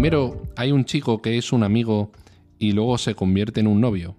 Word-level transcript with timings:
primero 0.00 0.40
hay 0.56 0.72
un 0.72 0.86
chico 0.86 1.20
que 1.20 1.36
es 1.36 1.52
un 1.52 1.62
amigo 1.62 2.10
y 2.58 2.72
luego 2.72 2.96
se 2.96 3.14
convierte 3.14 3.60
en 3.60 3.66
un 3.66 3.82
novio. 3.82 4.16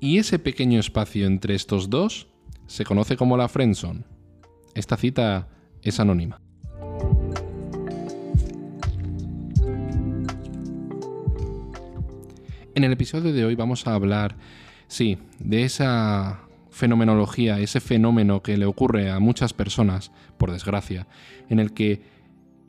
Y 0.00 0.18
ese 0.18 0.40
pequeño 0.40 0.80
espacio 0.80 1.24
entre 1.24 1.54
estos 1.54 1.88
dos 1.88 2.26
se 2.66 2.84
conoce 2.84 3.16
como 3.16 3.36
la 3.36 3.46
friendzone. 3.46 4.02
Esta 4.74 4.96
cita 4.96 5.50
es 5.82 6.00
anónima. 6.00 6.40
En 12.74 12.82
el 12.82 12.90
episodio 12.90 13.32
de 13.32 13.44
hoy 13.44 13.54
vamos 13.54 13.86
a 13.86 13.94
hablar, 13.94 14.34
sí, 14.88 15.18
de 15.38 15.62
esa 15.62 16.40
fenomenología, 16.70 17.60
ese 17.60 17.78
fenómeno 17.78 18.42
que 18.42 18.56
le 18.56 18.66
ocurre 18.66 19.12
a 19.12 19.20
muchas 19.20 19.52
personas, 19.52 20.10
por 20.38 20.50
desgracia, 20.50 21.06
en 21.48 21.60
el 21.60 21.72
que 21.72 22.02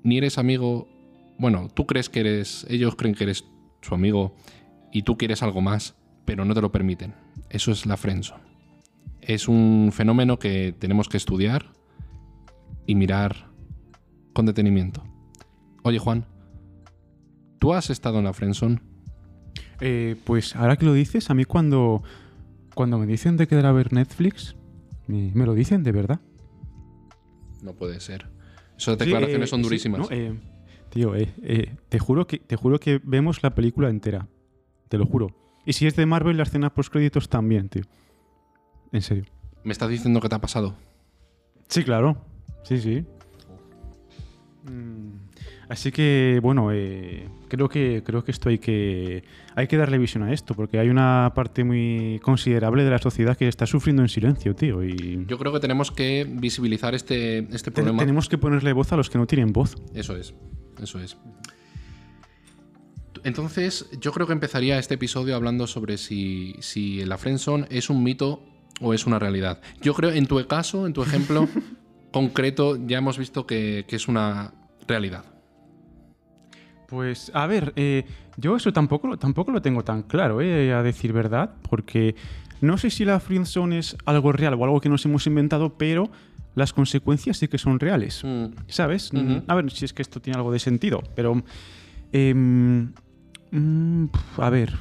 ni 0.03 0.19
eres 0.19 0.37
amigo, 0.37 0.87
bueno, 1.39 1.69
tú 1.73 1.87
crees 1.87 2.09
que 2.09 2.19
eres, 2.19 2.65
ellos 2.69 2.95
creen 2.95 3.15
que 3.15 3.23
eres 3.23 3.45
su 3.81 3.95
amigo 3.95 4.35
y 4.91 5.03
tú 5.03 5.17
quieres 5.17 5.41
algo 5.41 5.61
más, 5.61 5.95
pero 6.25 6.45
no 6.45 6.53
te 6.53 6.61
lo 6.61 6.71
permiten. 6.71 7.15
Eso 7.49 7.71
es 7.71 7.85
la 7.85 7.97
friendzone. 7.97 8.43
Es 9.21 9.47
un 9.47 9.91
fenómeno 9.93 10.37
que 10.37 10.73
tenemos 10.77 11.07
que 11.07 11.17
estudiar 11.17 11.71
y 12.85 12.95
mirar 12.95 13.49
con 14.33 14.45
detenimiento. 14.45 15.03
Oye, 15.83 15.97
Juan, 15.97 16.25
¿tú 17.59 17.73
has 17.73 17.89
estado 17.89 18.19
en 18.19 18.25
la 18.25 18.33
friendzone? 18.33 18.81
Eh, 19.79 20.17
pues 20.25 20.55
ahora 20.55 20.75
que 20.75 20.85
lo 20.85 20.93
dices, 20.93 21.29
a 21.29 21.33
mí 21.33 21.45
cuando, 21.45 22.03
cuando 22.75 22.97
me 22.97 23.07
dicen 23.07 23.37
de 23.37 23.47
quedar 23.47 23.65
a 23.65 23.71
ver 23.71 23.93
Netflix, 23.93 24.55
me, 25.07 25.31
lo 25.45 25.53
dicen 25.53 25.83
de 25.83 25.91
verdad. 25.91 26.19
No 27.61 27.73
puede 27.73 27.99
ser. 27.99 28.27
Esas 28.77 28.97
declaraciones 28.97 29.49
Sí, 29.49 29.51
son 29.51 29.59
eh, 29.59 29.63
sí, 29.63 29.69
durísimas. 29.69 29.99
no, 29.99 30.07
eh, 30.11 30.33
tío, 30.89 31.15
eh, 31.15 31.33
eh, 31.41 31.75
te, 31.89 31.99
juro 31.99 32.27
que, 32.27 32.39
te 32.39 32.55
juro 32.55 32.79
que 32.79 32.99
vemos 33.03 33.41
la 33.43 33.55
película 33.55 33.89
entera. 33.89 34.27
Te 34.89 34.97
lo 34.97 35.05
juro. 35.05 35.35
Y 35.65 35.73
si 35.73 35.87
es 35.87 35.95
de 35.95 36.05
Marvel, 36.05 36.37
la 36.37 36.43
escena 36.43 36.73
post 36.73 36.91
créditos 36.91 37.29
también, 37.29 37.69
tío. 37.69 37.83
En 38.91 39.01
serio. 39.01 39.25
¿Me 39.63 39.71
estás 39.71 39.89
diciendo 39.89 40.19
que 40.19 40.29
te 40.29 40.35
ha 40.35 40.39
pasado? 40.39 40.75
Sí, 41.67 41.83
claro. 41.83 42.17
Sí, 42.63 42.79
sí. 42.79 43.05
Mm, 44.63 45.28
Así 45.69 45.91
que, 45.91 46.39
bueno, 46.41 46.71
eh, 46.73 47.27
creo 47.47 47.69
que 47.69 48.01
creo 48.03 48.23
que 48.23 48.31
esto 48.31 48.49
hay 48.49 48.57
que 48.57 49.23
hay 49.55 49.67
que 49.67 49.77
darle 49.77 49.99
visión 49.99 50.23
a 50.23 50.33
esto, 50.33 50.55
porque 50.55 50.79
hay 50.79 50.89
una 50.89 51.31
parte 51.35 51.63
muy 51.63 52.19
considerable 52.23 52.83
de 52.83 52.89
la 52.89 52.97
sociedad 52.97 53.37
que 53.37 53.47
está 53.47 53.67
sufriendo 53.67 54.01
en 54.01 54.09
silencio, 54.09 54.55
tío. 54.55 54.83
Y 54.83 55.25
Yo 55.27 55.37
creo 55.37 55.53
que 55.53 55.59
tenemos 55.59 55.91
que 55.91 56.25
visibilizar 56.27 56.95
este, 56.95 57.39
este 57.53 57.69
te- 57.69 57.71
problema. 57.71 57.99
tenemos 57.99 58.27
que 58.27 58.37
ponerle 58.39 58.73
voz 58.73 58.91
a 58.93 58.97
los 58.97 59.09
que 59.11 59.19
no 59.19 59.27
tienen 59.27 59.53
voz. 59.53 59.75
Eso 59.93 60.15
es, 60.17 60.33
eso 60.81 60.99
es. 60.99 61.15
Entonces, 63.23 63.89
yo 63.99 64.11
creo 64.11 64.27
que 64.27 64.33
empezaría 64.33 64.79
este 64.79 64.93
episodio 64.95 65.35
hablando 65.35 65.67
sobre 65.67 65.97
si, 65.97 66.55
si 66.61 67.03
la 67.05 67.17
friendzone 67.17 67.67
es 67.69 67.89
un 67.89 68.01
mito 68.03 68.41
o 68.81 68.93
es 68.93 69.05
una 69.05 69.19
realidad. 69.19 69.61
Yo 69.81 69.93
creo, 69.93 70.11
en 70.11 70.25
tu 70.25 70.43
caso, 70.47 70.87
en 70.87 70.93
tu 70.93 71.03
ejemplo 71.03 71.47
concreto, 72.11 72.77
ya 72.87 72.99
hemos 72.99 73.17
visto 73.17 73.45
que, 73.45 73.85
que 73.87 73.97
es 73.97 74.07
una 74.07 74.53
realidad. 74.87 75.25
Pues, 76.89 77.31
a 77.35 77.45
ver, 77.47 77.73
eh, 77.75 78.05
yo 78.37 78.55
eso 78.55 78.73
tampoco, 78.73 79.07
lo- 79.07 79.17
tampoco 79.17 79.51
lo 79.51 79.61
tengo 79.61 79.83
tan 79.83 80.03
claro, 80.03 80.41
eh, 80.41 80.73
a 80.73 80.81
decir 80.83 81.13
verdad, 81.13 81.51
porque 81.69 82.15
no 82.61 82.77
sé 82.77 82.89
si 82.89 83.05
la 83.05 83.19
friendzone 83.19 83.77
es 83.79 83.95
algo 84.05 84.31
real 84.31 84.55
o 84.55 84.63
algo 84.63 84.81
que 84.81 84.89
nos 84.89 85.05
hemos 85.05 85.25
inventado, 85.27 85.77
pero 85.77 86.09
las 86.55 86.73
consecuencias 86.73 87.37
sí 87.37 87.47
que 87.47 87.57
son 87.57 87.79
reales. 87.79 88.21
Mm, 88.23 88.45
¿Sabes? 88.67 89.11
A 89.47 89.55
ver 89.55 89.69
si 89.71 89.85
es 89.85 89.93
que 89.93 90.01
esto 90.01 90.19
tiene 90.19 90.37
algo 90.37 90.51
de 90.51 90.59
sentido, 90.59 91.01
pero... 91.15 91.41
em, 92.11 92.91
mm, 93.51 94.05
a 94.37 94.49
ver... 94.49 94.73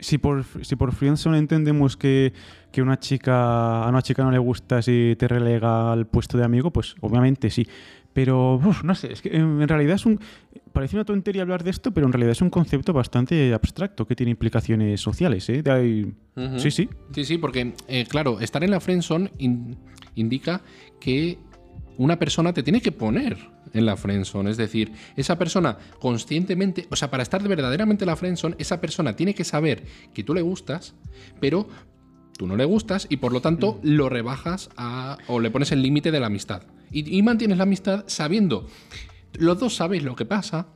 Si 0.00 0.16
por, 0.16 0.44
si 0.62 0.76
por 0.76 0.92
friendzone 0.92 1.38
entendemos 1.38 1.96
que, 1.96 2.32
que 2.70 2.82
una 2.82 3.00
chica, 3.00 3.82
a 3.82 3.88
una 3.88 4.00
chica 4.00 4.22
no 4.22 4.30
le 4.30 4.38
gusta 4.38 4.80
si 4.80 5.16
te 5.18 5.26
relega 5.26 5.90
al 5.92 6.06
puesto 6.06 6.38
de 6.38 6.44
amigo, 6.44 6.70
pues 6.70 6.94
obviamente 7.00 7.50
sí. 7.50 7.66
Pero, 8.18 8.56
uf, 8.56 8.82
no 8.82 8.96
sé, 8.96 9.12
es 9.12 9.22
que 9.22 9.28
em, 9.28 9.62
en 9.62 9.68
realidad 9.68 9.94
es 9.94 10.04
un... 10.04 10.18
Parece 10.72 10.96
una 10.96 11.04
tontería 11.04 11.42
hablar 11.42 11.62
de 11.62 11.70
esto, 11.70 11.92
pero 11.94 12.04
en 12.04 12.12
realidad 12.12 12.32
es 12.32 12.42
un 12.42 12.50
concepto 12.50 12.92
bastante 12.92 13.54
abstracto 13.54 14.08
que 14.08 14.16
tiene 14.16 14.30
implicaciones 14.32 15.00
sociales, 15.00 15.48
¿eh? 15.50 15.62
Sí, 16.58 16.72
sí. 16.72 16.88
Sí, 17.14 17.24
sí, 17.24 17.38
porque, 17.38 17.74
eh, 17.86 18.06
claro, 18.08 18.40
estar 18.40 18.64
en 18.64 18.72
la 18.72 18.80
friendzone 18.80 19.30
in- 19.38 19.76
indica 20.16 20.62
que 21.00 21.38
una 21.96 22.18
persona 22.18 22.52
te 22.52 22.64
tiene 22.64 22.80
que 22.80 22.90
poner 22.90 23.36
en 23.72 23.86
la 23.86 23.96
friendzone. 23.96 24.50
Es 24.50 24.56
decir, 24.56 24.90
esa 25.16 25.38
persona 25.38 25.78
conscientemente, 26.00 26.86
o 26.90 26.96
sea, 26.96 27.10
para 27.10 27.22
estar 27.22 27.40
verdaderamente 27.46 28.02
en 28.02 28.08
la 28.08 28.16
friendzone, 28.16 28.56
esa 28.58 28.80
persona 28.80 29.14
tiene 29.14 29.32
que 29.32 29.44
saber 29.44 29.84
que 30.12 30.24
tú 30.24 30.34
le 30.34 30.42
gustas, 30.42 30.94
pero 31.40 31.68
tú 32.38 32.46
no 32.46 32.56
le 32.56 32.64
gustas 32.64 33.06
y 33.10 33.18
por 33.18 33.32
lo 33.32 33.42
tanto 33.42 33.78
lo 33.82 34.08
rebajas 34.08 34.70
a, 34.78 35.18
o 35.26 35.38
le 35.40 35.50
pones 35.50 35.70
el 35.72 35.82
límite 35.82 36.10
de 36.10 36.20
la 36.20 36.28
amistad. 36.28 36.62
Y, 36.90 37.14
y 37.18 37.22
mantienes 37.22 37.58
la 37.58 37.64
amistad 37.64 38.04
sabiendo, 38.06 38.66
los 39.34 39.58
dos 39.60 39.74
sabéis 39.76 40.02
lo 40.04 40.16
que 40.16 40.24
pasa, 40.24 40.68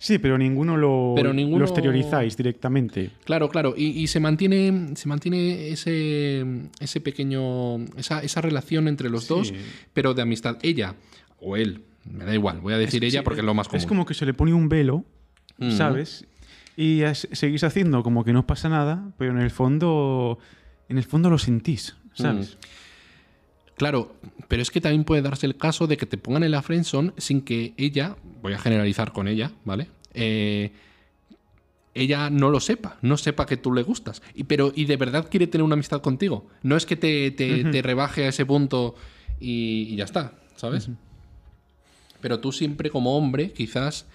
Sí, 0.00 0.18
pero 0.18 0.38
ninguno 0.38 0.76
lo, 0.76 1.14
Pero 1.16 1.32
ninguno- 1.32 1.58
lo 1.58 1.64
exteriorizáis 1.64 2.36
directamente. 2.36 3.10
Claro, 3.24 3.48
claro. 3.48 3.74
Y, 3.76 3.86
y 3.86 4.06
se 4.06 4.20
mantiene, 4.20 4.90
se 4.94 5.08
mantiene 5.08 5.70
ese, 5.70 6.46
ese 6.78 7.00
pequeño. 7.00 7.78
Esa, 7.96 8.22
esa 8.22 8.40
relación 8.40 8.86
entre 8.86 9.10
los 9.10 9.24
Sí. 9.24 9.28
dos, 9.34 9.52
pero 9.92 10.14
de 10.14 10.22
amistad. 10.22 10.56
Ella 10.62 10.94
o 11.40 11.56
él, 11.56 11.82
me 12.08 12.24
da 12.24 12.32
igual, 12.32 12.60
voy 12.60 12.74
a 12.74 12.78
decir 12.78 13.02
Es- 13.04 13.12
ella 13.12 13.22
sí, 13.22 13.24
porque 13.24 13.40
es 13.40 13.44
lo 13.44 13.54
más 13.54 13.66
común. 13.66 13.80
Es 13.80 13.86
como 13.86 14.06
que 14.06 14.14
se 14.14 14.24
le 14.24 14.34
pone 14.34 14.54
un 14.54 14.68
velo, 14.68 15.04
Mm. 15.58 15.72
¿sabes? 15.72 16.24
Y 16.76 17.02
seguís 17.32 17.64
haciendo 17.64 18.04
como 18.04 18.22
que 18.22 18.32
no 18.32 18.46
pasa 18.46 18.68
nada, 18.68 19.10
pero 19.18 19.32
en 19.32 19.40
el 19.40 19.50
fondo. 19.50 20.38
En 20.88 20.98
el 20.98 21.04
fondo 21.04 21.28
lo 21.30 21.38
sentís, 21.38 21.96
¿sabes? 22.14 22.56
Claro, 23.76 24.16
pero 24.48 24.60
es 24.62 24.70
que 24.70 24.80
también 24.80 25.04
puede 25.04 25.22
darse 25.22 25.46
el 25.46 25.56
caso 25.56 25.86
de 25.86 25.96
que 25.96 26.06
te 26.06 26.18
pongan 26.18 26.42
en 26.42 26.50
la 26.50 26.62
friendzone 26.62 27.12
sin 27.16 27.42
que 27.42 27.74
ella, 27.76 28.16
voy 28.42 28.52
a 28.52 28.58
generalizar 28.58 29.12
con 29.12 29.28
ella, 29.28 29.52
¿vale? 29.64 29.88
Eh, 30.14 30.72
ella 31.94 32.30
no 32.30 32.50
lo 32.50 32.60
sepa, 32.60 32.96
no 33.02 33.16
sepa 33.16 33.46
que 33.46 33.56
tú 33.56 33.72
le 33.72 33.82
gustas. 33.82 34.22
Y, 34.34 34.44
pero, 34.44 34.72
y 34.74 34.84
de 34.86 34.96
verdad 34.96 35.28
quiere 35.30 35.46
tener 35.46 35.64
una 35.64 35.74
amistad 35.74 36.00
contigo. 36.00 36.46
No 36.62 36.76
es 36.76 36.86
que 36.86 36.96
te, 36.96 37.30
te- 37.30 37.64
te 37.64 37.82
rebaje 37.82 38.24
a 38.24 38.28
ese 38.28 38.46
punto 38.46 38.94
y, 39.40 39.88
y 39.90 39.96
ya 39.96 40.04
está, 40.04 40.32
¿sabes? 40.56 40.88
Pero 42.20 42.40
tú 42.40 42.50
siempre 42.52 42.90
como 42.90 43.16
hombre, 43.16 43.52
quizás 43.52 44.06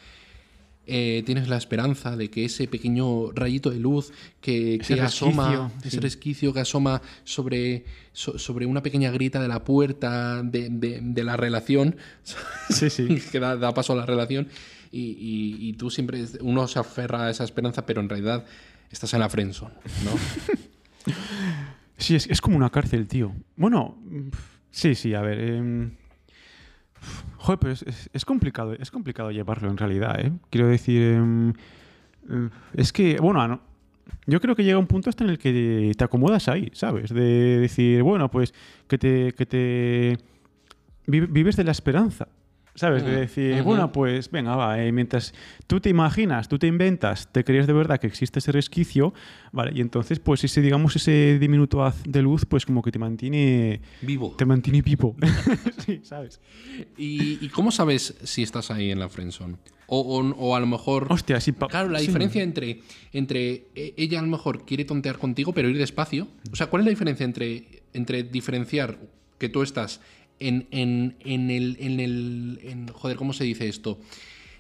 eh, 0.85 1.23
tienes 1.25 1.47
la 1.47 1.57
esperanza 1.57 2.16
de 2.17 2.29
que 2.29 2.45
ese 2.45 2.67
pequeño 2.67 3.31
rayito 3.31 3.69
de 3.69 3.79
luz 3.79 4.11
que, 4.41 4.75
Ese 4.75 4.95
que 4.95 5.01
asoma, 5.01 5.47
resquicio, 5.49 5.71
ese 5.79 5.89
sí. 5.91 5.99
resquicio 5.99 6.53
que 6.53 6.59
asoma 6.59 7.01
sobre, 7.23 7.85
so- 8.11 8.38
sobre 8.38 8.66
una 8.66 8.83
pequeña 8.83 9.09
grita 9.11 9.41
de 9.41 9.47
la 9.47 9.63
puerta 9.63 10.43
de, 10.43 10.69
de- 10.69 10.99
de 11.01 11.23
la 11.23 11.38
relación, 11.38 11.95
Sí, 12.69 12.89
sí. 12.89 13.07
que 13.31 13.39
da, 13.39 13.55
da 13.55 13.73
paso 13.73 13.93
a 13.93 13.95
la 13.95 14.05
relación, 14.05 14.47
y, 14.91 15.01
y- 15.19 15.69
y 15.69 15.73
tú 15.73 15.89
siempre, 15.89 16.23
uno 16.41 16.67
se 16.67 16.79
aferra 16.79 17.25
a 17.25 17.29
esa 17.29 17.43
esperanza, 17.45 17.85
pero 17.85 18.01
en 18.01 18.09
realidad 18.09 18.45
estás 18.91 19.13
en 19.13 19.22
la 19.22 19.29
friendzone, 19.29 19.73
¿no? 20.05 20.11
Sí, 21.97 22.16
es, 22.16 22.27
es 22.27 22.41
como 22.41 22.57
una 22.57 22.69
cárcel, 22.69 23.07
tío. 23.07 23.33
Bueno, 23.55 23.97
mm, 24.03 24.29
sí, 24.72 24.95
sí, 24.95 25.13
a 25.13 25.22
ver. 25.22 25.39
em, 25.39 25.91
joder, 27.38 27.78
es, 28.14 28.25
complicado, 28.25 28.74
es 28.74 28.91
complicado 28.91 29.31
llevarlo 29.31 29.69
en 29.69 29.78
realidad, 29.78 30.19
¿eh? 30.19 30.31
Quiero 30.50 30.68
decir, 30.68 31.02
em, 31.02 31.50
eh, 32.30 32.50
es 32.75 32.91
que, 32.94 33.18
bueno, 33.19 33.47
no- 33.47 33.62
yo 34.28 34.40
creo 34.41 34.56
que 34.56 34.64
llega 34.64 34.78
un 34.78 34.88
punto 34.88 35.09
hasta 35.09 35.23
en 35.23 35.29
el 35.32 35.38
que 35.38 35.91
te 35.97 36.03
acomodas 36.03 36.47
ahí, 36.47 36.70
¿sabes? 36.73 37.14
De 37.14 37.59
decir, 37.59 38.03
bueno, 38.03 38.29
pues 38.32 38.53
que 38.88 38.97
te, 38.97 39.34
que 39.34 39.46
te 39.46 40.17
vi- 41.08 41.22
vives 41.22 41.55
de 41.58 41.64
la 41.64 41.72
esperanza. 41.72 42.28
¿Sabes? 42.75 43.05
De 43.05 43.11
decir, 43.11 43.61
bueno, 43.61 43.91
pues 43.91 44.31
venga, 44.31 44.55
va, 44.55 44.84
eh, 44.84 44.91
mientras 44.91 45.34
tú 45.67 45.79
te 45.79 45.90
imaginas, 45.90 46.47
tú 46.49 46.58
te 46.58 46.66
inventas, 46.66 47.31
te 47.31 47.43
crees 47.43 47.67
de 47.67 47.73
verdad 47.73 47.99
que 47.99 48.08
existe 48.08 48.40
ese 48.40 48.52
resquicio, 48.52 49.14
¿vale? 49.52 49.72
Y 49.75 49.81
entonces, 49.81 50.20
pues 50.20 50.43
ese, 50.43 50.59
digamos, 50.61 50.96
ese 50.96 51.37
diminuto 51.37 51.84
haz 51.85 52.02
de 52.03 52.23
luz, 52.23 52.46
pues 52.46 52.66
como 52.66 52.81
que 52.81 52.91
te 52.91 52.97
mantiene, 52.97 53.79
Vivo. 54.02 54.34
te 54.35 54.46
mantiene 54.46 54.81
vivo. 54.81 55.16
sí, 55.85 55.99
¿sabes? 56.03 56.41
¿Y, 56.97 57.46
y 57.46 57.49
cómo 57.49 57.70
sabes 57.72 58.16
si 58.23 58.41
estás 58.41 58.72
ahí 58.72 58.90
en 58.90 58.97
la 58.99 59.08
friendzone? 59.08 59.58
O, 59.85 59.99
o, 59.99 60.22
o 60.34 60.55
a 60.55 60.59
lo 60.59 60.66
mejor... 60.66 61.05
Hostia, 61.11 61.40
sí. 61.41 61.52
Claro, 61.52 61.90
la 61.90 61.99
sí. 61.99 62.08
diferencia 62.08 62.41
entre, 62.41 62.79
entre 63.11 63.67
e- 63.75 63.93
ella 63.97 64.17
a 64.17 64.23
lo 64.23 64.29
mejor 64.29 64.66
quiere 64.66 64.84
tontear 64.85 65.20
contigo, 65.20 65.53
pero 65.53 65.70
ir 65.70 65.78
despacio. 65.78 66.28
O 66.52 66.55
sea, 66.55 66.67
¿cuál 66.67 66.81
es 66.81 66.85
la 66.85 66.90
diferencia 66.90 67.23
entre, 67.23 67.84
entre 67.93 68.23
diferenciar 68.23 68.97
que 69.37 69.49
tú 69.49 69.61
estás 69.61 69.99
en, 70.40 70.68
en, 70.72 71.16
en 71.22 71.50
el. 71.52 71.78
En 71.80 72.00
el 72.00 72.59
en- 72.64 72.88
joder, 72.88 73.18
¿cómo 73.18 73.34
se 73.34 73.44
dice 73.44 73.68
esto? 73.68 74.00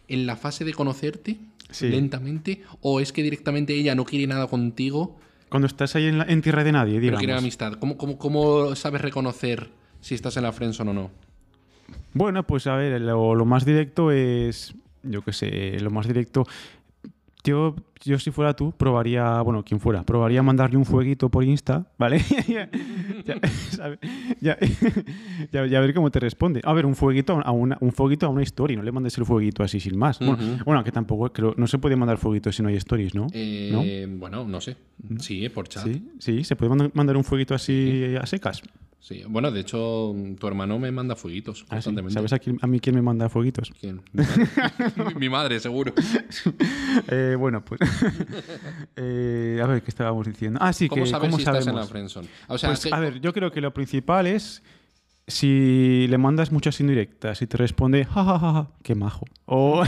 En 0.07 0.25
la 0.25 0.35
fase 0.35 0.65
de 0.65 0.73
conocerte 0.73 1.37
Sí. 1.71 1.87
lentamente, 1.89 2.61
o 2.81 2.99
es 2.99 3.11
que 3.13 3.23
directamente 3.23 3.73
ella 3.73 3.95
no 3.95 4.05
quiere 4.05 4.27
nada 4.27 4.47
contigo, 4.47 5.17
Cuando 5.49 5.65
estás 5.67 5.95
ahí 5.95 6.05
en, 6.05 6.17
la- 6.19 6.41
tierra 6.41 6.63
de 6.63 6.71
nadie, 6.71 6.99
digamos. 6.99 7.19
quiere 7.19 7.33
amistad. 7.33 7.73
¿Cómo, 7.73 7.97
cómo, 7.97 8.17
cómo 8.17 8.75
sabes 8.75 9.01
reconocer 9.01 9.69
si 10.01 10.13
estás 10.15 10.35
en 10.37 10.43
la 10.43 10.51
friendzone 10.51 10.91
o 10.91 10.93
no? 10.93 11.11
Bueno, 12.13 12.43
pues 12.45 12.67
a 12.67 12.75
ver, 12.75 12.99
lo, 13.01 13.33
lo 13.35 13.45
más 13.45 13.65
directo 13.65 14.11
es 14.11 14.73
yo 15.03 15.21
qué 15.23 15.33
sé, 15.33 15.79
lo 15.79 15.89
más 15.89 16.07
directo. 16.07 16.45
Yo, 17.45 17.75
yo 18.05 18.17
si 18.19 18.31
fuera 18.31 18.55
tú, 18.55 18.71
probaría, 18.71 19.41
bueno, 19.41 19.63
quien 19.65 19.79
fuera, 19.81 20.03
probaría 20.03 20.41
mandarle 20.41 20.77
un 20.77 20.85
fueguito 20.85 21.27
por 21.29 21.43
Insta, 21.43 21.85
¿vale? 21.97 22.19
ya, 22.47 22.69
ya, 24.41 24.57
ya- 25.51 25.65
ya 25.67 25.79
ver 25.81 25.93
cómo 25.93 26.09
te 26.11 26.19
responde. 26.19 26.61
A 26.63 26.73
ver, 26.73 26.85
un 26.85 26.95
fueguito 26.95 27.41
a 27.43 27.51
una, 27.51 27.77
un 27.81 27.91
fueguito 27.91 28.25
a 28.25 28.29
una 28.29 28.43
historia, 28.43 28.77
no 28.77 28.83
le 28.83 28.91
mandes 28.91 29.17
el 29.17 29.25
fueguito 29.25 29.63
así 29.63 29.79
sin 29.79 29.97
más. 29.97 30.19
Bueno, 30.19 30.83
que 30.83 30.91
tampoco, 30.91 31.31
creo, 31.31 31.53
no 31.57 31.67
se 31.67 31.77
puede 31.79 31.95
mandar 31.95 32.17
fueguitos 32.17 32.55
si 32.55 32.63
no 32.63 32.69
hay 32.69 32.75
stories, 32.75 33.13
¿no? 33.13 33.27
Eh, 33.33 34.07
Bueno, 34.09 34.45
no 34.45 34.61
sé. 34.61 34.77
Sí, 35.19 35.47
por 35.49 35.67
chat. 35.67 35.83
Sí, 35.83 36.07
sí, 36.19 36.43
se 36.43 36.55
puede 36.55 36.69
manda- 36.69 36.91
mandar 36.93 37.17
un 37.17 37.23
fueguito 37.23 37.53
así 37.55 38.15
a 38.19 38.25
secas. 38.25 38.61
Sí. 39.05 39.21
Bueno, 39.27 39.51
de 39.51 39.59
hecho, 39.59 40.15
tu 40.39 40.47
hermano 40.47 40.79
me 40.79 40.89
manda 40.89 41.17
fueguitos 41.17 41.63
Ah, 41.63 41.65
sí. 41.65 41.69
constantemente. 41.73 42.13
¿Sabes 42.13 42.31
a, 42.31 42.39
quién- 42.39 42.57
a 42.61 42.67
mí 42.67 42.79
quién 42.79 42.95
me 42.95 43.01
manda 43.01 43.27
fueguitos? 43.27 43.69
¿Quién? 43.77 44.01
Mi- 45.19 45.27
madre, 45.29 45.59
seguro. 45.59 45.93
Eh, 47.09 47.35
bueno, 47.37 47.65
pues. 47.65 47.81
eh, 48.95 49.59
a 49.61 49.67
ver, 49.67 49.81
¿qué 49.83 49.89
estábamos 49.91 50.25
diciendo? 50.25 50.57
Ah, 50.61 50.71
sí, 50.71 50.87
¿Cómo 50.87 51.03
que. 51.03 51.09
sabes 51.09 51.27
¿cómo 51.27 51.37
si 51.37 51.43
estás 51.43 51.67
en 51.67 51.75
la 51.75 51.85
friendzone? 51.85 52.27
O 52.47 52.57
sea, 52.57 52.69
Pues, 52.69 52.79
que- 52.85 52.93
a 52.93 52.99
ver, 52.99 53.19
yo 53.19 53.33
creo 53.33 53.51
que 53.51 53.59
lo 53.59 53.73
principal 53.73 54.25
es 54.27 54.63
si 55.27 56.05
le 56.09 56.17
mandas 56.17 56.51
muchas 56.53 56.79
indirectas 56.79 57.41
y 57.41 57.47
te 57.47 57.57
responde, 57.57 58.05
ja, 58.05 58.23
ja, 58.23 58.39
ja, 58.39 58.53
ja, 58.53 58.67
qué 58.83 58.95
majo. 58.95 59.25
O. 59.45 59.83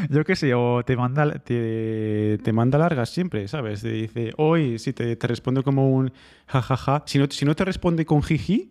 yo 0.10 0.24
qué 0.24 0.36
sé, 0.36 0.54
o 0.54 0.82
te 0.84 0.96
manda, 0.96 1.38
te, 1.38 2.38
te 2.42 2.52
manda 2.52 2.78
largas 2.78 3.10
siempre, 3.10 3.46
¿sabes? 3.48 3.82
Te 3.82 3.90
dice, 3.90 4.32
hoy, 4.36 4.78
si 4.78 4.92
te, 4.92 5.16
te 5.16 5.26
responde 5.26 5.62
como 5.62 5.90
un 5.90 6.12
ja, 6.46 6.62
ja, 6.62 6.76
ja. 6.76 7.02
Si 7.06 7.18
no, 7.18 7.26
si 7.30 7.44
no 7.44 7.54
te 7.54 7.64
responde 7.64 8.04
con 8.04 8.22
jiji, 8.22 8.70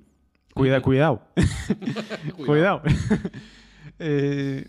cuida, 0.53 0.81
cuidado. 0.81 1.21
Cuidado. 2.45 2.81
Eh, 3.99 4.67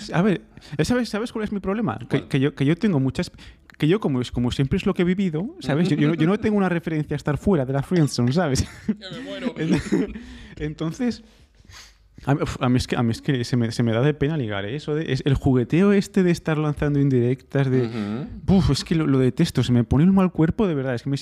sé, 0.00 0.14
a 0.14 0.22
ver, 0.22 0.42
¿sabes, 0.82 1.08
¿sabes 1.08 1.32
cuál 1.32 1.44
es 1.44 1.52
mi 1.52 1.60
problema? 1.60 1.98
Que, 2.28 2.40
yo, 2.40 2.54
que 2.54 2.64
yo 2.64 2.76
tengo 2.76 3.00
muchas... 3.00 3.30
Que 3.78 3.88
yo, 3.88 4.00
como, 4.00 4.20
es, 4.20 4.30
como 4.30 4.52
siempre 4.52 4.76
es 4.76 4.86
lo 4.86 4.94
que 4.94 5.02
he 5.02 5.04
vivido, 5.04 5.56
¿sabes? 5.60 5.88
Yo, 5.88 5.96
yo 5.96 6.08
no, 6.08 6.14
yo 6.14 6.26
no 6.26 6.38
tengo 6.38 6.56
una 6.56 6.68
referencia 6.68 7.14
a 7.14 7.16
estar 7.16 7.36
fuera 7.36 7.64
de 7.64 7.72
la 7.72 7.82
friendzone, 7.82 8.32
¿sabes? 8.32 8.66
Que 8.86 8.94
me 8.94 9.20
muero. 9.20 9.54
Entonces... 10.56 11.24
A 12.24 12.34
mí, 12.34 12.42
uf, 12.42 12.56
a 12.60 12.68
mí 12.68 12.76
es 12.76 12.86
que, 12.86 12.96
a 12.96 13.02
mí 13.02 13.10
es 13.10 13.20
que 13.20 13.44
se, 13.44 13.56
me, 13.56 13.72
se 13.72 13.82
me 13.82 13.92
da 13.92 14.00
de 14.00 14.14
pena 14.14 14.36
ligar, 14.36 14.64
¿eh? 14.64 14.76
Eso 14.76 14.94
de, 14.94 15.12
es 15.12 15.22
el 15.26 15.34
jugueteo 15.34 15.92
este 15.92 16.22
de 16.22 16.30
estar 16.30 16.56
lanzando 16.58 17.00
indirectas, 17.00 17.70
de... 17.70 17.88
Buf, 18.44 18.70
es 18.70 18.84
que 18.84 18.94
lo, 18.94 19.06
lo 19.06 19.18
detesto, 19.18 19.62
se 19.62 19.72
me 19.72 19.84
pone 19.84 20.04
el 20.04 20.12
mal 20.12 20.30
cuerpo, 20.30 20.66
de 20.66 20.74
verdad. 20.74 20.94
Es 20.94 21.02
que 21.02 21.10
me 21.10 21.16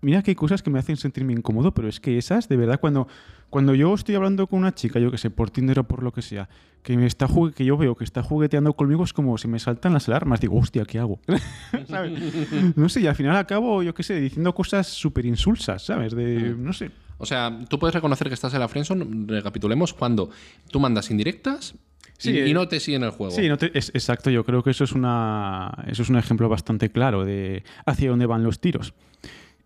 mira 0.00 0.22
que 0.22 0.30
hay 0.30 0.34
cosas 0.34 0.62
que 0.62 0.70
me 0.70 0.78
hacen 0.78 0.96
sentirme 0.96 1.32
incómodo, 1.32 1.72
pero 1.72 1.88
es 1.88 2.00
que 2.00 2.18
esas, 2.18 2.48
de 2.48 2.56
verdad, 2.56 2.78
cuando, 2.80 3.08
cuando 3.50 3.74
yo 3.74 3.94
estoy 3.94 4.14
hablando 4.14 4.46
con 4.46 4.60
una 4.60 4.74
chica, 4.74 5.00
yo 5.00 5.10
que 5.10 5.18
sé, 5.18 5.30
por 5.30 5.50
Tinder 5.50 5.80
o 5.80 5.84
por 5.84 6.02
lo 6.02 6.12
que 6.12 6.22
sea, 6.22 6.48
que 6.82 6.96
me 6.96 7.06
está 7.06 7.28
que 7.54 7.64
yo 7.64 7.76
veo 7.76 7.94
que 7.94 8.04
está 8.04 8.22
jugueteando 8.22 8.72
conmigo, 8.74 9.04
es 9.04 9.12
como 9.12 9.36
si 9.38 9.48
me 9.48 9.58
saltan 9.58 9.92
las 9.92 10.08
alarmas. 10.08 10.40
Digo, 10.40 10.56
hostia, 10.58 10.84
¿qué 10.84 10.98
hago? 10.98 11.20
¿Sabes? 11.88 12.18
No 12.76 12.88
sé, 12.88 13.00
y 13.00 13.06
al 13.06 13.14
final 13.14 13.36
acabo, 13.36 13.82
yo 13.82 13.94
qué 13.94 14.02
sé, 14.02 14.20
diciendo 14.20 14.54
cosas 14.54 14.86
súper 14.86 15.26
insulsas, 15.26 15.84
¿sabes? 15.84 16.14
De, 16.14 16.54
no 16.56 16.72
sé. 16.72 16.90
O 17.18 17.26
sea, 17.26 17.58
tú 17.68 17.78
puedes 17.78 17.94
reconocer 17.94 18.28
que 18.28 18.34
estás 18.34 18.54
en 18.54 18.60
la 18.60 18.68
friendzone, 18.68 19.06
recapitulemos, 19.26 19.92
cuando 19.92 20.30
tú 20.70 20.80
mandas 20.80 21.10
indirectas 21.10 21.74
Sí, 22.16 22.30
y, 22.32 22.50
y 22.50 22.54
no 22.54 22.66
te 22.66 22.80
siguen 22.80 23.04
el 23.04 23.10
juego. 23.10 23.30
Sí, 23.32 23.48
no 23.48 23.56
te- 23.58 23.76
es, 23.78 23.90
exacto. 23.94 24.28
Yo 24.30 24.44
creo 24.44 24.62
que 24.64 24.70
eso 24.70 24.82
es 24.82 24.90
una 24.92 25.84
eso 25.86 26.02
es 26.02 26.08
un 26.10 26.16
ejemplo 26.16 26.48
bastante 26.48 26.90
claro 26.90 27.24
de 27.24 27.62
hacia 27.86 28.10
dónde 28.10 28.26
van 28.26 28.42
los 28.42 28.58
tiros. 28.60 28.92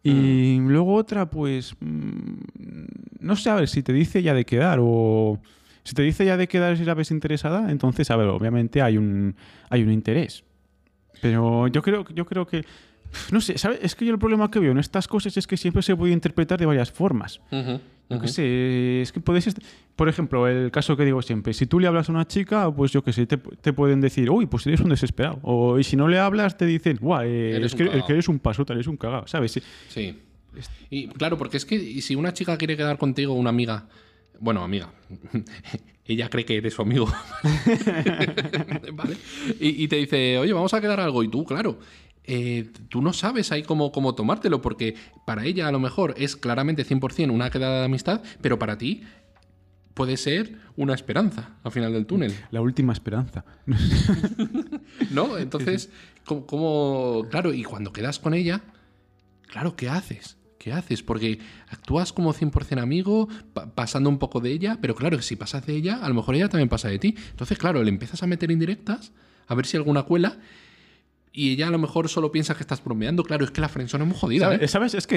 Y 0.05 0.59
luego 0.59 0.95
otra, 0.97 1.31
pues 1.31 1.77
mm, 1.81 2.35
no 3.21 3.37
sé, 3.37 3.51
a 3.51 3.55
ver 3.55 3.69
si 3.69 3.83
te 3.83 3.93
dice 3.93 4.23
ya 4.23 4.35
de 4.35 4.45
quedar 4.45 4.79
o 4.83 5.41
si 5.85 5.95
te 5.95 6.03
dice 6.03 6.25
ya 6.27 6.37
de 6.37 6.49
quedar 6.49 6.77
si 6.77 6.85
la 6.85 6.95
ves 6.95 7.11
interesada, 7.11 7.71
entonces 7.71 8.11
a 8.11 8.17
ver, 8.17 8.27
obviamente 8.29 8.83
hay 8.83 8.99
un 8.99 9.35
hay 9.71 9.83
un 9.83 9.93
interés. 9.93 10.45
Pero 11.21 11.69
yo 11.69 11.83
creo 11.83 12.05
yo 12.15 12.27
creo 12.27 12.47
que 12.47 12.65
no 13.31 13.41
sé, 13.41 13.59
¿sabes? 13.59 13.79
Es 13.83 13.95
que 13.95 14.05
yo 14.05 14.13
el 14.13 14.19
problema 14.19 14.51
que 14.51 14.59
veo 14.59 14.73
en 14.73 14.79
estas 14.79 15.09
cosas 15.09 15.37
es 15.37 15.47
que 15.47 15.57
siempre 15.57 15.83
se 15.83 15.95
puede 15.97 16.13
interpretar 16.13 16.59
de 16.59 16.67
varias 16.67 16.91
formas. 16.91 17.41
Ujú. 17.51 17.81
qué 18.21 18.29
sé, 18.29 19.03
es 19.03 19.13
que 19.13 19.21
puedes... 19.21 19.55
Por 19.97 20.09
ejemplo, 20.09 20.49
el 20.49 20.71
caso 20.71 20.97
que 20.97 21.05
digo 21.05 21.21
siempre, 21.23 21.53
si 21.53 21.67
tú 21.67 21.79
le 21.79 21.87
hablas 21.87 22.09
a 22.09 22.13
una 22.13 22.27
chica, 22.27 22.71
pues 22.75 22.91
yo 22.93 23.03
qué 23.05 23.13
sé, 23.13 23.27
te, 23.27 23.37
te 23.37 23.73
pueden 23.73 24.01
decir, 24.01 24.31
uy, 24.31 24.47
pues 24.47 24.67
eres 24.67 24.81
un 24.81 24.89
desesperado. 24.89 25.39
O 25.43 25.79
y 25.79 25.85
si 25.85 25.97
no 25.97 26.09
le 26.09 26.19
hablas, 26.19 26.57
te 26.57 26.65
dicen, 26.67 26.99
guau, 27.01 27.23
eh, 27.23 27.57
Eres 27.57 27.73
es, 27.73 27.75
que, 27.75 27.83
es 27.85 27.91
cagao". 27.91 28.07
que 28.07 28.13
eres 28.15 28.29
un 28.29 28.39
pasota, 28.39 28.73
eres 28.73 28.87
un 28.87 28.97
cagado, 28.97 29.27
¿sabes? 29.27 29.53
Sí. 29.53 29.63
Sí. 29.89 30.19
Y 30.91 31.09
claro, 31.09 31.37
porque 31.39 31.57
es 31.59 31.65
que 31.67 31.77
y 31.77 32.01
si 32.03 32.15
una 32.15 32.33
chica 32.33 32.57
quiere 32.59 32.77
quedar 32.77 32.99
contigo, 32.99 33.33
una 33.35 33.51
amiga, 33.51 33.87
bueno, 34.41 34.63
amiga, 34.65 34.91
ella 36.07 36.29
cree 36.29 36.45
que 36.45 36.57
eres 36.57 36.75
su 36.75 36.83
amigo, 36.83 37.07
¿vale? 38.93 39.17
Y, 39.61 39.85
y 39.85 39.89
te 39.89 39.97
dice, 39.97 40.39
oye, 40.39 40.53
vamos 40.53 40.73
a 40.75 40.81
quedar 40.81 41.01
algo, 41.01 41.23
y 41.23 41.29
tú, 41.29 41.45
claro. 41.45 41.79
Eh, 42.25 42.71
tú 42.89 43.03
no 43.03 43.13
sabes 43.13 43.51
ahí 43.53 43.63
cómo, 43.63 43.91
cómo 43.93 44.15
tomártelo, 44.15 44.63
porque 44.63 44.95
para 45.27 45.45
ella 45.45 45.69
a 45.69 45.73
lo 45.73 45.81
mejor 45.81 46.15
es 46.17 46.37
claramente 46.37 46.85
100% 46.87 47.31
una 47.33 47.51
quedada 47.51 47.81
de 47.81 47.85
amistad, 47.87 48.23
pero 48.41 48.59
para 48.59 48.79
ti 48.79 49.03
puede 49.95 50.17
ser 50.17 50.57
una 50.77 50.95
esperanza 50.95 51.51
al 51.65 51.73
final 51.73 51.93
del 51.93 52.07
túnel. 52.07 52.33
La 52.51 52.61
última 52.61 52.93
esperanza. 52.93 53.45
¿No? 55.11 55.37
Entonces, 55.39 55.91
¿cómo, 56.25 56.47
cómo- 56.47 57.27
Claro, 57.31 57.53
y 57.53 57.63
cuando 57.65 57.93
quedas 57.93 58.19
con 58.19 58.35
ella, 58.35 58.63
claro, 59.49 59.77
¿qué 59.77 59.89
haces? 59.89 60.37
¿Qué 60.59 60.73
haces? 60.73 61.03
Porque 61.03 61.41
actúas 61.69 62.13
como 62.13 62.33
100% 62.33 62.81
amigo, 62.81 63.29
pa- 63.53 63.75
pasando 63.75 64.09
un 64.09 64.19
poco 64.19 64.41
de 64.41 64.53
ella, 64.53 64.79
pero 64.81 64.95
claro, 64.95 65.21
si 65.21 65.35
pasas 65.37 65.67
de 65.67 65.75
ella, 65.75 65.97
a 66.03 66.09
lo 66.09 66.15
mejor 66.15 66.37
ella 66.37 66.49
también 66.49 66.69
pasa 66.69 66.89
de 66.89 66.99
ti. 66.99 67.15
Entonces, 67.31 67.59
claro, 67.59 67.83
le 67.83 67.89
empiezas 67.89 68.23
a 68.23 68.27
meter 68.27 68.51
indirectas, 68.51 69.13
a 69.49 69.55
ver 69.55 69.67
si 69.67 69.77
alguna 69.77 70.05
cuela, 70.05 70.39
y 71.33 71.53
ella 71.53 71.69
a 71.69 71.71
lo 71.71 71.79
mejor 71.79 72.09
solo 72.09 72.31
piensa 72.31 72.55
que 72.55 72.61
estás 72.61 72.85
bromeando. 72.85 73.23
Claro, 73.25 73.45
es 73.45 73.51
que 73.51 73.61
la 73.61 73.69
friendzone 73.69 74.05
es 74.05 74.09
muy 74.11 74.19
jodida, 74.19 74.47
¿Sabes? 74.47 74.63
¿eh? 74.63 74.69
¿Sabes? 74.69 74.95
Es 74.95 75.07
que 75.07 75.17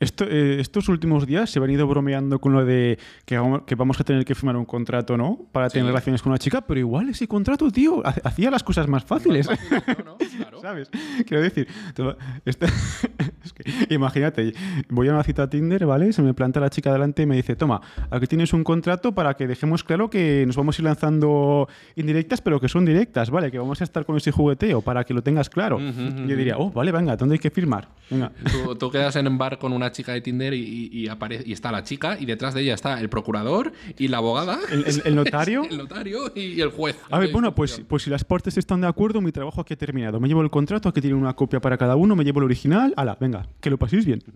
esto, 0.00 0.24
eh, 0.28 0.58
estos 0.60 0.88
últimos 0.88 1.26
días 1.26 1.50
se 1.50 1.58
han 1.60 1.70
ido 1.70 1.86
bromeando 1.86 2.40
con 2.40 2.52
lo 2.52 2.64
de 2.64 2.98
que 3.24 3.38
vamos, 3.38 3.62
que 3.66 3.74
vamos 3.74 4.00
a 4.00 4.04
tener 4.04 4.24
que 4.24 4.34
firmar 4.34 4.56
un 4.56 4.64
contrato, 4.64 5.16
¿no? 5.16 5.38
Para 5.52 5.68
tener 5.70 5.86
relaciones 5.86 6.22
con 6.22 6.30
una 6.32 6.38
chica, 6.38 6.62
pero 6.62 6.80
igual 6.80 7.08
ese 7.10 7.28
contrato, 7.28 7.70
tío, 7.70 8.04
ha- 8.06 8.14
hacía 8.24 8.50
las 8.50 8.64
cosas 8.64 8.88
más 8.88 9.04
fáciles. 9.04 9.48
No, 9.48 10.04
no, 10.04 10.16
claro. 10.36 10.60
¿Sabes? 10.62 10.90
Quiero 11.26 11.42
decir, 11.42 11.68
te 11.94 12.02
va- 12.02 12.16
esta- 12.44 12.66
es 13.44 13.52
que, 13.52 13.94
imagínate, 13.94 14.54
voy 14.88 15.08
a 15.08 15.12
una 15.12 15.22
cita 15.22 15.48
Tinder, 15.48 15.86
¿vale? 15.86 16.12
Se 16.12 16.22
me 16.22 16.34
planta 16.34 16.58
la 16.60 16.70
chica 16.70 16.92
delante 16.92 17.22
y 17.22 17.26
me 17.26 17.36
dice, 17.36 17.54
toma, 17.56 17.80
aquí 18.10 18.26
tienes 18.26 18.52
un 18.52 18.64
contrato 18.64 19.12
para 19.14 19.34
que 19.34 19.46
dejemos 19.46 19.84
claro 19.84 20.10
que 20.10 20.44
nos 20.46 20.56
vamos 20.56 20.78
a 20.78 20.82
ir 20.82 20.84
lanzando 20.86 21.68
indirectas, 21.96 22.40
pero 22.40 22.60
que 22.60 22.68
son 22.68 22.84
directas, 22.84 23.30
¿vale? 23.30 23.50
Que 23.50 23.58
vamos 23.58 23.80
a 23.80 23.84
estar 23.84 24.04
con 24.04 24.16
ese 24.16 24.32
jugueteo 24.32 24.82
para 24.82 25.04
que 25.04 25.14
lo 25.14 25.22
tengas 25.28 25.50
claro. 25.50 25.78
Yo 25.78 26.36
diría, 26.36 26.56
oh, 26.58 26.70
vale, 26.70 26.90
venga, 26.92 27.16
¿dónde 27.16 27.34
hay 27.34 27.38
que 27.38 27.50
firmar? 27.50 27.88
Venga. 28.10 28.32
Tú, 28.50 28.74
tú 28.76 28.90
quedas 28.90 29.14
en 29.16 29.28
un 29.28 29.36
bar 29.36 29.58
con 29.58 29.72
una 29.72 29.92
chica 29.92 30.12
de 30.12 30.20
Tinder 30.22 30.54
y, 30.54 30.60
y, 30.92 31.00
y 31.00 31.06
apare- 31.08 31.42
y 31.44 31.52
está 31.52 31.70
la 31.70 31.82
chica 31.84 32.16
y 32.18 32.24
detrás 32.24 32.54
de 32.54 32.62
ella 32.62 32.74
está 32.74 32.98
el 33.00 33.08
procurador 33.10 33.72
y 33.98 34.08
la 34.08 34.16
abogada. 34.18 34.58
¿El, 34.72 34.84
el- 34.86 35.02
el 35.04 35.14
notario? 35.14 35.62
El 35.70 35.76
notario 35.78 36.32
y 36.34 36.60
el 36.60 36.70
juez. 36.70 36.96
A 37.10 37.18
ver, 37.18 37.30
bueno, 37.32 37.54
pues, 37.54 37.82
pues 37.86 38.02
si 38.04 38.10
las 38.10 38.24
partes 38.24 38.56
están 38.56 38.80
de 38.80 38.86
acuerdo, 38.86 39.20
mi 39.20 39.30
trabajo 39.32 39.60
aquí 39.60 39.74
ha 39.74 39.76
terminado. 39.76 40.18
Me 40.20 40.28
llevo 40.28 40.40
el 40.42 40.50
contrato, 40.50 40.88
aquí 40.88 41.00
tiene 41.02 41.16
una 41.16 41.34
copia 41.34 41.60
para 41.60 41.76
cada 41.76 41.96
uno, 41.96 42.16
me 42.16 42.24
llevo 42.24 42.38
el 42.40 42.44
original. 42.46 42.94
Ala, 42.96 43.16
venga, 43.20 43.46
que 43.60 43.68
lo 43.70 43.76
paséis 43.78 44.06
bien. 44.06 44.22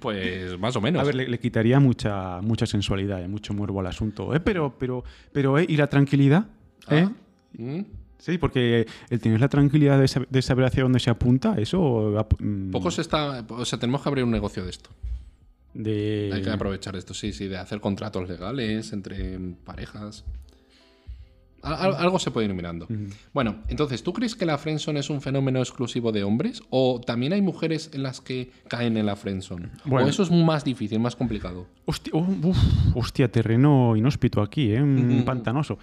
Pues 0.00 0.58
más 0.58 0.76
o 0.76 0.80
menos. 0.80 1.00
A 1.00 1.04
ver, 1.04 1.14
le, 1.14 1.28
le 1.28 1.38
quitaría 1.38 1.80
mucha, 1.80 2.40
mucha 2.42 2.66
sensualidad 2.66 3.24
y 3.24 3.28
mucho 3.28 3.54
muervo 3.54 3.80
al 3.80 3.86
asunto. 3.86 4.34
¿eh? 4.34 4.40
Pero, 4.40 4.74
pero, 4.78 5.02
pero, 5.32 5.58
¿eh? 5.58 5.64
¿Y 5.68 5.76
la 5.76 5.86
tranquilidad? 5.88 6.46
¿Eh? 6.90 7.06
Ah, 7.08 7.12
mm. 7.56 7.80
Sí, 8.24 8.38
porque 8.38 8.86
el 9.10 9.18
tener 9.20 9.40
la 9.40 9.48
tranquilidad 9.48 9.98
de, 9.98 10.04
sab- 10.04 10.28
de 10.28 10.42
saber 10.42 10.64
hacia 10.66 10.84
dónde 10.84 11.00
se 11.00 11.10
apunta, 11.10 11.56
eso... 11.58 12.16
ap- 12.20 12.40
mm, 12.40 12.70
Poco 12.70 12.90
se 12.92 13.00
está. 13.00 13.44
O 13.48 13.64
sea, 13.64 13.80
tenemos 13.80 14.00
que 14.00 14.08
abrir 14.08 14.24
un 14.24 14.30
negocio 14.30 14.62
de 14.62 14.70
esto. 14.70 14.90
de... 15.74 16.30
Hay 16.32 16.40
que 16.42 16.50
aprovechar 16.50 16.94
esto, 16.94 17.14
sí, 17.14 17.32
sí, 17.32 17.48
de 17.48 17.56
hacer 17.58 17.80
contratos 17.80 18.28
legales 18.28 18.92
entre 18.92 19.38
parejas. 19.64 20.24
Al- 21.62 21.74
al- 21.74 21.94
algo 21.96 22.18
se 22.20 22.30
puede 22.30 22.46
ir 22.48 22.54
mirando. 22.54 22.86
Bueno, 23.32 23.56
entonces, 23.68 24.02
¿tú 24.04 24.12
crees 24.12 24.34
que 24.36 24.44
la 24.46 24.58
friendzone 24.58 24.98
es 25.00 25.10
un 25.10 25.20
fenómeno 25.20 25.60
exclusivo 25.60 26.10
de 26.12 26.22
hombres? 26.24 26.60
¿O 26.70 27.00
también 27.04 27.32
hay 27.32 27.40
mujeres 27.42 27.90
en 27.92 28.02
las 28.04 28.20
que 28.20 28.50
caen 28.68 28.96
en 28.96 29.06
la 29.06 29.14
friendzone? 29.16 29.68
Bueno. 29.84 30.06
¿O 30.06 30.10
eso 30.10 30.22
es 30.24 30.30
más 30.30 30.64
difícil, 30.64 30.98
más 31.00 31.14
complicado? 31.16 31.66
Hostia, 31.86 32.12
oh, 32.14 32.26
uf, 32.42 32.56
hostia, 32.96 33.30
terreno 33.30 33.96
inhóspito 33.96 34.42
aquí, 34.42 34.72
¿eh? 34.72 35.22
Pantanoso. 35.24 35.78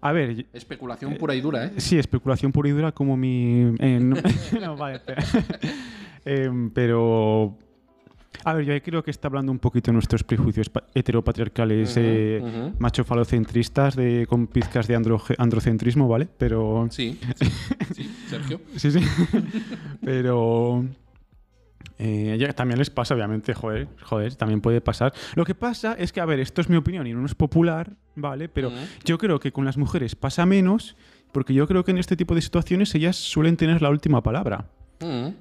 A 0.00 0.12
ver, 0.12 0.46
Especulación 0.52 1.16
pura 1.16 1.34
y 1.34 1.40
dura, 1.40 1.64
¿eh? 1.66 1.72
Sí, 1.78 1.98
especulación 1.98 2.52
pura 2.52 2.68
y 2.68 2.72
dura 2.72 2.92
como 2.92 3.16
mi... 3.16 3.74
eh, 3.80 3.98
no, 4.00 4.16
no, 4.60 4.76
vale, 4.76 4.96
espera. 4.96 5.24
Em, 6.24 6.70
pero... 6.70 7.56
A 8.44 8.52
ver, 8.52 8.64
yo 8.64 8.82
creo 8.82 9.02
que 9.02 9.10
está 9.10 9.26
hablando 9.28 9.50
un 9.50 9.58
poquito 9.58 9.90
de 9.90 9.94
nuestros 9.94 10.22
prejuicios 10.22 10.68
pa- 10.68 10.84
heteropatriarcales, 10.94 11.92
Ujú, 11.92 12.00
eh, 12.04 12.40
ujú. 12.42 12.74
machofalocentristas, 12.78 13.96
de, 13.96 14.26
con 14.28 14.46
pizcas 14.46 14.86
de 14.86 14.94
androcentrismo, 15.38 16.06
¿vale? 16.06 16.28
Pero... 16.38 16.86
Sí, 16.90 17.18
sí, 17.36 17.46
sí, 17.94 18.10
Sergio. 18.28 18.60
Sí, 18.76 18.90
sí. 18.92 19.00
pero... 20.04 20.84
Eh, 21.98 22.52
también 22.54 22.78
les 22.78 22.90
pasa, 22.90 23.14
obviamente, 23.14 23.54
joder, 23.54 23.88
joder, 24.02 24.34
también 24.36 24.60
puede 24.60 24.80
pasar. 24.80 25.12
Lo 25.34 25.44
que 25.44 25.54
pasa 25.54 25.94
es 25.98 26.12
que, 26.12 26.20
a 26.20 26.24
ver, 26.24 26.40
esto 26.40 26.60
es 26.60 26.68
mi 26.68 26.76
opinión 26.76 27.06
y 27.06 27.12
no 27.12 27.26
es 27.26 27.34
popular, 27.34 27.96
¿vale? 28.14 28.48
Pero 28.48 28.70
yo 29.04 29.18
creo 29.18 29.40
que 29.40 29.52
con 29.52 29.64
las 29.64 29.76
mujeres 29.76 30.14
pasa 30.14 30.46
menos, 30.46 30.96
porque 31.32 31.54
yo 31.54 31.66
creo 31.66 31.84
que 31.84 31.90
en 31.90 31.98
este 31.98 32.16
tipo 32.16 32.34
de 32.34 32.42
situaciones 32.42 32.94
ellas 32.94 33.16
suelen 33.16 33.56
tener 33.56 33.82
la 33.82 33.90
última 33.90 34.22
palabra. 34.22 34.66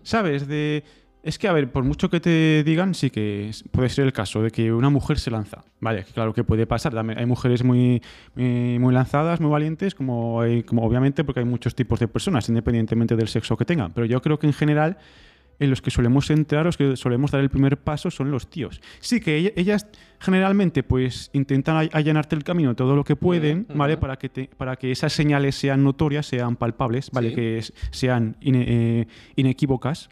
¿Sabes? 0.03 0.47
De. 0.47 0.83
Es 1.23 1.37
que, 1.37 1.49
a 1.49 1.51
ver, 1.51 1.69
por 1.71 1.83
mucho 1.83 2.09
que 2.09 2.21
te 2.21 2.63
digan, 2.63 2.93
sí 2.93 3.09
que 3.09 3.51
puede 3.71 3.89
ser 3.89 4.05
el 4.05 4.13
caso 4.13 4.41
de 4.41 4.49
que 4.49 4.71
una 4.71 4.89
mujer 4.89 5.19
se 5.19 5.29
lanza. 5.29 5.65
Vale, 5.81 6.05
claro 6.05 6.33
que 6.33 6.45
puede 6.45 6.65
pasar. 6.65 6.97
Hay 6.97 7.25
mujeres 7.25 7.65
muy, 7.65 8.01
muy, 8.35 8.79
muy 8.79 8.93
lanzadas, 8.93 9.41
muy 9.41 9.51
valientes, 9.51 9.93
como, 9.93 10.39
hay, 10.39 10.63
como 10.63 10.83
obviamente 10.83 11.25
porque 11.25 11.41
hay 11.41 11.45
muchos 11.45 11.75
tipos 11.75 11.99
de 11.99 12.07
personas, 12.07 12.47
independientemente 12.47 13.17
del 13.17 13.27
sexo 13.27 13.57
que 13.57 13.65
tengan. 13.65 13.91
Pero 13.91 14.05
yo 14.05 14.21
creo 14.21 14.39
que 14.39 14.47
en 14.47 14.53
general, 14.53 14.99
en 15.59 15.69
los 15.69 15.81
que 15.81 15.89
solemos 15.91 16.29
entrar, 16.29 16.65
los 16.65 16.77
que 16.77 16.95
solemos 16.97 17.31
dar 17.31 17.41
el 17.41 17.49
primer 17.49 17.77
paso 17.77 18.11
son 18.11 18.29
los 18.31 18.49
tíos. 18.49 18.79
Sí 18.99 19.19
que 19.19 19.37
ella- 19.37 19.51
ellas 19.55 19.87
generalmente 20.19 20.83
pues 20.83 21.29
intentan 21.33 21.77
all- 21.77 21.89
allanarte 21.93 22.35
el 22.35 22.43
camino 22.43 22.75
todo 22.75 22.95
lo 22.95 23.03
que 23.03 23.15
pueden, 23.15 23.65
Ujú, 23.69 23.77
¿vale? 23.77 23.93
ujú. 23.93 24.01
Para 24.01 24.17
que, 24.17 24.29
te- 24.29 24.49
para 24.55 24.75
que 24.75 24.91
esas 24.91 25.13
señales 25.13 25.55
sean 25.55 25.83
notorias, 25.83 26.25
sean 26.27 26.55
palpables, 26.57 27.09
¿vale? 27.11 27.29
Sí. 27.29 27.35
Que 27.35 27.57
es- 27.57 27.73
sean 27.91 28.37
ine- 28.41 28.65
eh, 28.67 29.07
inequívocas 29.35 30.09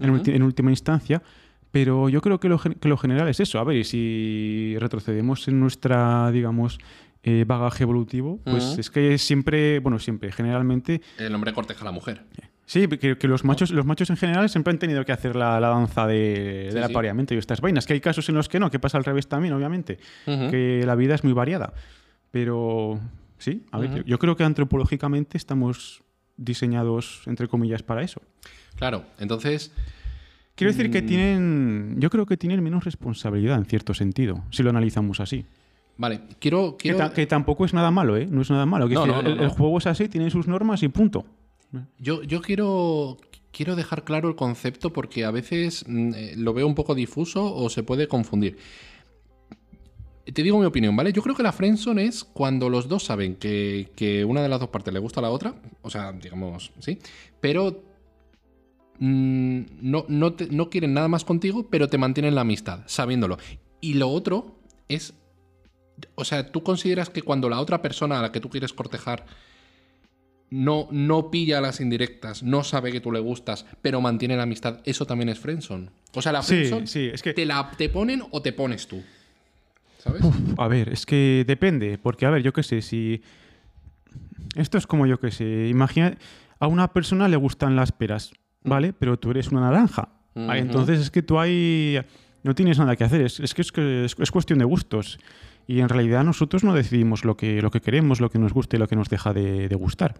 en, 0.00 0.10
Ujú. 0.10 0.18
ulti- 0.22 0.34
en 0.34 0.42
última 0.42 0.70
instancia. 0.70 1.22
Pero 1.70 2.08
yo 2.10 2.20
creo 2.20 2.38
que 2.38 2.48
lo, 2.50 2.58
que 2.58 2.88
lo 2.88 2.96
general 2.98 3.28
es 3.28 3.40
eso. 3.40 3.58
A 3.58 3.64
ver, 3.64 3.76
y 3.78 3.84
si 3.84 4.76
retrocedemos 4.78 5.48
en 5.48 5.58
nuestra, 5.58 6.30
digamos, 6.30 6.78
eh, 7.22 7.44
bagaje 7.46 7.84
evolutivo, 7.84 8.40
pues 8.44 8.72
Ujú. 8.72 8.80
es 8.80 8.90
que 8.90 9.16
siempre, 9.16 9.78
bueno, 9.78 9.98
siempre, 9.98 10.32
generalmente, 10.32 11.00
El 11.18 11.34
hombre 11.34 11.52
corteja 11.54 11.82
a 11.82 11.84
la 11.84 11.92
mujer. 11.92 12.24
Sí, 12.72 12.88
que, 12.88 13.18
que 13.18 13.28
los 13.28 13.44
machos, 13.44 13.70
los 13.70 13.84
machos 13.86 14.08
en 14.10 14.16
general 14.16 14.48
siempre 14.48 14.70
han 14.72 14.78
tenido 14.78 15.04
que 15.04 15.12
hacer 15.12 15.36
la, 15.36 15.60
la 15.60 15.68
danza 15.68 16.06
de, 16.06 16.66
Sí, 16.70 16.74
del 16.74 16.84
sí. 16.86 16.90
apareamiento 16.90 17.34
y 17.34 17.38
estas 17.38 17.60
vainas. 17.60 17.86
Que 17.86 17.92
hay 17.92 18.00
casos 18.00 18.28
en 18.28 18.34
los 18.34 18.48
que 18.48 18.58
no, 18.58 18.70
que 18.70 18.78
pasa 18.78 18.98
al 18.98 19.04
revés 19.04 19.28
también, 19.28 19.54
obviamente. 19.54 19.98
Ujú. 20.26 20.50
Que 20.50 20.82
la 20.86 20.94
vida 20.94 21.14
es 21.14 21.24
muy 21.24 21.32
variada. 21.32 21.72
Pero 22.30 22.98
sí, 23.38 23.64
a 23.72 23.78
ver, 23.78 23.88
Ujú. 23.90 23.98
yo, 23.98 24.04
yo 24.04 24.18
creo 24.18 24.36
que 24.36 24.44
antropológicamente 24.44 25.36
estamos 25.36 26.02
diseñados, 26.36 27.22
entre 27.26 27.46
comillas, 27.48 27.82
para 27.82 28.02
eso. 28.02 28.20
Claro, 28.76 29.04
entonces. 29.18 29.72
Quiero 30.54 30.72
decir 30.72 30.90
que 30.90 31.02
Mm. 31.02 31.06
tienen. 31.06 31.96
Yo 31.98 32.10
creo 32.10 32.26
que 32.26 32.36
tienen 32.36 32.62
menos 32.62 32.84
responsabilidad 32.84 33.56
en 33.58 33.64
cierto 33.64 33.94
sentido, 33.94 34.44
si 34.50 34.62
lo 34.62 34.70
analizamos 34.70 35.20
así. 35.20 35.44
Vale, 35.98 36.20
quiero. 36.40 36.76
Que, 36.78 36.82
quiero 36.90 36.98
ta- 36.98 37.12
que 37.12 37.26
tampoco 37.26 37.64
es 37.64 37.74
nada 37.74 37.90
malo, 37.90 38.16
¿eh? 38.16 38.26
No 38.30 38.40
es 38.42 38.50
nada 38.50 38.64
malo. 38.66 38.86
Quiero 38.86 39.06
No, 39.06 39.16
no, 39.16 39.22
no, 39.22 39.28
el, 39.30 39.40
el 39.40 39.48
juego 39.50 39.78
es 39.78 39.86
así, 39.86 40.08
tiene 40.08 40.30
sus 40.30 40.48
normas 40.48 40.82
y 40.82 40.88
punto. 40.88 41.24
Yo, 41.98 42.20
quiero, 42.42 43.16
quiero 43.50 43.76
dejar 43.76 44.04
claro 44.04 44.28
el 44.28 44.36
concepto 44.36 44.92
porque 44.92 45.24
a 45.24 45.30
veces 45.30 45.84
mm, 45.88 46.14
eh, 46.14 46.34
lo 46.36 46.52
veo 46.52 46.66
un 46.66 46.74
poco 46.74 46.94
difuso 46.94 47.54
o 47.54 47.70
se 47.70 47.82
puede 47.82 48.08
confundir. 48.08 48.58
Te 50.24 50.42
digo 50.42 50.58
mi 50.58 50.66
opinión, 50.66 50.94
¿vale? 50.94 51.12
Yo 51.12 51.20
creo 51.22 51.34
que 51.34 51.42
la 51.42 51.52
friendzone 51.52 52.04
es 52.04 52.22
cuando 52.22 52.68
los 52.68 52.88
dos 52.88 53.02
saben 53.04 53.34
que, 53.36 53.90
que 53.96 54.24
una 54.24 54.40
de 54.42 54.48
las 54.48 54.60
dos 54.60 54.68
partes 54.68 54.94
le 54.94 55.00
gusta 55.00 55.18
a 55.20 55.22
la 55.22 55.30
otra, 55.30 55.54
o 55.82 55.90
sea, 55.90 56.12
digamos, 56.12 56.70
sí, 56.78 56.98
pero 57.40 57.82
mm, 59.00 59.60
no, 59.80 60.04
no, 60.08 60.32
te- 60.34 60.46
no 60.48 60.70
quieren 60.70 60.94
nada 60.94 61.08
más 61.08 61.24
contigo, 61.24 61.66
pero 61.68 61.88
te 61.88 61.98
mantienen 61.98 62.34
la 62.36 62.42
amistad, 62.42 62.82
sabiéndolo. 62.86 63.38
Y 63.80 63.94
lo 63.94 64.10
otro 64.10 64.58
es, 64.88 65.14
o 66.14 66.24
sea, 66.24 66.52
tú 66.52 66.62
consideras 66.62 67.10
que 67.10 67.22
cuando 67.22 67.48
la 67.48 67.60
otra 67.60 67.82
persona 67.82 68.18
a 68.18 68.22
la 68.22 68.30
que 68.32 68.40
tú 68.40 68.48
quieres 68.48 68.72
cortejar 68.72 69.26
no, 70.52 70.86
no 70.90 71.30
pilla 71.30 71.60
las 71.60 71.80
indirectas, 71.80 72.42
no 72.42 72.62
sabe 72.62 72.92
que 72.92 73.00
tú 73.00 73.10
le 73.10 73.20
gustas, 73.20 73.66
pero 73.80 74.00
mantiene 74.00 74.36
la 74.36 74.42
amistad, 74.44 74.80
eso 74.84 75.06
también 75.06 75.28
es 75.30 75.38
friendzone. 75.38 75.88
O 76.14 76.20
sea, 76.22 76.30
la 76.32 76.42
Sí, 76.42 76.54
friendzone 76.56 76.86
sí, 76.86 77.10
es 77.12 77.22
que. 77.22 77.32
te 77.32 77.46
la 77.46 77.70
te 77.76 77.88
ponen 77.88 78.22
o 78.30 78.42
te 78.42 78.52
pones 78.52 78.86
tú. 78.86 79.02
¿Sabes? 79.98 80.22
A 80.58 80.68
ver, 80.68 80.88
es 80.90 81.06
que 81.06 81.44
depende, 81.46 81.96
porque 81.96 82.26
a 82.26 82.30
ver, 82.30 82.42
yo 82.42 82.52
qué 82.52 82.62
sé, 82.62 82.82
si... 82.82 83.22
Esto 84.56 84.76
es 84.76 84.86
como 84.86 85.06
yo 85.06 85.18
qué 85.20 85.30
sé, 85.30 85.68
imagina, 85.68 86.16
a 86.58 86.66
una 86.66 86.92
persona 86.92 87.28
le 87.28 87.36
gustan 87.36 87.76
las 87.76 87.92
peras, 87.92 88.32
¿vale? 88.64 88.92
Pero 88.92 89.18
tú 89.18 89.30
eres 89.30 89.48
una 89.48 89.60
naranja. 89.62 90.08
¿vale? 90.34 90.60
Ujú. 90.62 90.68
Entonces 90.70 91.00
es 91.00 91.10
que 91.10 91.22
tú 91.22 91.38
ahí 91.38 91.98
no 92.42 92.54
tienes 92.54 92.78
nada 92.78 92.96
que 92.96 93.04
hacer, 93.04 93.22
es, 93.22 93.40
es 93.40 93.54
que 93.54 93.62
es, 93.62 93.72
que 93.72 94.04
es- 94.04 94.16
es 94.18 94.30
cuestión 94.30 94.58
de 94.58 94.64
gustos. 94.64 95.18
Y 95.66 95.80
en 95.80 95.88
realidad 95.88 96.24
nosotros 96.24 96.64
no 96.64 96.74
decidimos 96.74 97.24
lo 97.24 97.36
que, 97.36 97.62
lo 97.62 97.70
que 97.70 97.80
queremos, 97.80 98.20
lo 98.20 98.28
que 98.30 98.38
nos 98.40 98.52
gusta 98.52 98.76
y 98.76 98.80
lo 98.80 98.88
que 98.88 98.96
nos 98.96 99.08
deja 99.08 99.32
de, 99.32 99.68
de 99.68 99.74
gustar, 99.76 100.16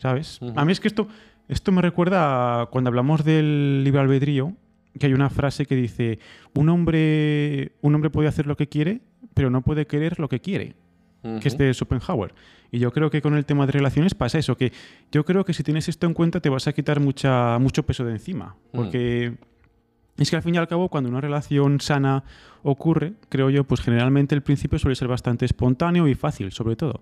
¿sabes? 0.00 0.40
A 0.56 0.64
mí 0.64 0.72
es 0.72 0.80
que 0.80 0.88
esto, 0.88 1.06
esto 1.48 1.70
me 1.72 1.82
recuerda 1.82 2.62
a 2.62 2.66
cuando 2.66 2.88
hablamos 2.88 3.24
del 3.24 3.84
libre 3.84 4.00
albedrío, 4.00 4.54
que 4.98 5.06
hay 5.06 5.12
una 5.12 5.30
frase 5.30 5.66
que 5.66 5.76
dice, 5.76 6.18
un 6.54 6.68
hombre, 6.68 7.72
un 7.80 7.94
hombre 7.94 8.10
puede 8.10 8.28
hacer 8.28 8.46
lo 8.46 8.56
que 8.56 8.68
quiere, 8.68 9.02
pero 9.34 9.50
no 9.50 9.62
puede 9.62 9.86
querer 9.86 10.18
lo 10.18 10.28
que 10.28 10.40
quiere, 10.40 10.74
que 11.22 11.46
es 11.46 11.56
de 11.56 11.72
Schopenhauer. 11.72 12.34
Y 12.72 12.78
yo 12.78 12.92
creo 12.92 13.10
que 13.10 13.20
con 13.20 13.34
el 13.36 13.44
tema 13.44 13.66
de 13.66 13.72
relaciones 13.72 14.14
pasa 14.14 14.38
eso, 14.38 14.56
que 14.56 14.72
yo 15.12 15.24
creo 15.24 15.44
que 15.44 15.52
si 15.52 15.62
tienes 15.62 15.88
esto 15.88 16.06
en 16.06 16.14
cuenta 16.14 16.40
te 16.40 16.48
vas 16.48 16.66
a 16.66 16.72
quitar 16.72 16.98
mucha, 16.98 17.58
mucho 17.58 17.84
peso 17.84 18.04
de 18.04 18.12
encima, 18.12 18.56
porque 18.72 19.34
es 20.20 20.30
que 20.30 20.36
al 20.36 20.42
fin 20.42 20.54
y 20.54 20.58
al 20.58 20.68
cabo 20.68 20.88
cuando 20.88 21.10
una 21.10 21.20
relación 21.20 21.80
sana 21.80 22.22
ocurre, 22.62 23.14
creo 23.28 23.48
yo, 23.50 23.64
pues 23.64 23.80
generalmente 23.80 24.34
el 24.34 24.42
principio 24.42 24.78
suele 24.78 24.94
ser 24.94 25.08
bastante 25.08 25.46
espontáneo 25.46 26.06
y 26.06 26.14
fácil, 26.14 26.52
sobre 26.52 26.76
todo 26.76 27.00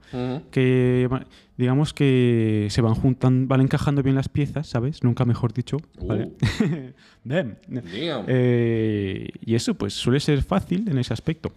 que 0.50 1.08
digamos 1.56 1.92
que 1.92 2.68
se 2.70 2.80
van 2.80 2.94
juntando, 2.94 3.48
van 3.48 3.60
encajando 3.60 4.02
bien 4.02 4.14
las 4.14 4.28
piezas, 4.28 4.68
¿sabes? 4.68 5.02
Nunca 5.02 5.24
mejor 5.24 5.52
dicho. 5.52 5.78
¿vale? 6.00 6.30
Damn. 7.24 7.56
Damn. 7.66 8.24
Eh, 8.28 9.28
y 9.44 9.54
eso, 9.56 9.74
pues 9.74 9.94
suele 9.94 10.20
ser 10.20 10.42
fácil 10.42 10.88
en 10.88 10.98
ese 10.98 11.12
aspecto. 11.12 11.52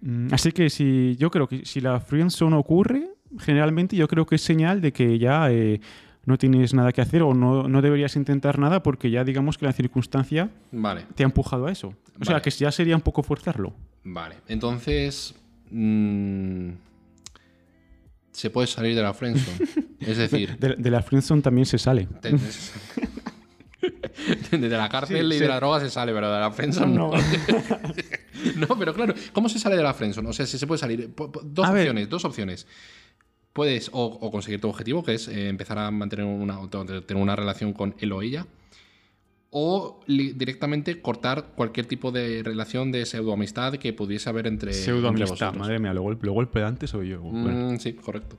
Mm, 0.00 0.28
Así 0.32 0.52
que 0.52 0.70
si 0.70 1.16
yo 1.18 1.30
creo 1.30 1.46
que 1.46 1.64
si 1.66 1.80
la 1.80 2.00
friendzone 2.00 2.56
ocurre, 2.56 3.10
generalmente 3.38 3.96
yo 3.96 4.08
creo 4.08 4.24
que 4.24 4.36
es 4.36 4.42
señal 4.42 4.80
de 4.80 4.92
que 4.92 5.18
ya 5.18 5.50
eh, 5.50 5.80
no 6.28 6.36
tienes 6.38 6.74
nada 6.74 6.92
que 6.92 7.00
hacer 7.00 7.22
o 7.22 7.34
no, 7.34 7.66
no 7.68 7.82
deberías 7.82 8.14
intentar 8.14 8.58
nada 8.58 8.82
porque 8.82 9.10
ya 9.10 9.24
digamos 9.24 9.58
que 9.58 9.64
la 9.66 9.72
circunstancia 9.72 10.50
Vale, 10.70 11.06
te 11.14 11.24
ha 11.24 11.26
empujado 11.26 11.66
a 11.66 11.72
eso. 11.72 11.94
O 12.20 12.24
sea, 12.24 12.40
que 12.40 12.50
ya 12.50 12.70
sería 12.70 12.94
un 12.94 13.02
poco 13.02 13.22
forzarlo. 13.22 13.72
vale. 14.04 14.36
Entonces. 14.46 15.34
mm, 15.70 16.70
se 18.30 18.50
puede 18.50 18.66
salir 18.68 18.94
de 18.94 19.02
la 19.02 19.12
friendzone. 19.14 19.58
es 20.00 20.16
decir, 20.24 20.56
De, 20.58 20.76
de 20.76 20.90
la 20.90 21.02
friendzone 21.02 21.42
también 21.42 21.66
se 21.66 21.78
sale. 21.78 22.06
de 24.50 24.68
la 24.68 24.88
cárcel 24.88 25.28
Sí, 25.30 25.36
y 25.36 25.38
sí. 25.38 25.44
de 25.44 25.48
la 25.48 25.56
droga 25.56 25.80
se 25.80 25.90
sale, 25.90 26.12
pero 26.12 26.32
de 26.32 26.40
la 26.40 26.50
friendzone 26.50 26.94
no. 26.94 27.10
No, 28.56 28.78
pero 28.78 28.94
claro, 28.94 29.14
¿cómo 29.32 29.48
se 29.48 29.58
sale 29.58 29.76
de 29.76 29.82
la 29.82 29.92
friendzone? 29.94 30.28
O 30.28 30.32
sea, 30.32 30.46
si 30.46 30.58
se 30.58 30.66
puede 30.66 30.78
salir. 30.78 31.12
Dos 31.44 31.66
A 31.66 31.72
ver. 31.72 31.82
opciones, 31.82 32.08
dos 32.08 32.24
opciones. 32.24 32.66
Puedes 33.58 33.90
o, 33.92 34.04
o 34.04 34.30
conseguir 34.30 34.60
tu 34.60 34.68
objetivo, 34.68 35.02
que 35.02 35.14
es 35.14 35.26
eh, 35.26 35.48
empezar 35.48 35.78
a 35.80 35.90
mantener 35.90 36.24
una, 36.26 36.60
o 36.60 36.68
tener 36.68 37.16
una 37.16 37.34
relación 37.34 37.72
con 37.72 37.96
él 37.98 38.12
o 38.12 38.22
ella, 38.22 38.46
o 39.50 39.98
directamente 40.06 41.02
cortar 41.02 41.54
cualquier 41.56 41.86
tipo 41.86 42.12
de 42.12 42.42
relación 42.44 42.92
de 42.92 43.04
pseudoamistad 43.04 43.72
que 43.74 43.92
pudiese 43.92 44.28
haber 44.28 44.46
entre, 44.46 44.72
Pseudoamistad, 44.72 45.54
madre 45.54 45.80
mía, 45.80 45.92
luego, 45.92 46.12
el- 46.12 46.18
luego 46.22 46.40
el 46.40 46.46
pedante 46.46 46.86
soy 46.86 47.08
yo. 47.08 47.20
Bueno. 47.20 47.72
Mm, 47.72 47.78
sí, 47.80 47.94
correcto. 47.94 48.36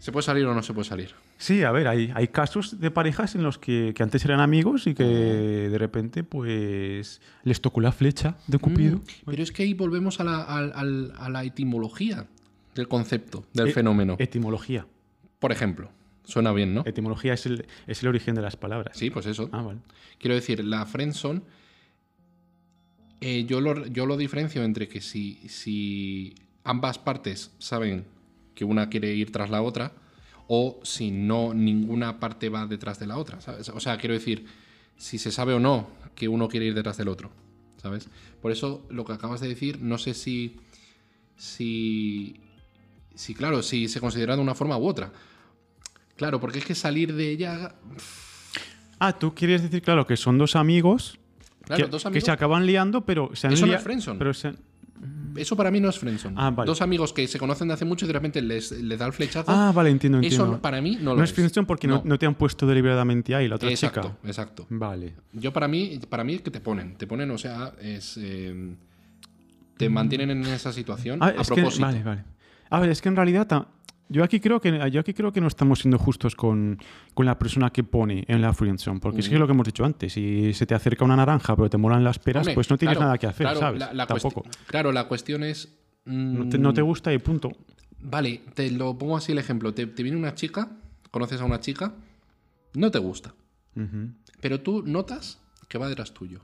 ¿Se 0.00 0.10
puede 0.10 0.24
salir 0.24 0.46
o 0.46 0.52
no 0.54 0.64
se 0.64 0.72
puede 0.74 0.88
salir? 0.88 1.10
Sí, 1.38 1.62
a 1.62 1.70
ver, 1.70 1.86
hay, 1.86 2.10
hay 2.16 2.26
casos 2.26 2.80
de 2.80 2.90
parejas 2.90 3.36
en 3.36 3.44
los 3.44 3.56
que, 3.58 3.92
que 3.94 4.02
antes 4.02 4.24
eran 4.24 4.40
amigos 4.40 4.88
y 4.88 4.94
que 4.94 5.04
de 5.04 5.78
repente, 5.78 6.24
pues, 6.24 7.20
les 7.44 7.60
tocó 7.60 7.80
la 7.80 7.92
flecha 7.92 8.36
de 8.48 8.58
Cupido. 8.58 8.96
Mm, 8.96 9.02
pero 9.26 9.42
es 9.44 9.52
que 9.52 9.62
ahí 9.62 9.74
volvemos 9.74 10.18
a 10.18 10.24
la, 10.24 10.42
a 10.42 11.28
la 11.30 11.44
etimología 11.44 12.26
del 12.74 12.88
concepto, 12.88 13.44
del 13.52 13.68
Eh, 13.68 13.72
fenómeno. 13.72 14.16
Etimología. 14.18 14.86
Por 15.38 15.52
ejemplo, 15.52 15.90
suena 16.24 16.52
bien, 16.52 16.74
¿no? 16.74 16.82
Etimología 16.86 17.34
es 17.34 17.46
el, 17.46 17.66
es 17.86 18.02
el 18.02 18.08
origen 18.08 18.34
de 18.34 18.42
las 18.42 18.56
palabras. 18.56 18.96
Sí, 18.96 19.10
pues 19.10 19.26
eso. 19.26 19.48
Ah, 19.52 19.62
vale. 19.62 19.80
Quiero 20.18 20.34
decir, 20.34 20.64
la 20.64 20.84
friendzone, 20.86 21.42
eh, 23.20 23.44
yo, 23.46 23.60
lo, 23.60 23.86
yo 23.86 24.06
lo 24.06 24.16
diferencio 24.16 24.62
entre 24.64 24.88
que 24.88 25.00
si, 25.00 25.34
si 25.48 26.34
ambas 26.64 26.98
partes 26.98 27.50
saben 27.58 28.04
que 28.54 28.64
una 28.64 28.88
quiere 28.88 29.14
ir 29.14 29.30
tras 29.32 29.50
la 29.50 29.62
otra, 29.62 29.92
o 30.48 30.80
si 30.82 31.10
no, 31.10 31.54
ninguna 31.54 32.18
parte 32.18 32.48
va 32.48 32.66
detrás 32.66 32.98
de 32.98 33.06
la 33.06 33.16
otra, 33.18 33.40
¿sabes? 33.40 33.68
O 33.68 33.80
sea, 33.80 33.98
quiero 33.98 34.14
decir, 34.14 34.46
si 34.96 35.18
se 35.18 35.30
sabe 35.30 35.52
o 35.54 35.60
no 35.60 35.88
que 36.14 36.28
uno 36.28 36.48
quiere 36.48 36.66
ir 36.66 36.74
detrás 36.74 36.96
del 36.96 37.08
otro, 37.08 37.30
¿sabes? 37.76 38.08
Por 38.42 38.50
eso 38.52 38.84
lo 38.90 39.04
que 39.04 39.12
acabas 39.12 39.40
de 39.40 39.48
decir, 39.48 39.80
no 39.80 39.96
sé 39.96 40.12
si, 40.12 40.56
si, 41.36 42.40
si 43.14 43.34
claro, 43.34 43.62
si 43.62 43.88
se 43.88 44.00
considera 44.00 44.36
de 44.36 44.42
una 44.42 44.54
forma 44.54 44.76
u 44.78 44.86
otra. 44.86 45.12
Claro, 46.16 46.38
porque 46.40 46.58
es 46.58 46.64
que 46.64 46.74
salir 46.74 47.14
de 47.14 47.30
ella, 47.30 47.74
Ah, 48.98 49.12
tú 49.18 49.34
quieres 49.34 49.62
decir, 49.62 49.80
claro, 49.80 50.06
que 50.06 50.16
son 50.16 50.36
dos 50.36 50.56
amigos, 50.56 51.18
claro, 51.64 51.84
que, 51.86 51.90
dos 51.90 52.02
que 52.02 52.08
amigos, 52.08 52.24
se 52.26 52.30
acaban 52.30 52.66
liando, 52.66 53.00
pero 53.06 53.30
se 53.34 53.46
han 53.46 53.54
Eso 53.54 53.64
no 53.66 53.72
es 53.72 53.78
lia- 53.80 53.82
friendzone. 53.82 54.18
Pero 54.18 54.34
se 54.34 54.48
han- 54.48 54.58
Eso 55.36 55.56
para 55.56 55.70
mí 55.70 55.80
no 55.80 55.88
es 55.88 55.98
friendzone. 55.98 56.34
Ah, 56.38 56.50
vale. 56.50 56.66
Dos 56.66 56.82
amigos 56.82 57.14
que 57.14 57.26
se 57.26 57.38
conocen 57.38 57.68
de 57.68 57.74
hace 57.74 57.86
mucho 57.86 58.04
y 58.04 58.08
de 58.08 58.12
repente 58.12 58.42
les, 58.42 58.72
les 58.72 58.98
da 58.98 59.06
el 59.06 59.14
flechazo. 59.14 59.50
Ah, 59.50 59.72
vale, 59.74 59.88
entiendo, 59.88 60.18
entiendo. 60.18 60.44
Eso 60.52 60.60
para 60.60 60.82
mí 60.82 60.98
no 61.00 61.12
lo 61.12 61.16
No 61.18 61.24
es 61.24 61.32
friendzone 61.32 61.66
porque 61.66 61.86
no. 61.88 62.02
no 62.04 62.18
te 62.18 62.26
han 62.26 62.34
puesto 62.34 62.66
deliberadamente 62.66 63.34
ahí 63.34 63.48
la 63.48 63.54
otra 63.54 63.70
Exacto, 63.70 64.02
chica. 64.02 64.16
exacto. 64.24 64.66
Vale. 64.68 65.14
Yo 65.32 65.52
para 65.54 65.66
mí, 65.68 65.98
para 66.10 66.22
mí 66.24 66.34
es 66.34 66.42
que 66.42 66.50
te 66.50 66.60
ponen, 66.60 66.96
te 66.96 67.06
ponen, 67.06 67.30
o 67.30 67.38
sea, 67.38 67.72
es 67.80 68.18
eh, 68.20 68.74
te 69.78 69.88
mantienen 69.88 70.30
en 70.32 70.44
esa 70.46 70.72
situación 70.72 71.20
Ah, 71.22 71.28
a 71.28 71.40
es 71.40 71.48
que, 71.48 71.54
propósito. 71.54 71.86
vale, 71.86 72.02
vale. 72.02 72.24
A 72.70 72.80
ver, 72.80 72.90
es 72.90 73.00
que 73.02 73.08
en 73.08 73.16
realidad 73.16 73.46
ta- 73.46 73.68
yo 74.08 74.24
aquí 74.24 74.40
creo 74.40 74.60
que 74.60 74.90
yo 74.90 75.00
aquí 75.00 75.14
creo 75.14 75.32
que 75.32 75.40
no 75.40 75.46
estamos 75.46 75.80
siendo 75.80 75.96
justos 75.98 76.34
con, 76.34 76.78
con 77.14 77.26
la 77.26 77.38
persona 77.38 77.70
que 77.70 77.84
pone 77.84 78.24
en 78.26 78.42
la 78.42 78.52
friendzone, 78.52 78.98
porque 78.98 79.20
es 79.20 79.28
que 79.28 79.34
es 79.34 79.40
lo 79.40 79.46
que 79.46 79.52
hemos 79.52 79.66
dicho 79.66 79.84
antes, 79.84 80.12
si 80.12 80.52
se 80.52 80.66
te 80.66 80.74
acerca 80.74 81.04
una 81.04 81.14
naranja 81.16 81.54
pero 81.54 81.70
te 81.70 81.76
molan 81.76 82.02
las 82.02 82.18
peras, 82.18 82.40
Hombre, 82.42 82.54
pues 82.54 82.70
no 82.70 82.76
tienes 82.78 82.96
claro, 82.96 83.06
nada 83.06 83.18
que 83.18 83.26
hacer, 83.28 83.44
claro, 83.44 83.60
¿sabes? 83.60 83.78
la- 83.80 83.92
la 83.92 84.06
Tampoco. 84.06 84.42
Claro, 84.66 84.90
la 84.92 85.04
cuestión 85.06 85.44
es. 85.44 85.76
No 86.06 86.44
mm, 86.44 86.48
te, 86.48 86.58
no 86.58 86.72
te 86.72 86.82
gusta 86.82 87.12
y 87.12 87.18
punto. 87.18 87.52
Vale, 88.00 88.40
te 88.54 88.70
lo 88.70 88.96
pongo 88.96 89.16
así 89.16 89.30
el 89.32 89.38
ejemplo. 89.38 89.74
Te, 89.74 89.86
te 89.86 90.02
viene 90.02 90.16
una 90.18 90.34
chica, 90.34 90.70
conoces 91.10 91.40
a 91.40 91.44
una 91.44 91.60
chica, 91.60 91.92
no 92.74 92.90
te 92.90 92.98
gusta, 92.98 93.34
pero 94.40 94.60
tú 94.60 94.82
notas 94.84 95.38
que 95.68 95.78
va 95.78 95.88
detrás 95.88 96.12
tuyo. 96.12 96.40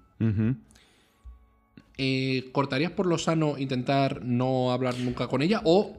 Eh, 1.98 2.50
¿Cortarías 2.52 2.92
por 2.92 3.06
lo 3.06 3.16
sano 3.18 3.56
intentar 3.58 4.22
no 4.24 4.70
hablar 4.70 4.98
nunca 4.98 5.28
con 5.28 5.40
ella 5.40 5.62
o 5.64 5.96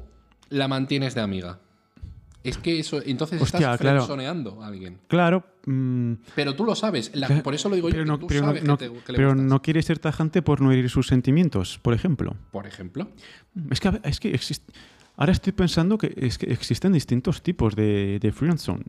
la 0.50 0.68
mantienes 0.68 1.16
de 1.16 1.22
amiga? 1.22 1.60
Es 2.44 2.58
que 2.58 2.80
eso, 2.80 3.02
entonces 3.06 3.42
Hostia, 3.42 3.60
estás 3.60 3.82
claro. 3.82 4.00
frenzoneando 4.00 4.64
a 4.64 4.68
alguien. 4.68 5.00
Claro, 5.08 5.44
mm, 5.66 6.14
Pero 6.36 6.56
tú 6.56 6.64
lo 6.64 6.76
sabes, 6.76 7.12
la- 7.14 7.28
por 7.44 7.54
eso 7.54 7.68
lo 7.68 7.76
digo 7.76 7.90
pero 7.90 8.04
yo, 8.04 8.06
no, 8.06 8.18
que 8.18 8.22
tú 8.22 8.28
pero 8.28 8.42
no- 8.42 8.48
sabes 8.48 8.64
no- 8.64 8.78
que, 8.78 8.88
te- 8.90 8.94
que 8.96 9.14
pero 9.14 9.36
no 9.36 9.62
quieres 9.62 9.86
ser 9.86 10.00
tajante 10.00 10.42
por 10.42 10.62
no 10.62 10.72
herir 10.72 10.90
sus 10.90 11.08
sentimientos, 11.08 11.78
por 11.82 11.94
ejemplo. 11.94 12.36
Por 12.52 12.66
ejemplo. 12.66 13.10
Es 13.70 13.82
que, 13.82 14.00
es 14.04 14.20
que 14.22 14.40
ahora 15.18 15.34
estoy 15.34 15.52
pensando 15.52 15.98
que, 15.98 16.14
es 16.16 16.38
que 16.38 16.46
existen 16.54 16.94
distintos 16.94 17.42
tipos 17.42 17.76
de, 17.76 18.20
de 18.22 18.32
friendzone. 18.32 18.86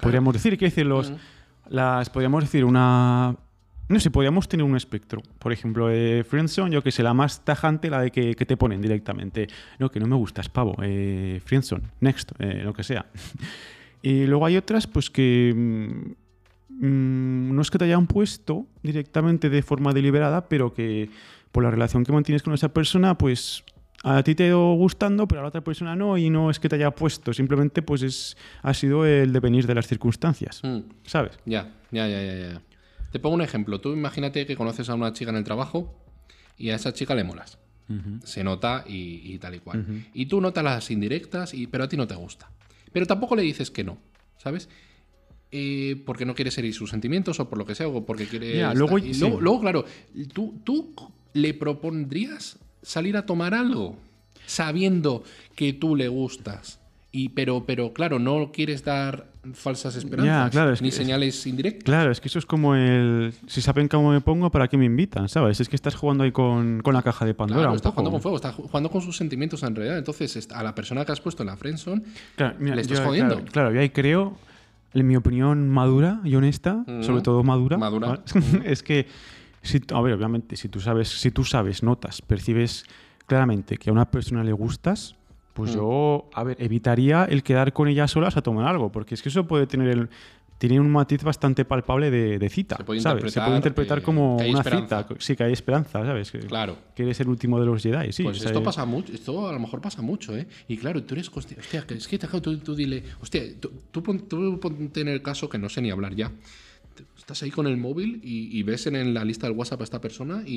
Podríamos 0.00 0.32
decir, 0.32 0.56
quiero 0.56 0.70
decir, 0.70 0.86
los, 0.86 1.10
Mm. 1.10 1.16
las, 1.68 2.08
podríamos 2.08 2.44
decir 2.44 2.64
una... 2.64 3.36
No 3.88 4.00
sé, 4.00 4.10
podríamos 4.10 4.48
tener 4.48 4.64
un 4.64 4.76
espectro. 4.76 5.22
Por 5.38 5.52
ejemplo, 5.52 5.90
eh, 5.90 6.24
friendzone, 6.24 6.72
yo 6.72 6.82
que 6.82 6.90
sé, 6.92 7.02
la 7.02 7.12
más 7.14 7.44
tajante, 7.44 7.90
la 7.90 8.00
de 8.00 8.10
que, 8.10 8.34
que 8.34 8.46
te 8.46 8.56
ponen 8.56 8.80
directamente. 8.80 9.48
No, 9.78 9.90
que 9.90 10.00
no 10.00 10.06
me 10.06 10.16
gustas, 10.16 10.48
pavo. 10.48 10.76
Eh, 10.82 11.40
friendzone, 11.44 11.84
next, 12.00 12.32
eh, 12.38 12.62
lo 12.64 12.72
que 12.72 12.84
sea. 12.84 13.06
y 14.02 14.24
luego 14.26 14.46
hay 14.46 14.56
otras, 14.56 14.86
pues 14.86 15.10
que... 15.10 15.52
mm, 15.54 16.84
mm, 16.86 17.54
no 17.54 17.60
es 17.62 17.70
que 17.70 17.78
te 17.78 17.84
hayan 17.84 18.06
puesto 18.06 18.66
directamente 18.82 19.50
de 19.50 19.62
forma 19.62 19.92
deliberada, 19.92 20.48
pero 20.48 20.72
que 20.72 21.10
por 21.50 21.62
la 21.62 21.70
relación 21.70 22.04
que 22.04 22.12
mantienes 22.12 22.42
con 22.42 22.54
esa 22.54 22.72
persona, 22.72 23.18
pues 23.18 23.62
a 24.04 24.22
ti 24.22 24.34
te 24.34 24.44
ha 24.44 24.46
ido 24.48 24.72
gustando, 24.74 25.28
pero 25.28 25.40
a 25.40 25.42
la 25.42 25.48
otra 25.48 25.60
persona 25.60 25.94
no, 25.94 26.16
y 26.16 26.30
no 26.30 26.50
es 26.50 26.58
que 26.58 26.68
te 26.68 26.76
haya 26.76 26.90
puesto, 26.92 27.32
simplemente 27.34 27.82
pues 27.82 28.02
es, 28.02 28.36
ha 28.62 28.72
sido 28.74 29.04
el 29.04 29.32
devenir 29.32 29.66
de 29.66 29.74
las 29.74 29.86
circunstancias, 29.86 30.60
Mm. 30.64 30.78
¿sabes? 31.04 31.38
Ya, 31.44 31.70
ya, 31.90 32.08
ya, 32.08 32.22
ya, 32.22 32.34
ya. 32.52 32.62
Te 33.12 33.18
pongo 33.18 33.34
un 33.36 33.42
ejemplo. 33.42 33.80
Tú 33.80 33.92
imagínate 33.92 34.46
que 34.46 34.56
conoces 34.56 34.88
a 34.88 34.94
una 34.94 35.12
chica 35.12 35.30
en 35.30 35.36
el 35.36 35.44
trabajo 35.44 35.94
y 36.58 36.70
a 36.70 36.74
esa 36.76 36.92
chica 36.92 37.14
le 37.14 37.24
molas. 37.24 37.58
Se 38.24 38.42
nota 38.42 38.84
y, 38.88 39.20
y 39.34 39.38
tal 39.38 39.54
y 39.54 39.58
cual. 39.58 40.04
Y 40.14 40.24
tú 40.26 40.40
notas 40.40 40.64
las 40.64 40.90
indirectas, 40.90 41.52
y, 41.52 41.66
pero 41.66 41.84
a 41.84 41.88
ti 41.88 41.98
no 41.98 42.06
te 42.06 42.14
gusta. 42.14 42.50
Pero 42.90 43.06
tampoco 43.06 43.36
le 43.36 43.42
dices 43.42 43.70
que 43.70 43.84
no, 43.84 43.98
¿sabes? 44.38 44.70
Eh, 45.50 46.02
porque 46.06 46.24
no 46.24 46.34
quieres 46.34 46.56
herir 46.56 46.72
sus 46.72 46.88
sentimientos 46.88 47.38
o 47.38 47.50
por 47.50 47.58
lo 47.58 47.66
que 47.66 47.74
sea, 47.74 47.88
o 47.88 48.06
porque 48.06 48.26
quieres... 48.26 48.56
Ya, 48.56 48.72
luego- 48.72 48.96
y 48.98 49.12
sí. 49.12 49.20
luego, 49.20 49.40
luego, 49.42 49.60
claro, 49.60 49.84
¿tú, 50.32 50.54
¿tú 50.64 50.94
le 51.34 51.52
propondrías 51.52 52.58
salir 52.80 53.14
a 53.18 53.26
tomar 53.26 53.52
algo 53.52 53.96
sabiendo 54.46 55.22
que 55.54 55.74
tú 55.74 55.94
le 55.94 56.08
gustas? 56.08 56.80
Y, 57.10 57.30
pero, 57.30 57.64
pero 57.66 57.92
claro, 57.92 58.18
no 58.18 58.52
quieres 58.52 58.84
dar 58.84 59.31
falsas 59.54 59.96
esperanzas 59.96 60.50
claro, 60.52 60.72
es 60.72 60.80
ni 60.82 60.90
que- 60.90 60.96
señales 60.96 61.46
indirectas. 61.46 61.82
Claro, 61.84 62.12
es 62.12 62.20
que 62.20 62.28
eso 62.28 62.38
es 62.38 62.46
como 62.46 62.74
el... 62.76 63.34
Si 63.48 63.60
saben 63.60 63.88
cómo 63.88 64.12
me 64.12 64.20
pongo, 64.20 64.50
¿para 64.50 64.68
qué 64.68 64.76
me 64.76 64.84
invitan? 64.84 65.28
¿Sabes? 65.28 65.58
Es 65.60 65.68
que 65.68 65.74
estás 65.76 65.94
jugando 65.96 66.22
ahí 66.24 66.30
con, 66.32 66.80
con 66.82 66.94
la 66.94 67.02
caja 67.02 67.24
de 67.24 67.34
Pandora 67.34 67.60
Claro, 67.60 67.74
está 67.74 67.88
poco. 67.90 67.94
jugando 68.02 68.10
con 68.12 68.22
fuego, 68.22 68.36
está 68.36 68.52
ju- 68.54 68.62
jugando 68.68 68.90
con 68.90 69.02
sus 69.02 69.16
sentimientos 69.16 69.62
en 69.64 69.74
realidad. 69.74 69.98
Entonces, 69.98 70.48
a 70.52 70.62
la 70.62 70.74
persona 70.74 71.04
que 71.04 71.12
has 71.12 71.20
puesto 71.20 71.42
en 71.42 71.48
la 71.48 71.56
friendzone, 71.56 72.02
Claro, 72.36 72.54
mira, 72.60 72.76
Le 72.76 72.82
estás 72.82 72.98
yo, 73.00 73.04
jodiendo. 73.04 73.34
Claro, 73.36 73.50
claro, 73.52 73.72
yo 73.72 73.80
ahí 73.80 73.90
creo, 73.90 74.36
en 74.94 75.06
mi 75.08 75.16
opinión 75.16 75.68
madura 75.68 76.20
y 76.24 76.34
honesta, 76.36 76.84
Mm. 76.86 77.02
sobre 77.02 77.22
todo 77.22 77.42
madura, 77.42 77.78
Madura. 77.78 78.08
¿vale? 78.08 78.22
es 78.64 78.82
que, 78.84 79.08
si, 79.62 79.80
a 79.92 80.00
ver, 80.00 80.12
obviamente, 80.14 80.56
si 80.56 80.68
tú 80.68 80.78
sabes, 80.80 81.08
si 81.08 81.30
tú 81.32 81.42
sabes, 81.44 81.82
notas, 81.82 82.22
percibes 82.22 82.84
claramente 83.26 83.76
que 83.76 83.90
a 83.90 83.92
una 83.92 84.10
persona 84.10 84.44
le 84.44 84.52
gustas, 84.52 85.16
pues 85.52 85.72
Mm. 85.72 85.74
yo, 85.76 86.30
a 86.34 86.44
ver, 86.44 86.56
evitaría 86.60 87.24
el 87.24 87.42
quedar 87.42 87.72
con 87.72 87.88
ella 87.88 88.08
solas 88.08 88.36
a 88.36 88.42
tomar 88.42 88.66
algo, 88.66 88.90
porque 88.92 89.14
es 89.14 89.22
que 89.22 89.28
eso 89.28 89.46
puede 89.46 89.66
tener 89.66 89.88
el 89.88 90.08
tiene 90.58 90.78
un 90.78 90.92
matiz 90.92 91.24
bastante 91.24 91.64
palpable 91.64 92.08
de, 92.12 92.38
de 92.38 92.48
cita, 92.48 92.76
Se 92.76 92.84
puede 92.84 93.00
¿sabes? 93.00 93.32
Se 93.32 93.40
interpretar 93.40 93.44
puede 93.48 93.56
interpretar 93.56 93.98
que- 93.98 94.04
como 94.04 94.36
que 94.38 94.48
una 94.48 94.58
esperanza. 94.60 95.02
cita, 95.02 95.14
sí, 95.18 95.34
que 95.34 95.42
hay 95.42 95.52
esperanza, 95.52 96.04
¿sabes? 96.06 96.30
Que, 96.30 96.38
claro. 96.38 96.78
que 96.94 97.02
eres 97.02 97.18
el 97.18 97.28
último 97.28 97.58
de 97.58 97.66
los 97.66 97.82
Jedi, 97.82 98.12
sí. 98.12 98.22
Pues 98.22 98.44
esto 98.44 98.62
pasa 98.62 98.84
mucho, 98.84 99.12
esto 99.12 99.48
a 99.48 99.52
lo 99.52 99.58
mejor 99.58 99.80
pasa 99.80 100.02
mucho, 100.02 100.36
¿eh? 100.36 100.46
Y 100.68 100.76
claro, 100.76 101.02
tú 101.02 101.14
eres 101.14 101.28
consciente, 101.30 101.62
hostia, 101.62 101.84
es 101.96 102.06
que 102.06 102.16
claro, 102.16 102.40
tú, 102.40 102.56
tú 102.58 102.76
dile, 102.76 103.02
hostia, 103.20 103.42
tú, 103.58 103.72
tú, 103.90 104.04
pon- 104.04 104.28
tú 104.28 104.60
ponte 104.60 105.00
en 105.00 105.08
el 105.08 105.20
caso 105.20 105.48
que 105.48 105.58
no 105.58 105.68
sé 105.68 105.82
ni 105.82 105.90
hablar 105.90 106.14
ya. 106.14 106.30
Te- 106.94 107.06
Estás 107.18 107.42
ahí 107.42 107.50
con 107.50 107.66
el 107.66 107.76
móvil 107.76 108.20
y, 108.22 108.56
y 108.56 108.62
ves 108.62 108.86
en, 108.86 108.94
en 108.94 109.14
la 109.14 109.24
lista 109.24 109.48
del 109.48 109.56
WhatsApp 109.56 109.80
a 109.80 109.84
esta 109.84 110.00
persona 110.00 110.44
y, 110.46 110.54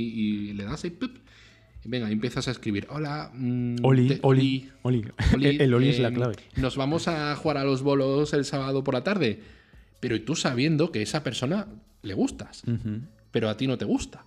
y 0.49 0.53
le 0.53 0.65
das 0.65 0.84
ahí, 0.84 0.91
¡pip! 0.91 1.17
Venga, 1.85 2.09
empiezas 2.09 2.47
a 2.47 2.51
escribir, 2.51 2.87
hola, 2.89 3.31
mm, 3.33 3.77
Oli, 3.83 4.07
te- 4.07 4.19
Oli, 4.23 4.69
Oli. 4.83 5.05
Oli, 5.33 5.45
el, 5.47 5.61
el 5.61 5.73
Oli 5.73 5.89
es 5.89 5.99
la 5.99 6.09
eh, 6.09 6.13
clave. 6.13 6.35
Nos 6.57 6.75
vamos 6.77 7.07
a 7.07 7.35
jugar 7.35 7.57
a 7.57 7.63
los 7.63 7.81
bolos 7.81 8.33
el 8.33 8.45
sábado 8.45 8.83
por 8.83 8.93
la 8.93 9.03
tarde. 9.03 9.41
Pero 9.99 10.21
tú 10.21 10.35
sabiendo 10.35 10.91
que 10.91 11.01
esa 11.01 11.23
persona 11.23 11.67
le 12.03 12.13
gustas, 12.13 12.63
pero 13.31 13.49
a 13.49 13.57
ti 13.57 13.65
no 13.65 13.77
te 13.77 13.85
gusta. 13.85 14.25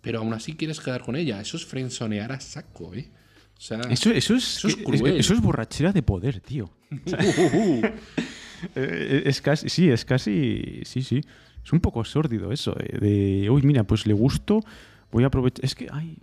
Pero 0.00 0.18
aún 0.18 0.32
así 0.34 0.54
quieres 0.54 0.80
quedar 0.80 1.02
con 1.02 1.14
ella. 1.14 1.40
Eso 1.40 1.56
es 1.56 1.64
frenzonear 1.64 2.32
a 2.32 2.40
saco, 2.40 2.92
¿eh? 2.94 3.08
O 3.56 3.60
sea, 3.60 3.80
Eso, 3.82 4.10
eso, 4.10 4.34
es, 4.34 4.56
Eso 4.56 4.66
es 4.68 4.76
cruel. 4.76 5.16
eso 5.18 5.34
es 5.34 5.40
borrachera 5.40 5.92
de 5.92 6.02
poder, 6.02 6.40
tío. 6.40 6.70
Eh, 8.76 9.24
es 9.26 9.40
casi, 9.40 9.68
sí, 9.68 9.90
es 9.90 10.04
casi, 10.04 10.82
sí, 10.84 11.02
sí. 11.02 11.20
Es 11.64 11.72
un 11.72 11.80
poco 11.80 12.04
sórdido 12.04 12.52
eso, 12.52 12.76
eh, 12.78 12.98
de, 12.98 13.50
uy, 13.50 13.62
mira, 13.62 13.82
pues 13.84 14.06
le 14.06 14.14
gusto, 14.14 14.60
voy 15.10 15.24
a 15.24 15.26
aprovechar. 15.26 15.64
Es 15.64 15.74
que, 15.74 15.88
ay, 15.90 16.16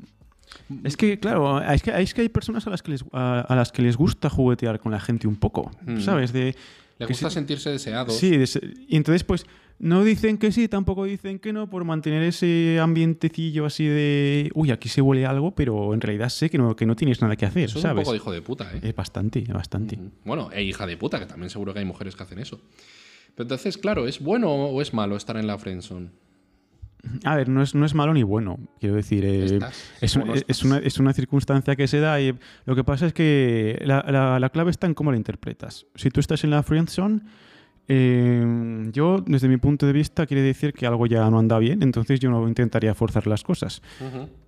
es 0.83 0.97
que, 0.97 1.19
claro, 1.19 1.61
es 1.61 1.81
que, 1.81 1.91
es 2.01 2.13
que 2.13 2.21
hay 2.21 2.29
personas 2.29 2.65
a 2.67 2.69
las 2.69 2.81
que 2.81 2.91
les, 2.91 3.03
a, 3.11 3.41
a 3.41 3.55
las 3.55 3.71
que 3.71 3.81
les 3.81 3.97
gusta 3.97 4.29
juguetear 4.29 4.79
con 4.79 4.91
la 4.91 4.99
gente 4.99 5.27
un 5.27 5.35
poco, 5.35 5.71
Mm. 5.85 5.99
¿sabes? 6.01 6.31
De, 6.33 6.55
le 6.99 7.05
que 7.07 7.13
gusta 7.13 7.29
sentirse 7.29 7.69
deseado. 7.69 8.11
Sí, 8.11 8.31
y 8.87 8.95
entonces 8.97 9.23
pues 9.23 9.45
no 9.79 10.03
dicen 10.03 10.37
que 10.37 10.51
sí, 10.51 10.67
tampoco 10.67 11.05
dicen 11.05 11.39
que 11.39 11.53
no, 11.53 11.69
por 11.69 11.85
mantener 11.85 12.21
ese 12.23 12.77
ambientecillo 12.81 13.65
así 13.65 13.85
de, 13.85 14.51
uy, 14.53 14.71
aquí 14.71 14.89
se 14.89 15.01
huele 15.01 15.25
algo, 15.25 15.55
pero 15.55 15.93
en 15.93 16.01
realidad 16.01 16.27
sé 16.27 16.49
que 16.49 16.57
no, 16.57 16.75
que 16.75 16.85
no 16.85 16.97
tienes 16.97 17.21
nada 17.21 17.37
que 17.37 17.45
hacer, 17.45 17.63
Eso 17.63 17.79
es 17.79 17.85
un 17.85 17.89
¿sabes? 17.89 18.03
poco 18.03 18.11
de 18.11 18.17
hijo 18.17 18.31
de 18.33 18.41
puta, 18.41 18.69
¿eh? 18.75 18.79
Es 18.83 18.93
bastante, 18.95 19.41
bastante. 19.53 19.97
Bueno, 20.25 20.49
e 20.51 20.63
hija 20.63 20.85
de 20.85 20.97
puta, 20.97 21.17
que 21.19 21.25
también 21.25 21.49
seguro 21.49 21.71
que 21.73 21.79
hay 21.79 21.85
mujeres 21.85 22.17
que 22.17 22.23
hacen 22.23 22.39
eso. 22.39 22.59
Pero 23.35 23.45
entonces, 23.45 23.77
claro, 23.77 24.05
¿es 24.05 24.19
bueno 24.19 24.51
o 24.53 24.81
es 24.81 24.93
malo 24.93 25.15
estar 25.15 25.37
en 25.37 25.47
la 25.47 25.57
friendzone? 25.57 26.09
A 27.23 27.35
ver, 27.35 27.47
no 27.49 27.61
es, 27.63 27.75
no 27.75 27.85
es 27.85 27.95
malo 27.95 28.13
ni 28.13 28.23
bueno, 28.23 28.59
quiero 28.79 28.95
decir. 28.95 29.23
eh, 29.25 29.59
es, 30.01 30.15
un- 30.17 30.23
es- 30.47 30.63
una, 30.65 30.77
es 30.79 30.99
una 30.99 31.13
circunstancia 31.13 31.75
que 31.75 31.87
se 31.87 31.99
da 31.99 32.19
y 32.19 32.35
lo 32.65 32.75
que 32.75 32.83
pasa 32.83 33.05
es 33.07 33.13
que 33.13 33.81
la, 33.85 34.03
la- 34.09 34.39
la 34.39 34.49
clave 34.49 34.69
está 34.71 34.85
en 34.87 34.93
cómo 34.93 35.11
la 35.11 35.17
interpretas. 35.17 35.85
Si 35.95 36.09
tú 36.09 36.19
estás 36.19 36.43
en 36.43 36.49
la 36.49 36.61
friendzone, 36.61 37.21
eh, 37.87 38.89
yo, 38.91 39.23
desde 39.25 39.47
mi 39.47 39.57
punto 39.57 39.85
de 39.85 39.93
vista, 39.93 40.25
quiere 40.25 40.43
decir 40.43 40.73
que 40.73 40.85
algo 40.85 41.05
ya 41.07 41.29
no 41.29 41.39
anda 41.39 41.57
bien, 41.57 41.81
entonces 41.83 42.19
yo 42.19 42.29
no 42.29 42.47
intentaría 42.47 42.93
forzar 42.93 43.25
las 43.27 43.43
cosas. 43.43 43.81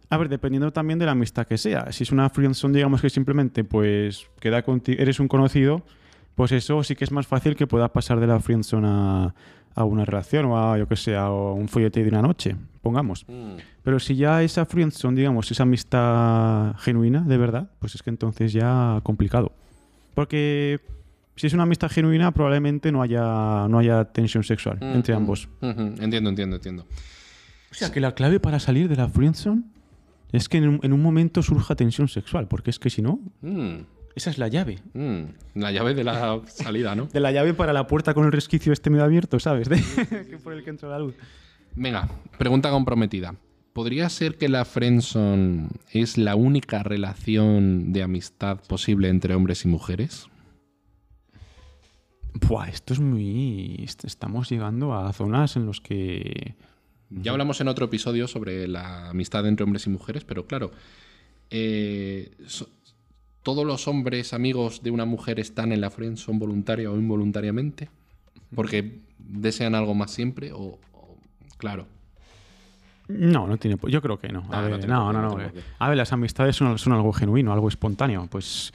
A 0.10 0.18
ver, 0.18 0.30
dependiendo 0.30 0.72
también 0.72 1.00
de 1.00 1.06
la 1.06 1.14
amistad 1.14 1.48
que 1.48 1.58
sea. 1.58 1.92
Si 1.92 2.04
es 2.04 2.12
una 2.12 2.30
friendzone, 2.30 2.76
digamos 2.76 3.02
que 3.02 3.10
simplemente 3.10 3.64
pues 3.64 4.28
queda 4.40 4.64
conti- 4.64 4.96
eres 5.00 5.20
un 5.20 5.28
conocido, 5.28 5.84
pues 6.36 6.52
eso 6.52 6.84
sí 6.84 6.96
que 6.96 7.04
es 7.06 7.12
más 7.12 7.28
fácil 7.28 7.56
que 7.56 7.66
pueda 7.66 7.92
pasar 7.94 8.20
de 8.20 8.28
la 8.28 8.40
friendzone 8.40 8.88
a, 8.90 9.34
a 9.76 9.84
una 9.84 10.06
relación 10.06 10.46
o 10.46 10.58
a, 10.58 10.78
yo 10.78 10.88
que 10.88 10.96
sé, 10.96 11.16
a 11.16 11.30
un 11.32 11.68
follete 11.68 12.04
de 12.04 12.10
una 12.10 12.22
noche, 12.22 12.56
pongamos. 12.82 13.26
Mm. 13.28 13.56
Pero 13.84 14.00
si 14.00 14.16
ya 14.16 14.44
esa 14.44 14.66
friendzone, 14.66 15.18
digamos, 15.18 15.50
esa 15.52 15.64
amistad 15.64 16.76
genuina, 16.80 17.22
de 17.22 17.38
verdad, 17.38 17.70
pues 17.80 17.96
es 17.96 18.04
que 18.04 18.10
entonces 18.10 18.54
ya 18.54 19.00
complicado. 19.04 19.52
Porque 20.14 20.80
si 21.36 21.48
es 21.48 21.54
una 21.54 21.64
amistad 21.64 21.90
genuina, 21.90 22.32
probablemente 22.32 22.92
no 22.92 23.02
haya, 23.02 23.68
no 23.70 23.80
haya 23.80 24.06
tensión 24.06 24.44
sexual 24.44 24.78
Mm, 24.82 24.96
entre 24.96 25.14
mm. 25.14 25.18
ambos. 25.18 25.50
Entiendo, 25.62 26.30
entiendo, 26.30 26.56
entiendo. 26.58 26.86
O 27.72 27.74
sea, 27.74 27.92
que 27.92 28.02
la 28.02 28.14
clave 28.14 28.40
para 28.40 28.60
salir 28.60 28.90
de 28.90 28.98
la 28.98 29.08
friendzone 29.08 29.64
es 30.34 30.50
que 30.50 30.58
en 30.58 30.68
un, 30.68 30.80
en 30.84 30.94
un 30.94 31.02
momento 31.02 31.42
surja 31.42 31.76
tensión 31.76 32.08
sexual, 32.10 32.48
porque 32.48 32.70
es 32.70 32.80
que 32.80 32.90
si 32.90 33.02
no, 33.02 33.20
Mm, 33.42 33.84
esa 34.16 34.30
es 34.30 34.38
la 34.38 34.48
llave. 34.48 34.80
mm. 34.94 35.22
La 35.56 35.72
llave 35.72 35.94
de 35.94 36.04
la 36.04 36.42
salida, 36.48 36.96
¿no? 36.96 37.06
De 37.14 37.20
la 37.20 37.32
llave 37.32 37.54
para 37.54 37.74
la 37.74 37.88
puerta 37.88 38.14
con 38.14 38.26
el 38.26 38.32
resquicio 38.32 38.74
este 38.74 38.90
medio 38.90 39.04
abierto, 39.06 39.40
¿sabes? 39.40 39.70
De- 39.70 39.82
que 40.30 40.38
por 40.38 40.54
el 40.54 40.64
que 40.64 40.70
entra 40.70 40.90
la 40.90 41.00
luz. 41.00 41.16
Venga, 41.76 42.10
pregunta 42.38 42.70
comprometida. 42.70 43.36
¿Podría 43.74 44.10
ser 44.10 44.38
que 44.38 44.50
la 44.50 44.66
friendzone 44.66 45.70
es 45.92 46.18
la 46.18 46.36
única 46.36 46.84
relación 46.84 47.94
de 47.94 48.04
amistad 48.04 48.60
posible 48.68 49.08
entre 49.08 49.34
hombres 49.34 49.64
y 49.64 49.70
mujeres? 49.70 50.28
Buah, 52.34 52.68
esto 52.70 52.94
es 52.94 53.00
muy... 53.00 53.76
est- 53.84 54.06
Estamos 54.06 54.50
llegando 54.50 54.94
a 54.94 55.12
zonas 55.14 55.56
en 55.56 55.66
los 55.66 55.82
que... 55.82 56.56
Ya 57.10 57.32
hablamos 57.32 57.60
en 57.60 57.68
otro 57.68 57.86
episodio 57.86 58.28
sobre 58.28 58.68
la 58.70 59.10
amistad 59.10 59.46
entre 59.46 59.66
hombres 59.66 59.86
y 59.86 59.90
mujeres, 59.90 60.24
pero 60.24 60.48
claro, 60.48 60.72
eh, 61.50 62.32
so- 62.48 62.70
¿todos 63.44 63.66
los 63.66 63.88
hombres 63.88 64.34
amigos 64.34 64.84
de 64.84 64.92
una 64.92 65.06
mujer 65.06 65.40
están 65.40 65.72
en 65.72 65.82
la 65.82 65.90
friendzone 65.90 66.40
voluntaria 66.40 66.90
o 66.92 66.96
involuntariamente? 66.98 67.90
Porque 68.56 69.00
desean 69.18 69.76
algo 69.76 69.94
más 69.94 70.12
siempre 70.12 70.52
o... 70.52 70.60
o- 70.94 71.18
claro. 71.58 71.88
No, 73.08 73.46
no 73.48 73.58
tiene... 73.58 73.78
Yo 73.88 74.02
creo 74.02 74.18
que 74.20 74.30
no. 74.30 74.40
A 74.52 74.60
Ah, 74.60 74.62
no 74.70 74.78
ver, 74.78 74.88
no, 74.88 75.12
no, 75.14 75.22
no 75.22 75.42
eh. 75.42 75.52
A 75.80 75.90
ver, 75.90 75.98
las 75.98 76.14
amistades 76.14 76.56
son, 76.56 76.78
son 76.78 76.94
algo 76.94 77.12
genuino, 77.12 77.52
algo 77.52 77.68
espontáneo. 77.68 78.28
Pues... 78.30 78.74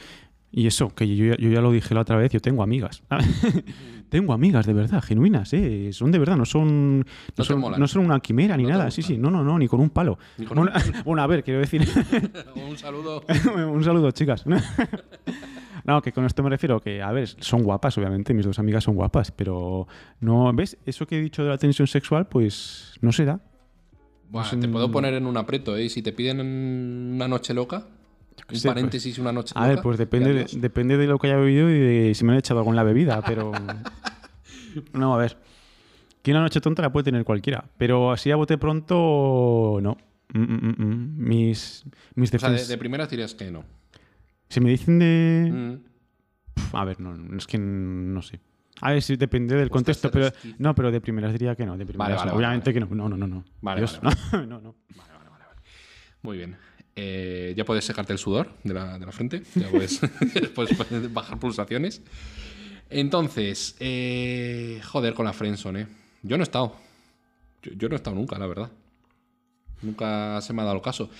Y 0.52 0.66
eso, 0.66 0.94
que 0.94 1.14
yo, 1.14 1.26
ya- 1.26 1.36
yo 1.36 1.50
ya 1.50 1.60
lo 1.60 1.70
dije 1.72 1.94
la 1.94 2.00
otra 2.02 2.16
vez, 2.16 2.30
yo 2.32 2.40
tengo 2.40 2.62
amigas. 2.62 3.02
tengo 4.08 4.32
amigas 4.32 4.64
de 4.66 4.72
verdad, 4.72 5.02
genuinas, 5.02 5.52
¿eh? 5.52 5.90
Son 5.92 6.10
de 6.12 6.18
verdad, 6.18 6.36
no 6.36 6.44
son, 6.46 6.98
no, 7.00 7.04
te 7.34 7.44
son, 7.44 7.60
no 7.60 7.86
son 7.88 8.04
una 8.06 8.20
quimera 8.20 8.56
ni 8.56 8.62
No 8.62 8.70
nada. 8.70 8.90
Sí, 8.90 9.02
sí, 9.02 9.18
no, 9.18 9.30
no, 9.30 9.42
no, 9.44 9.58
ni 9.58 9.68
con 9.68 9.80
un 9.80 9.90
palo. 9.90 10.18
Con 10.48 10.58
un 10.58 10.70
Bueno, 11.04 11.22
a 11.22 11.26
ver, 11.26 11.42
quiero 11.44 11.60
decir... 11.60 11.82
Un 12.68 12.78
saludo. 12.78 13.22
un 13.70 13.82
saludo, 13.84 14.10
chicas. 14.12 14.44
No, 15.84 16.02
que 16.02 16.12
con 16.12 16.24
esto 16.24 16.42
me 16.42 16.50
refiero 16.50 16.80
que, 16.80 17.00
a 17.02 17.12
ver, 17.12 17.28
son 17.28 17.62
guapas, 17.62 17.96
obviamente, 17.98 18.34
mis 18.34 18.44
dos 18.44 18.58
amigas 18.58 18.82
son 18.84 18.94
guapas, 18.96 19.30
pero 19.30 19.86
no, 20.20 20.52
¿ves? 20.52 20.76
Eso 20.84 21.06
que 21.06 21.18
he 21.18 21.20
dicho 21.22 21.44
de 21.44 21.50
la 21.50 21.58
tensión 21.58 21.86
sexual, 21.86 22.26
pues 22.28 22.94
no 23.02 23.12
se 23.12 23.24
da. 23.24 23.40
Buah, 24.30 24.42
Es 24.52 24.58
te 24.60 24.66
puedo 24.68 24.90
poner 24.90 25.14
en 25.14 25.26
un 25.26 25.36
aprieto, 25.36 25.76
¿eh? 25.76 25.84
Y 25.84 25.88
Si 25.88 26.02
te 26.02 26.12
piden 26.12 26.40
una 26.40 27.28
noche 27.28 27.54
loca, 27.54 27.86
un 28.48 28.52
pues. 28.60 28.64
paréntesis, 28.64 29.18
una 29.18 29.32
noche 29.32 29.52
A 29.56 29.60
loca. 29.60 29.74
ver, 29.74 29.82
pues 29.82 29.98
depende 29.98 30.32
de, 30.32 30.46
depende 30.60 30.96
de 30.96 31.06
lo 31.06 31.18
que 31.18 31.26
haya 31.26 31.36
bebido 31.36 31.68
y 31.68 31.78
de 31.78 32.14
si 32.14 32.24
me 32.24 32.32
han 32.32 32.38
echado 32.38 32.70
la 32.72 32.82
bebida, 32.82 33.22
pero... 33.22 33.52
No, 34.92 35.14
a 35.14 35.18
ver. 35.18 35.38
Que 36.22 36.32
una 36.32 36.40
noche 36.40 36.60
tonta 36.60 36.82
la 36.82 36.92
puede 36.92 37.04
tener 37.04 37.24
cualquiera, 37.24 37.64
pero 37.78 38.12
así 38.12 38.30
a 38.30 38.36
bote 38.36 38.58
pronto, 38.58 39.78
no. 39.80 39.96
Mm, 40.34 40.40
mm, 40.40 40.60
mm, 40.60 40.84
mm. 40.84 41.14
Mis, 41.16 41.84
mis 42.14 42.34
O 42.34 42.38
sea, 42.38 42.50
de, 42.50 42.64
de 42.64 42.78
primeras 42.78 43.08
dirías 43.08 43.34
que 43.34 43.50
no. 43.50 43.64
Si 44.48 44.60
me 44.60 44.70
dicen 44.70 44.98
de... 44.98 45.50
Mm. 45.50 46.76
A 46.76 46.84
ver, 46.84 47.00
no, 47.00 47.36
es 47.36 47.46
que 47.46 47.58
no 47.58 48.22
sé. 48.22 48.40
A 48.80 48.92
ver, 48.92 49.02
sí, 49.02 49.16
depende 49.16 49.56
del 49.56 49.70
contexto, 49.70 50.10
pero 50.10 50.30
no, 50.58 50.74
pero 50.74 50.90
de 50.90 51.00
primeras 51.00 51.32
diría 51.32 51.54
que 51.54 51.64
no, 51.64 51.76
de 51.78 51.86
primeras 51.86 52.18
vale, 52.18 52.30
vale, 52.30 52.36
Obviamente 52.36 52.74
que 52.74 52.80
no, 52.80 52.86
no, 52.86 53.08
no, 53.08 53.16
no, 53.16 53.26
no. 53.26 53.44
Vale, 53.62 53.80
Dios, 53.80 54.00
vale, 54.02 54.16
no, 54.32 54.46
no, 54.46 54.60
no. 54.60 54.74
Muy 56.22 56.36
bien. 56.38 56.56
Eh, 56.98 57.52
ya 57.54 57.64
puedes 57.66 57.84
secarte 57.84 58.14
el 58.14 58.18
sudor 58.18 58.50
de 58.64 58.72
la, 58.72 58.98
de 58.98 59.04
la 59.04 59.12
frente. 59.12 59.42
Ya 59.54 59.68
puedes, 59.68 60.00
bajar 61.12 61.38
pulsaciones. 61.38 62.00
Entonces, 62.88 63.76
eh, 63.80 64.80
joder 64.84 65.12
con 65.12 65.26
la 65.26 65.32
friendzone, 65.32 65.82
¿eh? 65.82 65.86
Yo 66.22 66.36
no 66.36 66.42
he 66.42 66.44
estado. 66.44 66.74
Yo, 67.62 67.88
no 67.88 67.94
he 67.94 67.96
estado 67.96 68.16
nunca, 68.16 68.38
la 68.38 68.46
verdad. 68.46 68.70
Nunca 69.82 70.40
se 70.40 70.52
me 70.52 70.62
ha 70.62 70.64
dado 70.64 70.80
caso. 70.80 71.10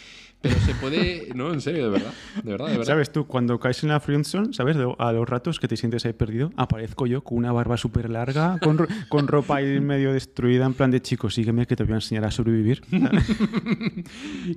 Pero 0.49 0.61
se 0.61 0.75
puede... 0.75 1.29
No, 1.35 1.53
en 1.53 1.61
serio, 1.61 1.85
de 1.85 1.91
verdad. 1.91 2.13
De 2.43 2.51
verdad, 2.53 2.67
de 2.67 2.73
verdad. 2.73 2.85
¿Sabes 2.87 3.13
tú? 3.13 3.27
Cuando 3.27 3.59
caes 3.61 3.83
en 3.83 3.91
la 3.91 4.01
friendzone, 4.01 4.53
¿sabes? 4.53 4.77
A 4.99 5.13
los 5.13 5.29
ratos 5.29 5.59
que 5.61 5.69
te 5.69 5.77
sientes 5.77 6.05
ahí 6.07 6.13
perdido, 6.13 6.53
aparezco 6.57 7.07
yo 7.07 7.23
con 7.25 7.39
una 7.39 7.53
barba 7.53 7.77
súper 7.77 8.11
larga, 8.11 8.59
con, 8.63 8.79
ro- 8.79 8.87
con 9.09 9.27
ropa 9.29 9.57
ahí 9.57 9.81
medio 9.81 10.13
destruida, 10.13 10.67
en 10.67 10.75
plan 10.75 10.91
de 10.91 11.01
chicos, 11.03 11.35
sígueme 11.35 11.67
que 11.67 11.77
te 11.77 11.85
voy 11.85 11.93
a 11.93 11.97
enseñar 11.97 12.25
a 12.25 12.31
sobrevivir. 12.31 12.83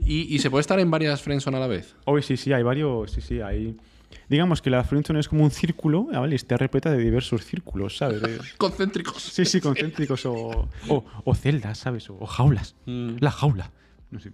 ¿Y, 0.05 0.33
y 0.35 0.39
se 0.39 0.49
puede 0.49 0.61
estar 0.61 0.79
en 0.79 0.91
varias 0.91 1.21
friendzone 1.21 1.57
a 1.57 1.59
la 1.59 1.67
vez? 1.67 1.95
Hoy 2.05 2.21
sí, 2.21 2.37
sí, 2.37 2.53
hay 2.53 2.63
varios, 2.63 3.11
sí, 3.11 3.21
sí, 3.21 3.41
hay... 3.41 3.75
Digamos 4.27 4.61
que 4.61 4.69
la 4.69 4.83
friendzone 4.83 5.19
es 5.19 5.27
como 5.27 5.43
un 5.43 5.51
círculo, 5.51 6.05
¿vale? 6.05 6.33
Y 6.33 6.35
está 6.35 6.57
repleta 6.57 6.91
de 6.91 6.97
diversos 6.97 7.45
círculos, 7.45 7.97
¿sabes? 7.97 8.21
Concéntricos. 8.57 9.21
Sí, 9.21 9.45
sí, 9.45 9.59
concéntricos 9.61 10.25
o, 10.25 10.67
o, 10.87 11.05
o 11.23 11.35
celdas, 11.35 11.77
¿sabes? 11.79 12.09
O, 12.09 12.17
o 12.19 12.25
jaulas. 12.25 12.75
Mm. 12.85 13.17
La 13.19 13.31
jaula. 13.31 13.71
No 14.11 14.19
sé. 14.19 14.31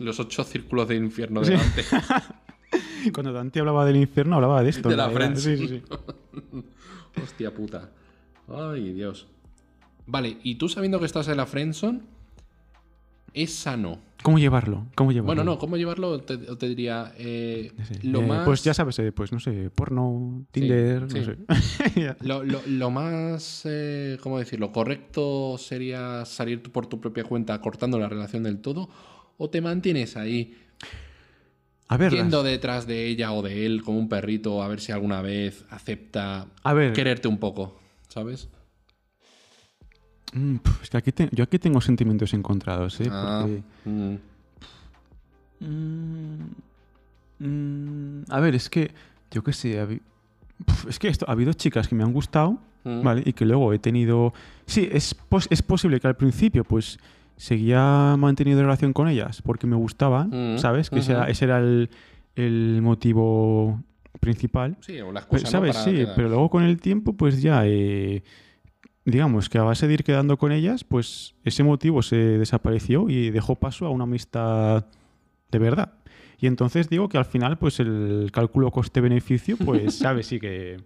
Los 0.00 0.18
ocho 0.20 0.44
círculos 0.44 0.88
de 0.88 0.96
infierno 0.96 1.44
Sí. 1.44 1.50
delante. 1.52 1.84
Cuando 3.14 3.32
Dante 3.32 3.60
hablaba 3.60 3.84
del 3.84 3.96
infierno, 3.96 4.36
hablaba 4.36 4.62
de 4.62 4.70
esto. 4.70 4.88
De 4.88 4.94
en 4.94 4.98
la 4.98 5.08
realidad. 5.08 5.40
Sí, 5.40 5.56
sí, 5.56 5.68
sí. 5.68 5.82
Hostia 7.22 7.52
puta. 7.54 7.90
Ay, 8.48 8.92
Dios. 8.92 9.26
Vale, 10.06 10.36
y 10.42 10.56
tú 10.56 10.68
sabiendo 10.68 10.98
que 10.98 11.06
estás 11.06 11.28
en 11.28 11.36
la 11.36 11.46
friendzone, 11.46 12.00
es 13.32 13.54
sano. 13.54 13.98
¿Cómo 14.22 14.38
llevarlo? 14.38 14.86
¿Cómo 14.94 15.12
llevarlo? 15.12 15.26
Bueno, 15.26 15.44
no, 15.44 15.58
¿cómo 15.58 15.76
llevarlo? 15.76 16.20
Te, 16.20 16.38
te 16.38 16.68
diría, 16.68 17.12
eh, 17.18 17.72
Sí. 18.00 18.08
lo 18.08 18.20
Eh, 18.22 18.26
más... 18.26 18.44
Pues 18.46 18.64
ya 18.64 18.72
sabes, 18.72 18.98
eh, 18.98 19.12
pues 19.12 19.32
no 19.32 19.38
sé, 19.40 19.70
porno, 19.70 20.46
Tinder, 20.50 21.10
sí. 21.10 21.18
no 21.20 21.24
sé. 21.24 22.16
Lo, 22.22 22.42
lo- 22.42 22.62
lo 22.66 22.90
más, 22.90 23.66
¿cómo 24.22 24.38
decirlo? 24.38 24.72
¿Correcto 24.72 25.56
sería 25.58 26.24
salir 26.24 26.62
por 26.62 26.86
tu 26.86 27.00
propia 27.00 27.24
cuenta 27.24 27.60
cortando 27.60 27.98
la 27.98 28.08
relación 28.08 28.42
del 28.44 28.60
todo? 28.60 28.88
¿O 29.38 29.50
te 29.50 29.60
mantienes 29.60 30.16
ahí 30.16 30.56
a 31.88 31.96
ver, 31.96 32.12
yendo 32.12 32.42
detrás 32.42 32.86
de 32.86 33.06
ella 33.06 33.32
o 33.32 33.42
de 33.42 33.66
él 33.66 33.82
como 33.82 33.98
un 33.98 34.08
perrito 34.08 34.62
a 34.62 34.68
ver 34.68 34.80
si 34.80 34.92
alguna 34.92 35.22
vez 35.22 35.64
acepta 35.70 36.46
a 36.62 36.72
ver, 36.74 36.92
quererte 36.92 37.28
un 37.28 37.38
poco? 37.38 37.78
¿Sabes? 38.08 38.48
mm, 40.32 40.56
es 40.82 40.90
que 40.90 40.96
aquí 40.96 41.12
te- 41.12 41.28
yo 41.32 41.44
aquí 41.44 41.58
tengo 41.58 41.80
sentimientos 41.80 42.32
encontrados, 42.34 43.00
¿eh? 43.00 43.08
Ah, 43.10 43.46
Porque- 43.46 43.62
mm. 43.88 44.16
Mm, 45.60 46.44
mm, 47.38 48.24
a 48.28 48.40
ver, 48.40 48.54
es 48.54 48.68
que, 48.68 48.90
yo 49.30 49.42
qué 49.42 49.52
sé, 49.52 50.00
es 50.88 50.98
que 50.98 51.08
esto, 51.08 51.24
ha 51.28 51.32
habido 51.32 51.52
chicas 51.52 51.88
que 51.88 51.94
me 51.94 52.02
han 52.04 52.12
gustado. 52.12 52.58
¿vale? 53.02 53.22
Y 53.24 53.32
que 53.32 53.46
luego 53.46 53.72
he 53.72 53.78
tenido... 53.78 54.34
Sí, 54.66 54.86
es, 54.92 55.14
pos- 55.14 55.46
es 55.48 55.62
posible 55.62 55.98
que 56.00 56.06
al 56.06 56.16
principio, 56.18 56.64
pues, 56.64 56.98
seguía 57.36 58.14
manteniendo 58.18 58.62
relación 58.62 58.92
con 58.92 59.08
ellas 59.08 59.42
porque 59.42 59.66
me 59.66 59.76
gustaban, 59.76 60.54
Mm, 60.54 60.58
¿sabes? 60.58 60.90
Que 60.90 61.00
ese 61.00 61.12
era, 61.12 61.28
ese 61.28 61.44
era 61.46 61.58
el, 61.58 61.90
el 62.36 62.80
motivo 62.82 63.82
principal. 64.20 64.76
Sí, 64.80 65.00
o 65.00 65.12
la 65.12 65.20
Pero, 65.20 65.36
excusa, 65.38 65.44
¿no? 65.44 65.50
¿Sabes? 65.50 65.72
Para 65.76 65.84
Sí, 65.84 65.92
quedar. 65.92 66.14
pero 66.16 66.28
luego 66.28 66.48
con 66.50 66.62
el 66.62 66.80
tiempo, 66.80 67.12
pues 67.14 67.42
ya, 67.42 67.62
eh, 67.66 68.22
digamos 69.04 69.48
que 69.48 69.58
a 69.58 69.62
base 69.62 69.86
de 69.86 69.94
ir 69.94 70.04
quedando 70.04 70.36
con 70.38 70.52
ellas, 70.52 70.84
pues 70.84 71.34
ese 71.44 71.62
motivo 71.64 72.02
se 72.02 72.16
desapareció 72.16 73.08
y 73.10 73.30
dejó 73.30 73.56
paso 73.56 73.86
a 73.86 73.90
una 73.90 74.04
amistad 74.04 74.86
de 75.50 75.58
verdad. 75.58 75.92
Y 76.40 76.46
entonces 76.46 76.88
digo 76.88 77.08
que 77.08 77.16
al 77.18 77.24
final, 77.24 77.58
pues 77.58 77.80
el 77.80 78.30
cálculo 78.32 78.70
coste-beneficio, 78.70 79.56
pues, 79.56 79.94
¿sabes? 79.98 80.26
Sí 80.26 80.38
que 80.40 80.78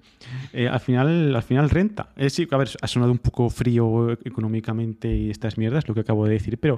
eh, 0.52 0.68
al, 0.68 0.80
final, 0.80 1.34
al 1.34 1.42
final 1.42 1.70
renta. 1.70 2.10
Eh, 2.16 2.30
sí, 2.30 2.46
a 2.50 2.56
ver, 2.56 2.68
ha 2.80 2.86
sonado 2.86 3.12
un 3.12 3.18
poco 3.18 3.48
frío 3.50 4.12
económicamente 4.12 5.14
y 5.14 5.30
estas 5.30 5.58
mierdas, 5.58 5.88
lo 5.88 5.94
que 5.94 6.00
acabo 6.00 6.24
de 6.26 6.32
decir, 6.32 6.58
pero, 6.58 6.76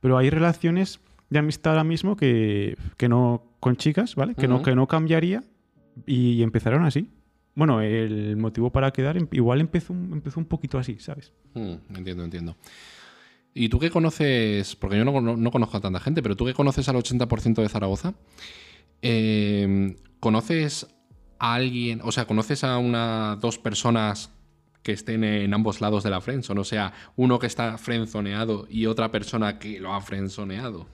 pero 0.00 0.18
hay 0.18 0.30
relaciones 0.30 1.00
de 1.30 1.38
amistad 1.38 1.72
ahora 1.72 1.84
mismo 1.84 2.16
que, 2.16 2.76
que 2.96 3.08
no, 3.08 3.42
con 3.60 3.76
chicas, 3.76 4.14
¿vale? 4.14 4.34
Que, 4.34 4.48
no, 4.48 4.56
Ujú. 4.56 4.64
que 4.64 4.74
no 4.74 4.86
cambiaría 4.86 5.42
y 6.06 6.42
empezaron 6.42 6.84
así. 6.84 7.10
Bueno, 7.54 7.80
el 7.82 8.36
motivo 8.36 8.70
para 8.70 8.92
quedar 8.92 9.16
em- 9.16 9.26
igual 9.32 9.60
empezó, 9.60 9.92
un- 9.92 10.12
empezó 10.12 10.38
un 10.40 10.46
poquito 10.46 10.78
así, 10.78 10.96
¿sabes? 11.00 11.32
Mm, 11.54 11.96
entiendo, 11.96 12.24
entiendo. 12.24 12.56
¿Y 13.58 13.68
tú 13.68 13.78
qué 13.78 13.90
conoces? 13.90 14.76
Porque 14.76 14.96
yo 14.98 15.04
no, 15.04 15.20
no- 15.20 15.36
no 15.36 15.50
conozco 15.50 15.76
a 15.76 15.80
tanta 15.80 16.00
gente, 16.00 16.22
pero 16.22 16.36
tú 16.36 16.44
que 16.46 16.54
conoces 16.54 16.88
al 16.88 16.96
80% 16.96 17.60
de 17.62 17.68
Zaragoza, 17.68 18.14
eh, 19.02 19.96
¿conoces 20.20 20.86
a 21.38 21.54
alguien, 21.54 22.00
o 22.02 22.12
sea, 22.12 22.26
conoces 22.26 22.64
a 22.64 22.78
una, 22.78 23.36
dos 23.40 23.58
personas 23.58 24.30
que 24.82 24.92
estén 24.92 25.24
en 25.24 25.52
ambos 25.54 25.80
lados 25.80 26.04
de 26.04 26.10
la 26.10 26.20
friendzone? 26.20 26.60
O 26.60 26.64
sea, 26.64 26.92
uno 27.16 27.38
que 27.38 27.46
está 27.46 27.78
frenzoneado 27.78 28.66
y 28.70 28.86
otra 28.86 29.10
persona 29.10 29.58
que 29.58 29.80
lo 29.80 29.94
ha 29.94 30.00
frenzoneado. 30.00 30.86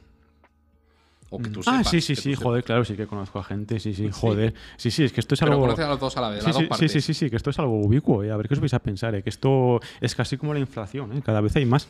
O 1.30 1.38
que 1.40 1.50
tú 1.50 1.62
ah, 1.66 1.82
sí, 1.82 2.00
sí, 2.00 2.14
sí, 2.14 2.30
sepas. 2.30 2.44
joder, 2.44 2.62
claro, 2.64 2.84
sí 2.84 2.94
que 2.94 3.06
conozco 3.06 3.40
a 3.40 3.44
gente, 3.44 3.80
sí, 3.80 3.92
sí, 3.92 4.08
joder. 4.12 4.54
Sí, 4.76 4.90
sí, 4.92 5.02
es 5.04 5.12
que 5.12 5.20
esto 5.20 5.34
es 5.34 5.40
Pero 5.40 5.52
algo... 5.52 5.62
conoces 5.64 5.84
a 5.84 5.88
los 5.88 5.98
dos 5.98 6.16
a 6.16 6.20
la 6.20 6.28
vez, 6.28 6.40
Sí, 6.44 6.46
las 6.46 6.56
sí, 6.56 6.62
dos 6.62 6.62
sí, 6.62 6.68
partes. 6.68 6.92
sí, 6.92 7.00
sí, 7.00 7.14
sí, 7.14 7.30
que 7.30 7.36
esto 7.36 7.50
es 7.50 7.58
algo 7.58 7.80
ubicuo, 7.80 8.22
¿eh? 8.22 8.30
a 8.30 8.36
ver 8.36 8.46
qué 8.46 8.54
os 8.54 8.60
vais 8.60 8.74
a 8.74 8.78
pensar, 8.78 9.14
¿eh? 9.16 9.22
que 9.22 9.30
esto 9.30 9.80
es 10.00 10.14
casi 10.14 10.36
como 10.36 10.54
la 10.54 10.60
inflación, 10.60 11.12
¿eh? 11.16 11.22
cada 11.24 11.40
vez 11.40 11.56
hay 11.56 11.64
más. 11.66 11.88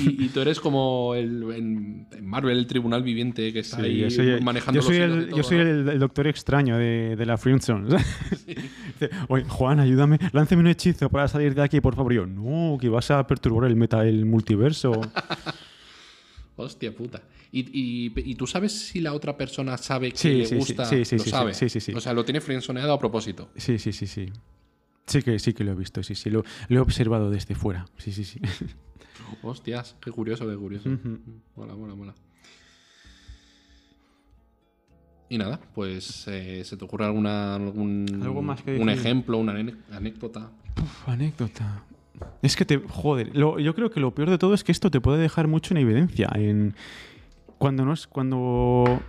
Y, 0.00 0.24
y 0.24 0.28
tú 0.30 0.40
eres 0.40 0.58
como 0.58 1.14
el, 1.14 1.44
en, 1.52 2.06
Marvel, 2.22 2.58
el 2.58 2.66
tribunal 2.66 3.02
viviente 3.04 3.52
que 3.52 3.60
está 3.60 3.76
Sí, 3.76 3.82
ahí 3.84 3.98
yo 4.00 4.10
soy, 4.10 4.40
manejando 4.40 4.80
yo 4.80 4.86
soy 4.86 4.98
los 4.98 5.18
el, 5.18 5.28
yo 5.34 5.42
soy 5.44 5.56
¿no? 5.58 5.62
el, 5.62 5.88
el 5.90 5.98
doctor 6.00 6.26
extraño 6.26 6.76
de, 6.76 7.14
de 7.14 7.26
la 7.26 7.36
friendzone. 7.36 7.88
Dice, 8.46 9.10
Oye, 9.28 9.44
Juan, 9.44 9.78
ayúdame, 9.78 10.18
lánceme 10.32 10.62
un 10.62 10.68
hechizo 10.68 11.08
para 11.08 11.28
salir 11.28 11.54
de 11.54 11.62
aquí, 11.62 11.80
por 11.80 11.94
favor. 11.94 12.12
Y 12.12 12.16
yo, 12.16 12.26
no, 12.26 12.78
que 12.80 12.88
vas 12.88 13.10
a 13.12 13.24
perturbar 13.26 13.68
el 13.70 13.76
meta, 13.76 14.04
el 14.04 14.24
multiverso. 14.24 14.92
Hostia 16.56 16.92
puta. 16.94 17.22
¿Y, 17.54 17.60
y, 17.70 18.12
y 18.30 18.34
tú 18.34 18.46
sabes 18.46 18.72
si 18.72 19.00
la 19.00 19.12
otra 19.12 19.36
persona 19.36 19.76
sabe 19.76 20.10
que 20.12 20.16
Sí, 20.16 20.28
le 20.38 20.46
sí, 20.46 20.56
gusta? 20.56 20.86
sí, 20.86 21.04
sí, 21.04 21.18
lo 21.18 21.24
sí, 21.24 21.30
sabe. 21.30 21.52
sí, 21.54 21.68
sí. 21.68 21.92
O 21.92 22.00
sea, 22.00 22.14
lo 22.14 22.24
tiene 22.24 22.40
friendzoneado 22.40 22.92
a 22.94 22.98
propósito. 22.98 23.50
Sí, 23.56 23.78
sí, 23.78 23.92
sí, 23.92 24.06
sí. 24.06 24.32
Sí 25.06 25.22
que, 25.22 25.38
sí 25.38 25.52
que 25.52 25.62
lo 25.64 25.72
he 25.72 25.74
visto, 25.74 26.02
sí, 26.02 26.14
sí, 26.14 26.30
lo, 26.30 26.44
lo 26.68 26.78
he 26.78 26.80
observado 26.80 27.30
desde 27.30 27.54
fuera. 27.54 27.84
Sí, 27.98 28.10
sí, 28.12 28.24
sí. 28.24 28.40
Hostias, 29.42 29.96
qué 30.00 30.10
curioso, 30.10 30.48
qué 30.48 30.56
curioso. 30.56 30.88
Mola, 31.56 31.74
mola, 31.74 31.94
mola. 31.94 32.14
Y 35.28 35.38
nada, 35.38 35.60
pues 35.74 36.26
eh, 36.28 36.62
¿se 36.64 36.76
te 36.76 36.84
ocurre 36.84 37.06
alguna, 37.06 37.54
algún 37.56 38.06
Algo 38.22 38.42
más 38.42 38.62
que 38.62 38.76
un 38.76 38.88
ejemplo, 38.90 39.38
una 39.38 39.52
anécdota? 39.90 40.50
Uf, 40.82 41.08
anécdota. 41.08 41.84
Es 42.42 42.54
que 42.54 42.64
te. 42.64 42.78
Joder, 42.78 43.34
lo- 43.36 43.58
yo 43.58 43.74
creo 43.74 43.90
que 43.90 43.98
lo 44.00 44.14
peor 44.14 44.28
de 44.30 44.38
todo 44.38 44.52
es 44.54 44.62
que 44.62 44.72
esto 44.72 44.90
te 44.90 45.00
puede 45.00 45.20
dejar 45.20 45.48
mucho 45.48 45.72
en 45.74 45.78
evidencia. 45.78 46.28
En, 46.34 46.74
cuando 47.62 47.84
no 47.84 47.92
es. 47.92 48.08
Cuando. 48.08 49.00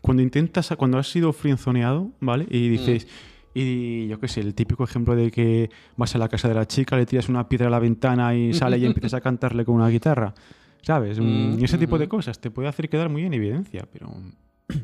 Cuando 0.00 0.22
intentas. 0.22 0.72
Cuando 0.78 0.96
has 0.96 1.08
sido 1.08 1.34
frienzoneado, 1.34 2.10
¿vale? 2.18 2.46
Y 2.48 2.70
dices. 2.70 3.06
Y 3.54 4.08
yo 4.08 4.18
qué 4.18 4.28
sé, 4.28 4.40
el 4.40 4.54
típico 4.54 4.82
ejemplo 4.82 5.14
de 5.14 5.30
que 5.30 5.68
vas 5.98 6.14
a 6.14 6.18
la 6.18 6.30
casa 6.30 6.48
de 6.48 6.54
la 6.54 6.66
chica, 6.66 6.96
le 6.96 7.04
tiras 7.04 7.28
una 7.28 7.50
piedra 7.50 7.66
a 7.66 7.70
la 7.70 7.78
ventana 7.78 8.34
y 8.34 8.54
sale 8.54 8.78
y 8.78 8.86
empiezas 8.86 9.12
a 9.12 9.20
cantarle 9.20 9.66
con 9.66 9.74
una 9.74 9.88
guitarra. 9.88 10.32
¿Sabes? 10.80 11.20
Mm, 11.20 11.62
ese 11.62 11.76
tipo 11.76 11.98
de 11.98 12.06
ujú. 12.06 12.16
cosas 12.16 12.40
te 12.40 12.50
puede 12.50 12.68
hacer 12.68 12.88
quedar 12.88 13.10
muy 13.10 13.24
en 13.24 13.34
evidencia, 13.34 13.86
pero. 13.92 14.10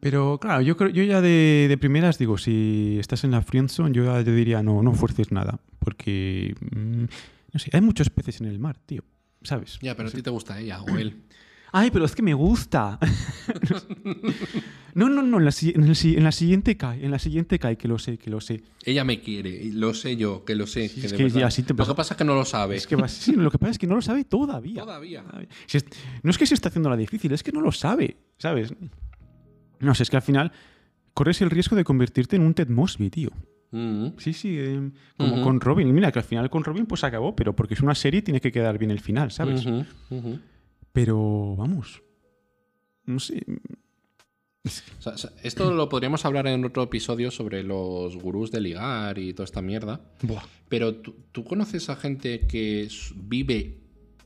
Pero 0.00 0.38
claro, 0.38 0.60
yo 0.60 0.76
creo, 0.76 0.90
yo 0.90 1.02
ya 1.02 1.20
de, 1.20 1.66
de 1.68 1.76
primeras 1.76 2.18
digo, 2.18 2.38
si 2.38 2.98
estás 3.00 3.24
en 3.24 3.32
la 3.32 3.42
friendzone, 3.42 3.92
yo 3.92 4.04
ya 4.04 4.22
te 4.22 4.32
diría 4.32 4.62
no, 4.62 4.80
no 4.80 4.92
fuerces 4.94 5.32
nada, 5.32 5.58
porque 5.80 6.54
mm, 6.70 7.04
no 7.52 7.58
sé, 7.58 7.70
hay 7.72 7.80
muchos 7.80 8.08
peces 8.08 8.40
en 8.40 8.46
el 8.46 8.60
mar, 8.60 8.78
tío, 8.86 9.02
¿sabes? 9.42 9.78
Ya, 9.82 9.96
pero 9.96 10.08
a 10.08 10.12
ti 10.12 10.22
te 10.22 10.30
gusta 10.30 10.58
ella 10.60 10.80
o 10.82 10.96
él. 10.96 11.22
Ay, 11.72 11.90
pero 11.90 12.06
es 12.06 12.14
que 12.14 12.22
me 12.22 12.32
gusta. 12.32 12.98
no, 14.94 15.08
no, 15.10 15.22
no, 15.22 15.38
en 15.38 15.44
la, 15.44 15.52
si- 15.52 15.72
en 15.74 15.84
el 15.84 15.96
si- 15.96 16.16
en 16.16 16.24
la 16.24 16.32
siguiente 16.32 16.76
cae, 16.78 17.04
en 17.04 17.10
la 17.10 17.18
siguiente 17.18 17.58
cae, 17.58 17.76
que 17.76 17.88
lo 17.88 17.98
sé, 17.98 18.16
que 18.18 18.30
lo 18.30 18.40
sé. 18.40 18.62
Ella 18.84 19.04
me 19.04 19.20
quiere, 19.20 19.66
lo 19.74 19.92
sé 19.94 20.16
yo, 20.16 20.44
que 20.46 20.54
lo 20.54 20.66
sé. 20.66 20.88
Sí, 20.88 21.00
que 21.02 21.06
es 21.08 21.12
que 21.12 21.28
ya 21.30 21.50
sí 21.50 21.62
te 21.62 21.74
Lo 21.74 21.86
que 21.86 21.94
pasa 21.94 22.14
es 22.14 22.18
que 22.18 22.24
no 22.24 22.34
lo 22.34 22.44
sabe. 22.46 22.76
Es 22.76 22.86
que 22.86 22.96
sí, 23.08 23.32
lo 23.32 23.50
que 23.50 23.58
pasa 23.58 23.72
es 23.72 23.78
que 23.78 23.86
no 23.86 23.96
lo 23.96 24.02
sabe 24.02 24.24
todavía. 24.24 24.80
Todavía. 24.82 25.24
Si 25.66 25.76
es- 25.78 25.84
no 26.22 26.30
es 26.30 26.38
que 26.38 26.46
se 26.46 26.54
está 26.54 26.68
haciendo 26.70 26.88
la 26.90 26.96
difícil, 26.96 27.32
es 27.32 27.42
que 27.42 27.52
no 27.52 27.60
lo 27.60 27.70
sabe, 27.72 28.16
¿sabes? 28.38 28.72
No 29.80 29.94
sé, 29.94 30.04
es 30.04 30.10
que 30.10 30.16
al 30.16 30.22
final 30.22 30.52
corres 31.14 31.40
el 31.42 31.50
riesgo 31.50 31.76
de 31.76 31.84
convertirte 31.84 32.36
en 32.36 32.42
un 32.42 32.54
Ted 32.54 32.68
Mosby, 32.68 33.10
tío. 33.10 33.30
Mm. 33.70 34.08
Sí, 34.18 34.32
sí, 34.32 34.56
eh, 34.58 34.90
como 35.16 35.42
con 35.42 35.60
Robin. 35.60 35.92
Mira, 35.92 36.10
que 36.10 36.18
al 36.18 36.24
final 36.24 36.48
con 36.50 36.64
Robin 36.64 36.86
pues 36.86 37.04
acabó, 37.04 37.36
pero 37.36 37.54
porque 37.54 37.74
es 37.74 37.80
una 37.80 37.94
serie 37.94 38.22
tiene 38.22 38.40
que 38.40 38.52
quedar 38.52 38.78
bien 38.78 38.90
el 38.90 39.00
final, 39.00 39.30
¿sabes? 39.30 39.66
Pero 40.92 41.56
vamos. 41.56 42.02
No 43.04 43.20
sé. 43.20 43.44
O 44.64 45.16
sea, 45.16 45.30
esto 45.42 45.72
lo 45.72 45.88
podríamos 45.88 46.24
hablar 46.24 46.46
en 46.46 46.64
otro 46.64 46.82
episodio 46.82 47.30
sobre 47.30 47.62
los 47.62 48.16
gurús 48.16 48.50
de 48.50 48.60
ligar 48.60 49.18
y 49.18 49.32
toda 49.32 49.44
esta 49.44 49.62
mierda. 49.62 50.00
Buah. 50.22 50.42
Pero 50.68 50.96
¿tú, 50.96 51.14
tú 51.32 51.44
conoces 51.44 51.88
a 51.88 51.96
gente 51.96 52.46
que 52.46 52.88
vive 53.14 53.78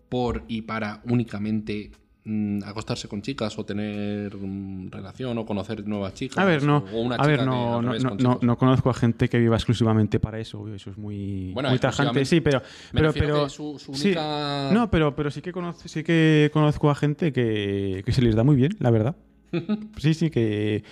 por 0.08 0.44
y 0.48 0.62
para 0.62 1.00
únicamente 1.04 1.92
mm, 2.24 2.62
acostarse 2.64 3.08
con 3.08 3.22
chicas 3.22 3.58
o 3.58 3.64
tener 3.64 4.36
mm, 4.36 4.90
relación 4.90 5.36
o 5.38 5.46
conocer 5.46 5.86
nuevas 5.86 6.14
chicas. 6.14 6.38
A 6.38 6.44
ver, 6.44 6.62
no. 6.62 6.84
O 6.92 7.00
una 7.00 7.16
A 7.16 7.18
chica 7.18 7.28
ver, 7.28 7.46
no, 7.46 7.82
no, 7.82 7.94
no, 7.98 8.14
no, 8.16 8.38
no 8.40 8.58
conozco 8.58 8.90
a 8.90 8.94
gente 8.94 9.28
que 9.28 9.38
viva 9.38 9.56
exclusivamente 9.56 10.20
para 10.20 10.38
eso. 10.38 10.60
obvio, 10.60 10.74
Eso 10.74 10.90
es 10.90 10.98
muy, 10.98 11.52
Bueno, 11.52 11.70
muy 11.70 11.78
tajante. 11.78 12.24
Sí, 12.24 12.40
pero. 12.40 12.62
Me 12.92 13.00
pero, 13.00 13.12
pero 13.12 13.48
su, 13.48 13.78
su 13.78 13.94
sí. 13.94 14.14
No, 14.14 14.90
pero, 14.90 15.14
pero 15.14 15.30
sí, 15.30 15.42
que 15.42 15.52
conozco, 15.52 15.88
sí 15.88 16.02
que 16.02 16.50
conozco 16.52 16.90
a 16.90 16.94
gente 16.94 17.32
que, 17.32 18.02
que 18.04 18.12
se 18.12 18.22
les 18.22 18.34
da 18.34 18.44
muy 18.44 18.56
bien, 18.56 18.76
la 18.78 18.90
verdad. 18.90 19.16
Sí, 19.98 20.14
sí, 20.14 20.30
que. 20.30 20.82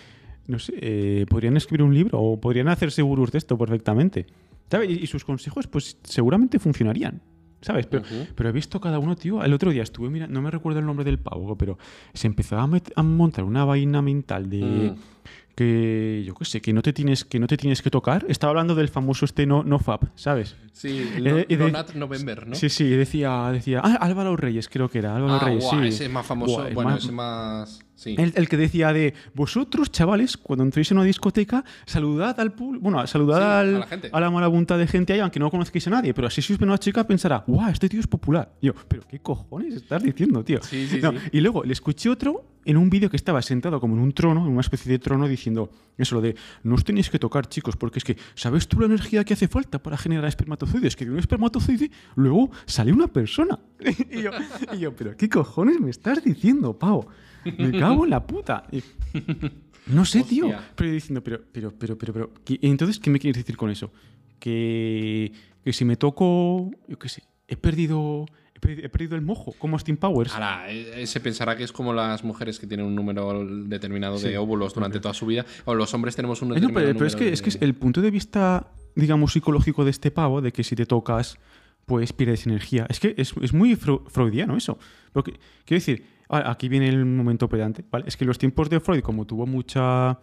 No 0.47 0.59
sé, 0.59 0.75
eh, 0.81 1.27
podrían 1.29 1.57
escribir 1.57 1.83
un 1.85 1.95
libro 1.95 2.21
o 2.21 2.41
podrían 2.41 2.69
hacerse 2.69 3.03
gurús 3.03 3.31
de 3.31 3.39
esto 3.39 3.57
perfectamente. 3.57 4.27
¿Sabes? 4.71 4.91
Y, 4.91 5.05
y 5.05 5.07
sus 5.07 5.25
consejos, 5.25 5.67
pues 5.69 5.99
seguramente 6.03 6.59
funcionarían. 6.59 7.23
¿Sabes? 7.63 7.87
Pero, 7.87 8.05
pero 8.35 8.49
he 8.49 8.53
visto 8.53 8.81
cada 8.81 8.99
uno, 8.99 9.17
tío. 9.17 9.45
El 9.45 9.53
otro 9.53 9.71
día 9.71 9.83
estuve 9.83 10.09
mirando, 10.11 10.33
no 10.35 10.43
me 10.43 10.51
recuerdo 10.51 10.81
el 10.81 10.87
nombre 10.87 11.05
del 11.05 11.19
pavo, 11.19 11.57
pero 11.57 11.79
se 12.15 12.27
empezó 12.27 12.59
a, 12.59 13.03
montar 13.03 13.45
una 13.45 13.65
vaina 13.65 14.01
mental 14.03 14.49
de 14.49 14.61
Mm. 14.63 14.95
que, 15.55 16.23
yo 16.27 16.35
qué 16.35 16.45
sé, 16.47 16.61
que 16.63 16.73
no 16.73 16.81
te 16.81 16.93
tienes 16.95 17.25
que, 17.25 17.39
no 17.39 17.47
te 17.47 17.57
tienes 17.59 17.83
que 17.83 17.91
tocar. 17.91 18.25
Estaba 18.29 18.51
hablando 18.53 18.75
del 18.75 18.89
famoso 18.89 19.25
este 19.27 19.45
no, 19.47 19.63
no 19.63 19.79
fab, 19.79 20.11
¿sabes? 20.15 20.57
Sí, 20.73 21.07
el 21.17 21.27
Eh, 21.27 21.47
no, 21.51 21.67
de- 21.67 21.73
no 21.73 21.85
November, 21.97 22.47
¿no? 22.47 22.55
Sí, 22.55 22.71
sí, 22.71 22.89
decía, 22.89 23.51
decía, 23.53 23.81
ah, 23.85 23.99
Álvaro 24.01 24.37
Reyes 24.37 24.69
creo 24.69 24.89
que 24.89 24.99
era, 25.01 25.15
Álvaro 25.17 25.35
Ah, 25.35 25.45
Reyes, 25.45 25.65
guau, 25.65 25.83
sí. 25.83 25.89
ese 25.89 26.05
es 26.07 26.11
más 26.11 26.25
famoso. 26.25 26.63
Bueno, 26.73 26.91
más- 26.93 27.03
ese 27.05 27.13
más... 27.13 27.81
Sí. 28.01 28.15
el, 28.17 28.33
el 28.35 28.49
que 28.49 28.57
decía 28.57 28.95
de 28.95 29.13
vosotros, 29.35 29.91
chavales, 29.93 30.39
cuando 30.39 30.65
entréis 30.65 30.91
en 30.91 30.97
una 30.97 31.05
discoteca, 31.07 31.63
saludad 31.85 32.41
al 32.41 32.53
público, 32.55 32.83
bueno, 32.83 33.07
saludad 33.07 33.37
Sí, 33.37 33.43
a 33.45 33.61
al- 33.61 33.81
la 33.81 33.87
gente. 33.87 34.09
a 34.11 34.21
la 34.21 34.31
marabunta 34.31 34.79
de 34.79 34.87
gente 34.87 35.13
ahí, 35.13 35.21
aunque 35.21 35.39
no 35.39 35.51
conozcáis 35.51 35.87
a 35.87 35.91
nadie, 35.91 36.15
pero 36.15 36.27
así 36.29 36.41
si 36.41 36.55
os 36.55 36.59
ve 36.59 36.65
una 36.65 36.79
chica 36.79 37.07
pensará, 37.07 37.45
guau, 37.47 37.69
este 37.71 37.91
tío 37.91 38.01
es 38.01 38.07
popular. 38.07 38.55
Y 38.63 38.69
yo, 38.69 38.75
pero 38.89 39.03
¿qué 39.07 39.19
cojones 39.19 39.75
estás 39.75 40.03
diciendo, 40.03 40.43
tío? 40.43 40.63
Sí, 40.63 40.89
No. 41.03 41.13
Y 41.31 41.41
luego 41.41 41.63
le 41.63 41.75
escuché 41.75 42.09
otro 42.09 42.47
en 42.65 42.77
un 42.79 42.89
vídeo 42.89 43.11
que 43.11 43.17
estaba 43.17 43.43
sentado 43.43 43.81
como 43.81 43.95
en 43.97 44.01
un 44.01 44.13
trono, 44.13 44.47
en 44.47 44.53
una 44.53 44.61
especie 44.63 44.91
de 44.91 44.99
trono, 44.99 45.29
diciendo 45.29 45.71
eso, 45.99 46.15
lo 46.15 46.21
de 46.23 46.37
no 46.63 46.77
os 46.77 46.85
tenéis 46.85 47.11
que 47.11 47.19
tocar, 47.19 47.49
chicos, 47.49 47.77
porque 47.77 47.99
es 47.99 48.05
que, 48.05 48.17
¿sabes 48.35 48.67
tú 48.67 48.81
la 48.81 48.87
energía 48.87 49.25
que 49.25 49.35
hace 49.35 49.47
falta 49.49 49.79
para 49.83 49.99
generar 49.99 50.25
espermatozoides? 50.27 50.97
Que 50.97 51.05
de 51.05 51.11
un 51.11 51.19
espermatozoide 51.19 51.91
luego 52.17 52.51
sale 52.65 52.93
una 52.93 53.09
persona. 53.09 53.59
y, 54.11 54.23
yo, 54.23 54.31
y 54.73 54.79
yo, 54.79 54.97
pero 54.97 55.17
¿qué 55.19 55.29
cojones 55.29 55.81
me 55.81 55.91
estás 55.91 56.23
diciendo, 56.25 56.79
pavo? 56.79 57.07
Me 57.59 57.71
cago 57.79 58.05
en 58.05 58.11
la 58.11 58.27
puta. 58.27 58.65
Y- 58.73 58.83
no 59.87 60.05
sé, 60.05 60.23
tío. 60.25 60.49
Pero 60.75 60.89
yo 60.89 60.95
diciendo, 60.95 61.23
pero, 61.23 61.41
pero, 61.53 61.73
pero, 61.79 61.97
pero, 61.99 62.13
pero, 62.13 62.31
¿qué- 62.45 62.59
entonces, 62.63 62.99
¿qué 62.99 63.11
me 63.11 63.19
quieres 63.19 63.43
decir 63.43 63.57
con 63.57 63.71
eso? 63.71 63.91
Que, 64.39 65.33
que 65.65 65.73
si 65.73 65.85
me 65.85 65.97
toco, 65.97 66.71
yo 66.89 66.99
qué 66.99 67.09
sé, 67.09 67.23
he 67.47 67.57
perdido, 67.57 68.27
he 68.55 68.89
perdido, 68.89 69.15
el 69.17 69.23
mojo, 69.23 69.53
como 69.59 69.79
Steam 69.79 69.97
Powers. 69.99 70.33
Ahora, 70.33 70.71
eh, 70.71 71.07
se 71.07 71.21
pensará 71.21 71.57
que 71.57 71.65
es 71.65 71.73
como 71.73 71.93
las 71.93 72.25
mujeres 72.25 72.59
que 72.59 72.67
tienen 72.67 72.87
un 72.87 72.95
número 72.95 73.45
determinado 73.67 74.19
Sí. 74.19 74.29
de 74.29 74.39
óvulos 74.39 74.75
durante 74.75 74.99
toda 75.01 75.15
su 75.15 75.27
vida, 75.27 75.45
o 75.67 75.75
los 75.75 75.93
hombres 75.95 76.17
tenemos 76.17 76.41
un 76.43 76.49
Eh, 76.49 76.51
no, 76.51 76.55
determinado 76.69 76.87
pero, 76.87 76.99
pero 76.99 77.07
es, 77.07 77.17
que, 77.17 77.33
es 77.33 77.43
que 77.59 77.65
el 77.65 77.75
punto 77.75 78.01
de 78.01 78.11
vista, 78.11 78.73
digamos, 78.97 79.33
psicológico 79.33 79.85
de 79.85 79.91
este 79.91 80.11
pavo, 80.11 80.41
de 80.41 80.53
que 80.53 80.65
si 80.65 80.75
te 80.75 80.87
tocas, 80.87 81.37
pues 81.87 82.13
pierdes 82.13 82.47
energía. 82.47 82.87
Es 82.89 82.99
que 83.01 83.15
es, 83.17 83.35
es 83.43 83.53
muy 83.53 83.75
freudiano 83.77 84.57
eso. 84.57 84.79
Porque, 85.13 85.33
quiero 85.65 85.81
decir, 85.81 86.05
aquí 86.31 86.69
viene 86.69 86.89
el 86.89 87.05
momento 87.05 87.49
pedante, 87.49 87.85
¿vale? 87.91 88.05
Es 88.07 88.17
que 88.17 88.25
en 88.25 88.29
los 88.29 88.39
tiempos 88.39 88.71
de 88.71 88.81
Freud, 88.81 89.03
como 89.03 89.25
tuvo 89.27 89.47
mucha... 89.47 90.19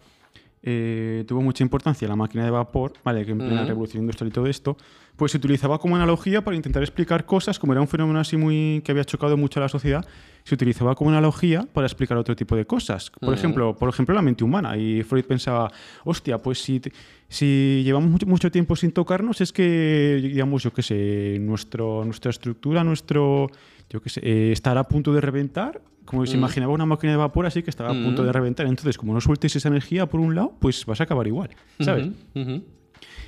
eh, 0.62 1.24
tuvo 1.26 1.40
mucha 1.42 1.62
importancia 1.62 2.08
la 2.08 2.16
máquina 2.16 2.44
de 2.44 2.50
vapor, 2.50 2.92
¿vale? 3.04 3.24
Que 3.24 3.32
en 3.32 3.38
plena 3.38 3.64
revolución 3.64 4.02
industrial 4.02 4.28
y 4.28 4.32
todo 4.32 4.46
esto, 4.46 4.76
pues 5.16 5.32
se 5.32 5.38
utilizaba 5.38 5.78
como 5.78 5.96
analogía 5.96 6.42
para 6.42 6.56
intentar 6.56 6.82
explicar 6.82 7.24
cosas, 7.24 7.58
como 7.58 7.72
era 7.72 7.80
un 7.80 7.88
fenómeno 7.88 8.20
así 8.20 8.36
muy 8.36 8.82
que 8.84 8.92
había 8.92 9.04
chocado 9.04 9.36
mucho 9.36 9.60
a 9.60 9.62
la 9.64 9.68
sociedad, 9.68 10.04
se 10.44 10.54
utilizaba 10.54 10.94
como 10.94 11.10
analogía 11.10 11.66
para 11.72 11.86
explicar 11.86 12.16
otro 12.16 12.34
tipo 12.34 12.56
de 12.56 12.64
cosas. 12.64 13.10
Por 13.10 13.34
ejemplo, 13.34 13.76
por 13.76 13.88
ejemplo, 13.88 14.14
la 14.14 14.22
mente 14.22 14.44
humana. 14.44 14.76
Y 14.76 15.02
Freud 15.02 15.24
pensaba, 15.24 15.70
hostia, 16.04 16.38
pues 16.38 16.62
si, 16.62 16.80
si 17.28 17.82
llevamos 17.84 18.10
mucho, 18.10 18.26
mucho 18.26 18.50
tiempo 18.50 18.74
sin 18.76 18.92
tocarnos, 18.92 19.40
es 19.40 19.52
que, 19.52 20.20
digamos, 20.22 20.62
yo 20.62 20.72
qué 20.72 20.82
sé, 20.82 21.38
nuestro, 21.40 22.04
nuestra 22.04 22.30
estructura, 22.30 22.82
nuestro, 22.84 23.50
yo 23.90 24.00
qué 24.02 24.08
sé, 24.10 24.20
eh, 24.22 24.52
estará 24.52 24.80
a 24.80 24.88
punto 24.88 25.12
de 25.12 25.20
reventar. 25.20 25.80
Como 26.04 26.24
se 26.24 26.36
Mm. 26.36 26.40
imaginaba 26.40 26.72
una 26.72 26.86
máquina 26.86 27.12
de 27.12 27.18
vapor 27.18 27.44
así 27.44 27.62
que 27.62 27.68
estaba 27.70 27.90
a 27.90 27.92
punto 27.92 28.22
Mm. 28.22 28.26
de 28.26 28.32
reventar. 28.32 28.66
Entonces, 28.66 28.96
como 28.96 29.12
no 29.12 29.20
sueltes 29.20 29.54
esa 29.56 29.68
energía 29.68 30.06
por 30.06 30.20
un 30.20 30.34
lado, 30.34 30.54
pues 30.58 30.86
vas 30.86 31.00
a 31.00 31.04
acabar 31.04 31.26
igual, 31.26 31.50
¿sabes? 31.80 32.08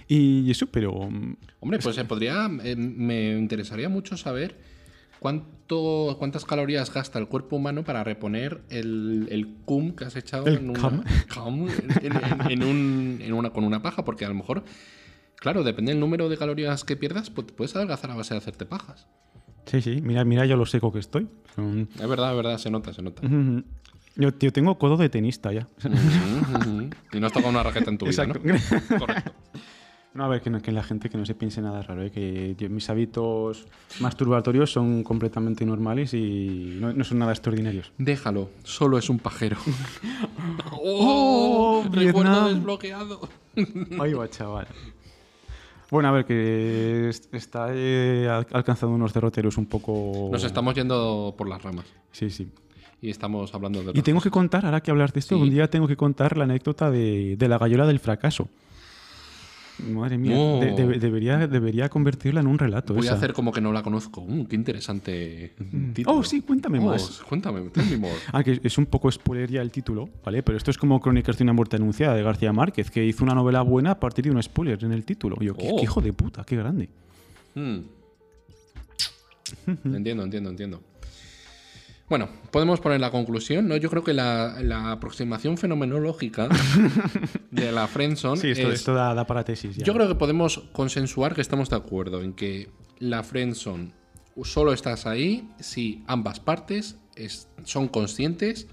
Y 0.09 0.51
eso, 0.51 0.67
pero... 0.67 0.93
mm, 1.11 1.37
Hombre, 1.61 1.79
pues 1.79 1.95
se 1.95 2.05
podría. 2.05 2.49
eh, 2.65 2.75
me 2.77 3.37
interesaría 3.39 3.89
mucho 3.89 4.17
saber 4.17 4.57
cuánto, 5.21 6.17
cuántas 6.19 6.45
calorías 6.45 6.93
gasta 6.93 7.19
el 7.19 7.29
cuerpo 7.29 7.57
humano 7.57 7.85
para 7.85 8.03
reponer 8.03 8.63
el, 8.71 9.29
el 9.31 9.47
cum 9.65 9.93
que 9.95 10.05
has 10.07 10.17
echado 10.17 10.47
El 10.47 10.57
en, 10.59 10.71
una, 10.71 10.81
cum. 10.81 11.03
cum 11.45 11.69
en, 11.69 12.13
en- 12.13 12.51
en 12.51 12.63
un- 12.65 13.19
en 13.23 13.33
una, 13.33 13.51
con 13.51 13.65
una 13.65 13.83
paja, 13.83 14.05
porque 14.05 14.25
a 14.25 14.29
lo 14.29 14.35
mejor, 14.35 14.65
claro, 15.37 15.63
depende 15.63 15.93
del 15.93 16.01
número 16.01 16.29
de 16.29 16.37
calorías 16.37 16.83
que 16.85 16.97
pierdas, 16.97 17.31
pues 17.31 17.49
puedes 17.55 17.77
adelgazar 17.77 18.11
a 18.11 18.15
base 18.17 18.35
de 18.35 18.39
hacerte 18.39 18.65
pajas. 18.67 19.07
Sí, 19.67 19.81
sí, 19.83 20.01
mira, 20.03 20.25
mira 20.25 20.47
yo 20.47 20.57
lo 20.57 20.67
seco 20.67 20.93
que 20.93 20.99
estoy. 20.99 21.29
Mm. 21.57 21.83
Es 22.01 22.09
verdad, 22.09 22.31
es 22.31 22.37
verdad, 22.37 22.59
se 22.59 22.71
nota, 22.71 22.93
se 22.93 23.03
nota. 23.03 23.23
Yo, 24.17 24.33
tengo 24.53 24.77
codo 24.79 24.97
de 24.97 25.09
tenista 25.09 25.53
ya. 25.53 25.67
Y 27.13 27.21
no 27.21 27.27
has 27.27 27.33
tocado 27.33 27.51
una 27.51 27.63
raqueta 27.63 27.91
en 27.91 27.99
tu 27.99 28.07
vida, 28.07 28.25
Exacto. 28.25 28.41
¿no? 28.45 28.99
Correcto. 28.99 29.33
No, 30.13 30.25
a 30.25 30.29
ver, 30.29 30.41
que, 30.43 30.51
no- 30.51 30.61
que 30.61 30.73
la 30.73 30.83
gente 30.83 31.09
que 31.09 31.17
no 31.17 31.25
se 31.25 31.37
piense 31.37 31.63
nada 31.63 31.83
raro, 31.83 32.03
¿eh? 32.03 32.11
que 32.11 32.57
yo- 32.59 32.69
mis 32.69 32.91
hábitos 32.91 33.67
masturbatorios 34.01 34.73
son 34.73 35.05
completamente 35.05 35.65
normales 35.65 36.13
y 36.15 36.79
no, 36.81 36.93
no 36.93 37.05
son 37.05 37.21
nada 37.21 37.31
extraordinarios. 37.31 37.93
Déjalo, 37.97 38.51
solo 38.65 38.99
es 38.99 39.09
un 39.09 39.21
pajero. 39.21 39.57
¡Oh, 40.73 41.85
Recuerdo 41.93 42.31
Vietnam! 42.31 42.55
desbloqueado. 42.55 43.29
Ahí 44.01 44.13
va, 44.15 44.29
chaval. 44.29 44.67
Bueno, 45.91 46.09
a 46.09 46.13
ver, 46.13 46.25
que 46.25 47.09
est- 47.09 47.33
está 47.35 47.69
eh, 47.73 48.29
al- 48.31 48.47
alcanzando 48.53 48.95
unos 48.95 49.13
derroteros 49.13 49.57
un 49.59 49.67
poco... 49.67 50.29
Nos 50.31 50.45
estamos 50.45 50.75
yendo 50.75 51.35
por 51.37 51.49
las 51.49 51.61
ramas 51.63 51.85
Sí, 52.13 52.31
sí. 52.31 52.49
y 53.03 53.11
estamos 53.11 53.53
hablando 53.55 53.83
de. 53.83 53.99
Y 53.99 54.03
tengo 54.03 54.21
que 54.21 54.31
contar, 54.31 54.65
ahora 54.67 54.81
que 54.83 54.91
hablas 54.91 55.13
de 55.13 55.21
esto, 55.21 55.37
Sí. 55.37 55.43
un 55.43 55.51
día 55.51 55.69
tengo 55.69 55.89
que 55.89 55.97
contar 55.97 56.37
la 56.37 56.45
anécdota 56.45 56.91
de, 56.91 57.37
de 57.37 57.49
la 57.49 57.59
gallola 57.59 57.87
del 57.87 57.99
fracaso. 57.99 58.49
Madre 59.93 60.19
mía, 60.19 60.35
No. 60.37 60.61
de- 60.61 60.73
de- 60.73 60.99
debería, 60.99 61.47
debería 61.47 61.89
convertirla 61.89 62.41
en 62.41 62.47
un 62.47 62.59
relato. 62.59 62.95
Voy 62.95 63.09
a 63.09 63.15
hacer 63.15 63.33
como 63.33 63.53
que 63.53 63.61
no 63.61 63.73
la 63.73 63.83
conozco. 63.83 64.25
Mm, 64.27 64.45
qué 64.45 64.57
interesante 64.57 65.53
título. 65.95 66.19
Oh, 66.19 66.23
sí, 66.25 66.41
cuéntame 66.43 66.79
Oh, 66.79 66.83
más. 66.87 67.21
Cuéntame, 67.29 67.61
more. 67.61 68.15
Ah, 68.33 68.43
que 68.45 68.61
es 68.63 68.79
un 68.79 68.87
poco 68.87 69.11
spoiler 69.11 69.51
ya 69.51 69.63
el 69.63 69.71
título, 69.71 70.09
¿vale? 70.25 70.43
Pero 70.43 70.59
esto 70.59 70.71
es 70.71 70.79
como 70.79 71.01
Crónicas 71.01 71.37
de 71.39 71.45
una 71.45 71.53
muerte 71.53 71.77
anunciada 71.77 72.15
de 72.15 72.23
García 72.23 72.53
Márquez, 72.53 72.91
que 72.91 73.05
hizo 73.05 73.25
una 73.25 73.35
novela 73.35 73.63
buena 73.63 73.93
a 73.93 74.01
partir 74.01 74.25
de 74.27 74.31
un 74.31 74.43
spoiler 74.43 74.83
en 74.85 74.93
el 74.93 75.05
título. 75.05 75.37
Yo, 75.41 75.55
qué, 75.55 75.69
Oh. 75.73 75.77
qué 75.77 75.83
hijo 75.85 76.01
de 76.01 76.13
puta, 76.13 76.45
qué 76.45 76.57
grande. 76.57 76.89
Mm. 77.55 77.79
Entiendo, 79.95 80.23
entiendo, 80.25 80.51
entiendo. 80.51 80.81
Bueno, 82.11 82.29
podemos 82.51 82.81
poner 82.81 83.01
la 83.01 83.11
conclusión, 83.11 83.69
¿no? 83.69 83.77
Yo 83.77 83.89
creo 83.89 84.03
que 84.05 84.13
la, 84.13 84.61
la 84.63 84.91
aproximación 84.91 85.57
fenomenológica 85.57 86.49
de 87.53 87.71
la 87.73 87.87
Friendzone 87.87 88.37
Sí, 88.41 88.51
esto, 88.51 88.69
es... 88.69 88.81
esto 88.81 88.93
da, 88.95 89.15
da 89.15 89.27
para 89.27 89.45
tesis 89.45 89.77
ya. 89.77 89.85
Yo 89.85 89.95
creo 89.95 90.09
que 90.09 90.17
podemos 90.17 90.59
consensuar 90.73 91.35
que 91.37 91.41
estamos 91.41 91.71
de 91.71 91.77
acuerdo 91.77 92.21
en 92.23 92.33
que 92.35 92.69
la 92.99 93.23
Friendzone 93.23 93.93
solo 94.43 94.73
estás 94.73 95.07
ahí 95.07 95.49
si 95.61 96.03
ambas 96.09 96.41
partes 96.41 96.99
es- 97.15 97.49
son 97.65 97.87
conscientes 97.89 98.67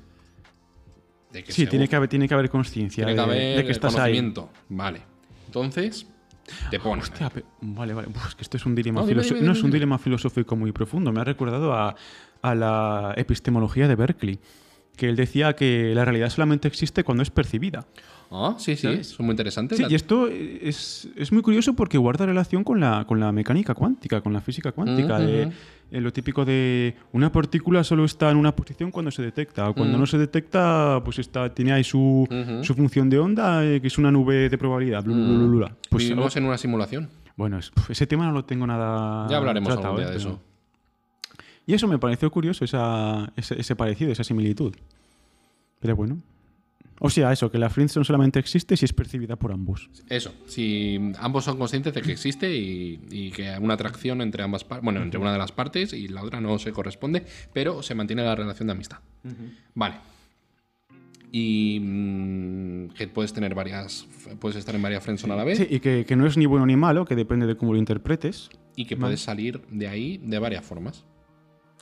de 1.32 1.44
que 1.44 1.52
Sí, 1.52 1.68
tiene 1.68 1.88
que 1.88 1.96
haber, 1.96 2.10
tiene 2.10 2.28
que 2.28 2.34
haber 2.34 2.50
conciencia 2.50 3.06
de, 3.06 3.14
de 3.14 3.66
que 3.66 3.72
estás 3.72 3.96
ahí. 3.98 4.34
Vale. 4.70 5.02
Entonces, 5.46 6.08
te 6.70 6.80
pones. 6.80 7.06
Hostia, 7.06 7.30
pe- 7.30 7.44
vale, 7.62 7.94
vale. 7.94 8.08
Uf, 8.10 8.28
es 8.30 8.36
que 8.36 8.42
esto 8.44 8.58
es 8.58 8.66
un 8.66 8.76
dilema 8.76 9.02
No, 9.02 9.08
dime, 9.08 9.22
filosó- 9.22 9.36
dime, 9.36 9.46
no 9.48 9.54
es 9.54 9.64
un 9.64 9.72
dilema 9.72 9.98
filosófico 9.98 10.56
muy 10.56 10.72
profundo. 10.72 11.12
Me 11.12 11.20
ha 11.22 11.24
recordado 11.24 11.74
a, 11.74 11.96
a 12.42 12.56
la 12.56 13.14
epistemología 13.18 13.88
de 13.88 13.96
Berkeley, 13.96 14.40
que 14.96 15.10
él 15.10 15.16
decía 15.16 15.54
que 15.56 15.94
la 15.94 16.06
realidad 16.06 16.30
solamente 16.30 16.68
existe 16.68 17.04
cuando 17.04 17.22
es 17.24 17.30
percibida. 17.30 17.86
Ah, 18.30 18.56
sí, 18.58 18.76
sí, 18.76 18.82
¿Sabes? 18.84 19.08
son 19.08 19.26
muy 19.28 19.34
interesantes. 19.34 19.78
Sí, 19.78 19.84
La- 19.84 19.90
y 19.92 19.96
esto 19.96 20.28
es, 20.28 21.08
es 21.16 21.32
muy 21.32 21.42
curioso 21.42 21.76
porque 21.76 21.98
guarda 21.98 22.26
relación 22.26 22.64
con 22.64 22.80
la, 22.80 23.06
con 23.08 23.20
la 23.20 23.32
mecánica 23.32 23.74
cuántica, 23.74 24.20
con 24.22 24.34
la 24.34 24.42
física 24.42 24.72
cuántica. 24.74 25.18
De, 25.20 25.46
ujú. 25.46 25.54
Eh, 25.92 26.02
lo 26.02 26.12
típico 26.12 26.44
de 26.46 26.96
una 27.14 27.32
partícula 27.32 27.84
solo 27.84 28.04
está 28.06 28.30
en 28.32 28.38
una 28.38 28.56
posición 28.56 28.92
cuando 28.92 29.10
se 29.12 29.22
detecta. 29.22 29.70
o 29.70 29.74
Cuando 29.74 29.94
Ujú. 29.94 30.02
no 30.02 30.06
se 30.06 30.18
detecta, 30.18 31.02
pues 31.04 31.20
está, 31.20 31.54
tiene 31.54 31.72
ahí 31.74 31.84
su, 31.84 32.28
su 32.64 32.74
función 32.76 33.10
de 33.10 33.20
onda, 33.20 33.64
eh, 33.66 33.80
que 33.82 33.88
es 33.88 33.98
una 33.98 34.12
nube 34.12 34.50
de 34.50 34.58
probabilidad. 34.58 35.04
bla, 35.04 35.16
bla, 35.16 35.26
bla, 35.26 35.48
bla. 35.48 35.76
Pues, 35.90 36.04
Vivimos 36.04 36.36
en 36.36 36.46
una 36.46 36.58
simulación. 36.58 37.10
bueno, 37.36 37.58
es- 37.60 37.72
ese 37.90 38.06
tema 38.08 38.26
no 38.26 38.32
lo 38.34 38.44
tengo 38.46 38.68
nada. 38.68 39.28
Ya 39.30 39.38
hablaremos 39.38 39.68
tratado, 39.70 39.88
algún 39.96 40.00
día 40.02 40.08
eh, 40.10 40.12
de 40.12 40.18
eso. 40.18 40.42
Y 41.66 41.74
eso 41.74 41.88
me 41.88 41.98
pareció 42.00 42.32
curioso, 42.32 42.64
esa, 42.66 43.32
ese, 43.36 43.60
ese 43.60 43.76
parecido, 43.76 44.12
esa 44.12 44.24
similitud. 44.24 44.74
Pero 45.80 45.96
bueno. 45.96 46.18
O 47.00 47.10
sea, 47.10 47.32
eso, 47.32 47.52
que 47.52 47.58
la 47.58 47.70
friendzone 47.70 48.04
solamente 48.06 48.40
existe 48.40 48.76
si 48.76 48.86
es 48.86 48.94
percibida 48.94 49.36
por 49.36 49.52
ambos. 49.52 49.90
Eso, 50.10 50.34
si 50.48 51.00
ambos 51.20 51.46
son 51.46 51.58
conscientes 51.58 51.94
de 51.94 52.02
que 52.02 52.12
existe 52.12 52.56
y, 52.56 53.00
y 53.12 53.32
que 53.32 53.50
hay 53.50 53.64
una 53.64 53.76
atracción 53.76 54.22
entre 54.22 54.42
ambas 54.44 54.64
partes, 54.64 54.84
bueno, 54.84 55.02
entre 55.02 55.20
una 55.20 55.32
de 55.32 55.38
las 55.38 55.52
partes 55.52 55.94
y 55.94 56.08
la 56.08 56.24
otra 56.24 56.42
no 56.42 56.58
se 56.60 56.72
corresponde, 56.72 57.24
pero 57.54 57.84
se 57.84 57.94
mantiene 57.96 58.24
la 58.24 58.36
relación 58.36 58.68
de 58.68 58.72
amistad. 58.74 58.98
Vale. 59.76 59.96
Y 61.32 61.80
mm, 61.82 62.90
que 62.96 63.08
puedes 63.08 63.34
tener 63.34 63.54
varias, 63.54 64.08
puedes 64.40 64.58
estar 64.58 64.74
en 64.74 64.82
varias 64.82 65.04
friendzone 65.04 65.34
a 65.34 65.36
la 65.38 65.44
vez 65.44 65.58
Sí, 65.58 65.68
y 65.70 65.80
que, 65.82 66.06
que 66.06 66.16
no 66.16 66.26
es 66.26 66.38
ni 66.38 66.46
bueno 66.46 66.66
ni 66.66 66.78
malo, 66.78 67.06
que 67.06 67.16
depende 67.16 67.46
de 67.46 67.58
cómo 67.58 67.74
lo 67.74 67.80
interpretes. 67.80 68.50
y 68.76 68.86
que 68.86 68.96
puedes 68.96 69.22
salir 69.22 69.62
de 69.70 69.88
ahí 69.88 70.18
de 70.24 70.40
varias 70.40 70.64
formas. 70.66 71.06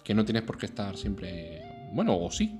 Que 0.04 0.13
no 0.13 0.25
tienes 0.25 0.43
por 0.43 0.58
qué 0.58 0.65
estar 0.65 0.97
siempre, 0.97 1.62
bueno, 1.93 2.17
o 2.17 2.30
sí, 2.32 2.60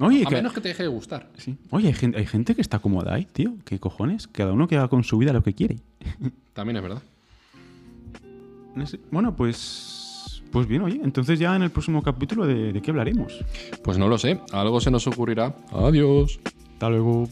Oye, 0.00 0.22
a 0.24 0.28
que- 0.28 0.34
menos 0.36 0.52
que 0.52 0.60
te 0.60 0.68
deje 0.68 0.82
de 0.84 0.88
gustar. 0.88 1.30
sí. 1.36 1.56
Oye 1.70 1.88
hay, 1.88 1.94
gente, 1.94 2.18
hay 2.18 2.26
gente 2.26 2.54
que 2.54 2.60
está 2.60 2.78
cómoda 2.78 3.14
ahí, 3.14 3.24
tío. 3.24 3.54
¿Qué 3.64 3.78
cojones? 3.78 4.26
Cada 4.28 4.52
uno 4.52 4.68
que 4.68 4.76
haga 4.76 4.88
con 4.88 5.04
su 5.04 5.18
vida 5.18 5.32
lo 5.32 5.42
que 5.42 5.54
quiere. 5.54 5.78
También 6.54 6.76
es 6.76 6.82
verdad. 6.82 7.02
No 8.74 8.86
sé. 8.86 9.00
Bueno, 9.10 9.34
pues. 9.34 10.42
Pues 10.52 10.66
bien, 10.66 10.80
oye. 10.82 11.00
Entonces, 11.04 11.38
ya 11.38 11.54
en 11.56 11.62
el 11.62 11.70
próximo 11.70 12.02
capítulo, 12.02 12.46
¿de, 12.46 12.72
de 12.72 12.80
qué 12.80 12.90
hablaremos? 12.90 13.34
Pues 13.84 13.98
no 13.98 14.08
lo 14.08 14.16
sé, 14.16 14.40
algo 14.52 14.80
se 14.80 14.90
nos 14.90 15.06
ocurrirá. 15.06 15.54
Adiós. 15.72 16.40
Hasta 16.74 16.88
luego. 16.88 17.28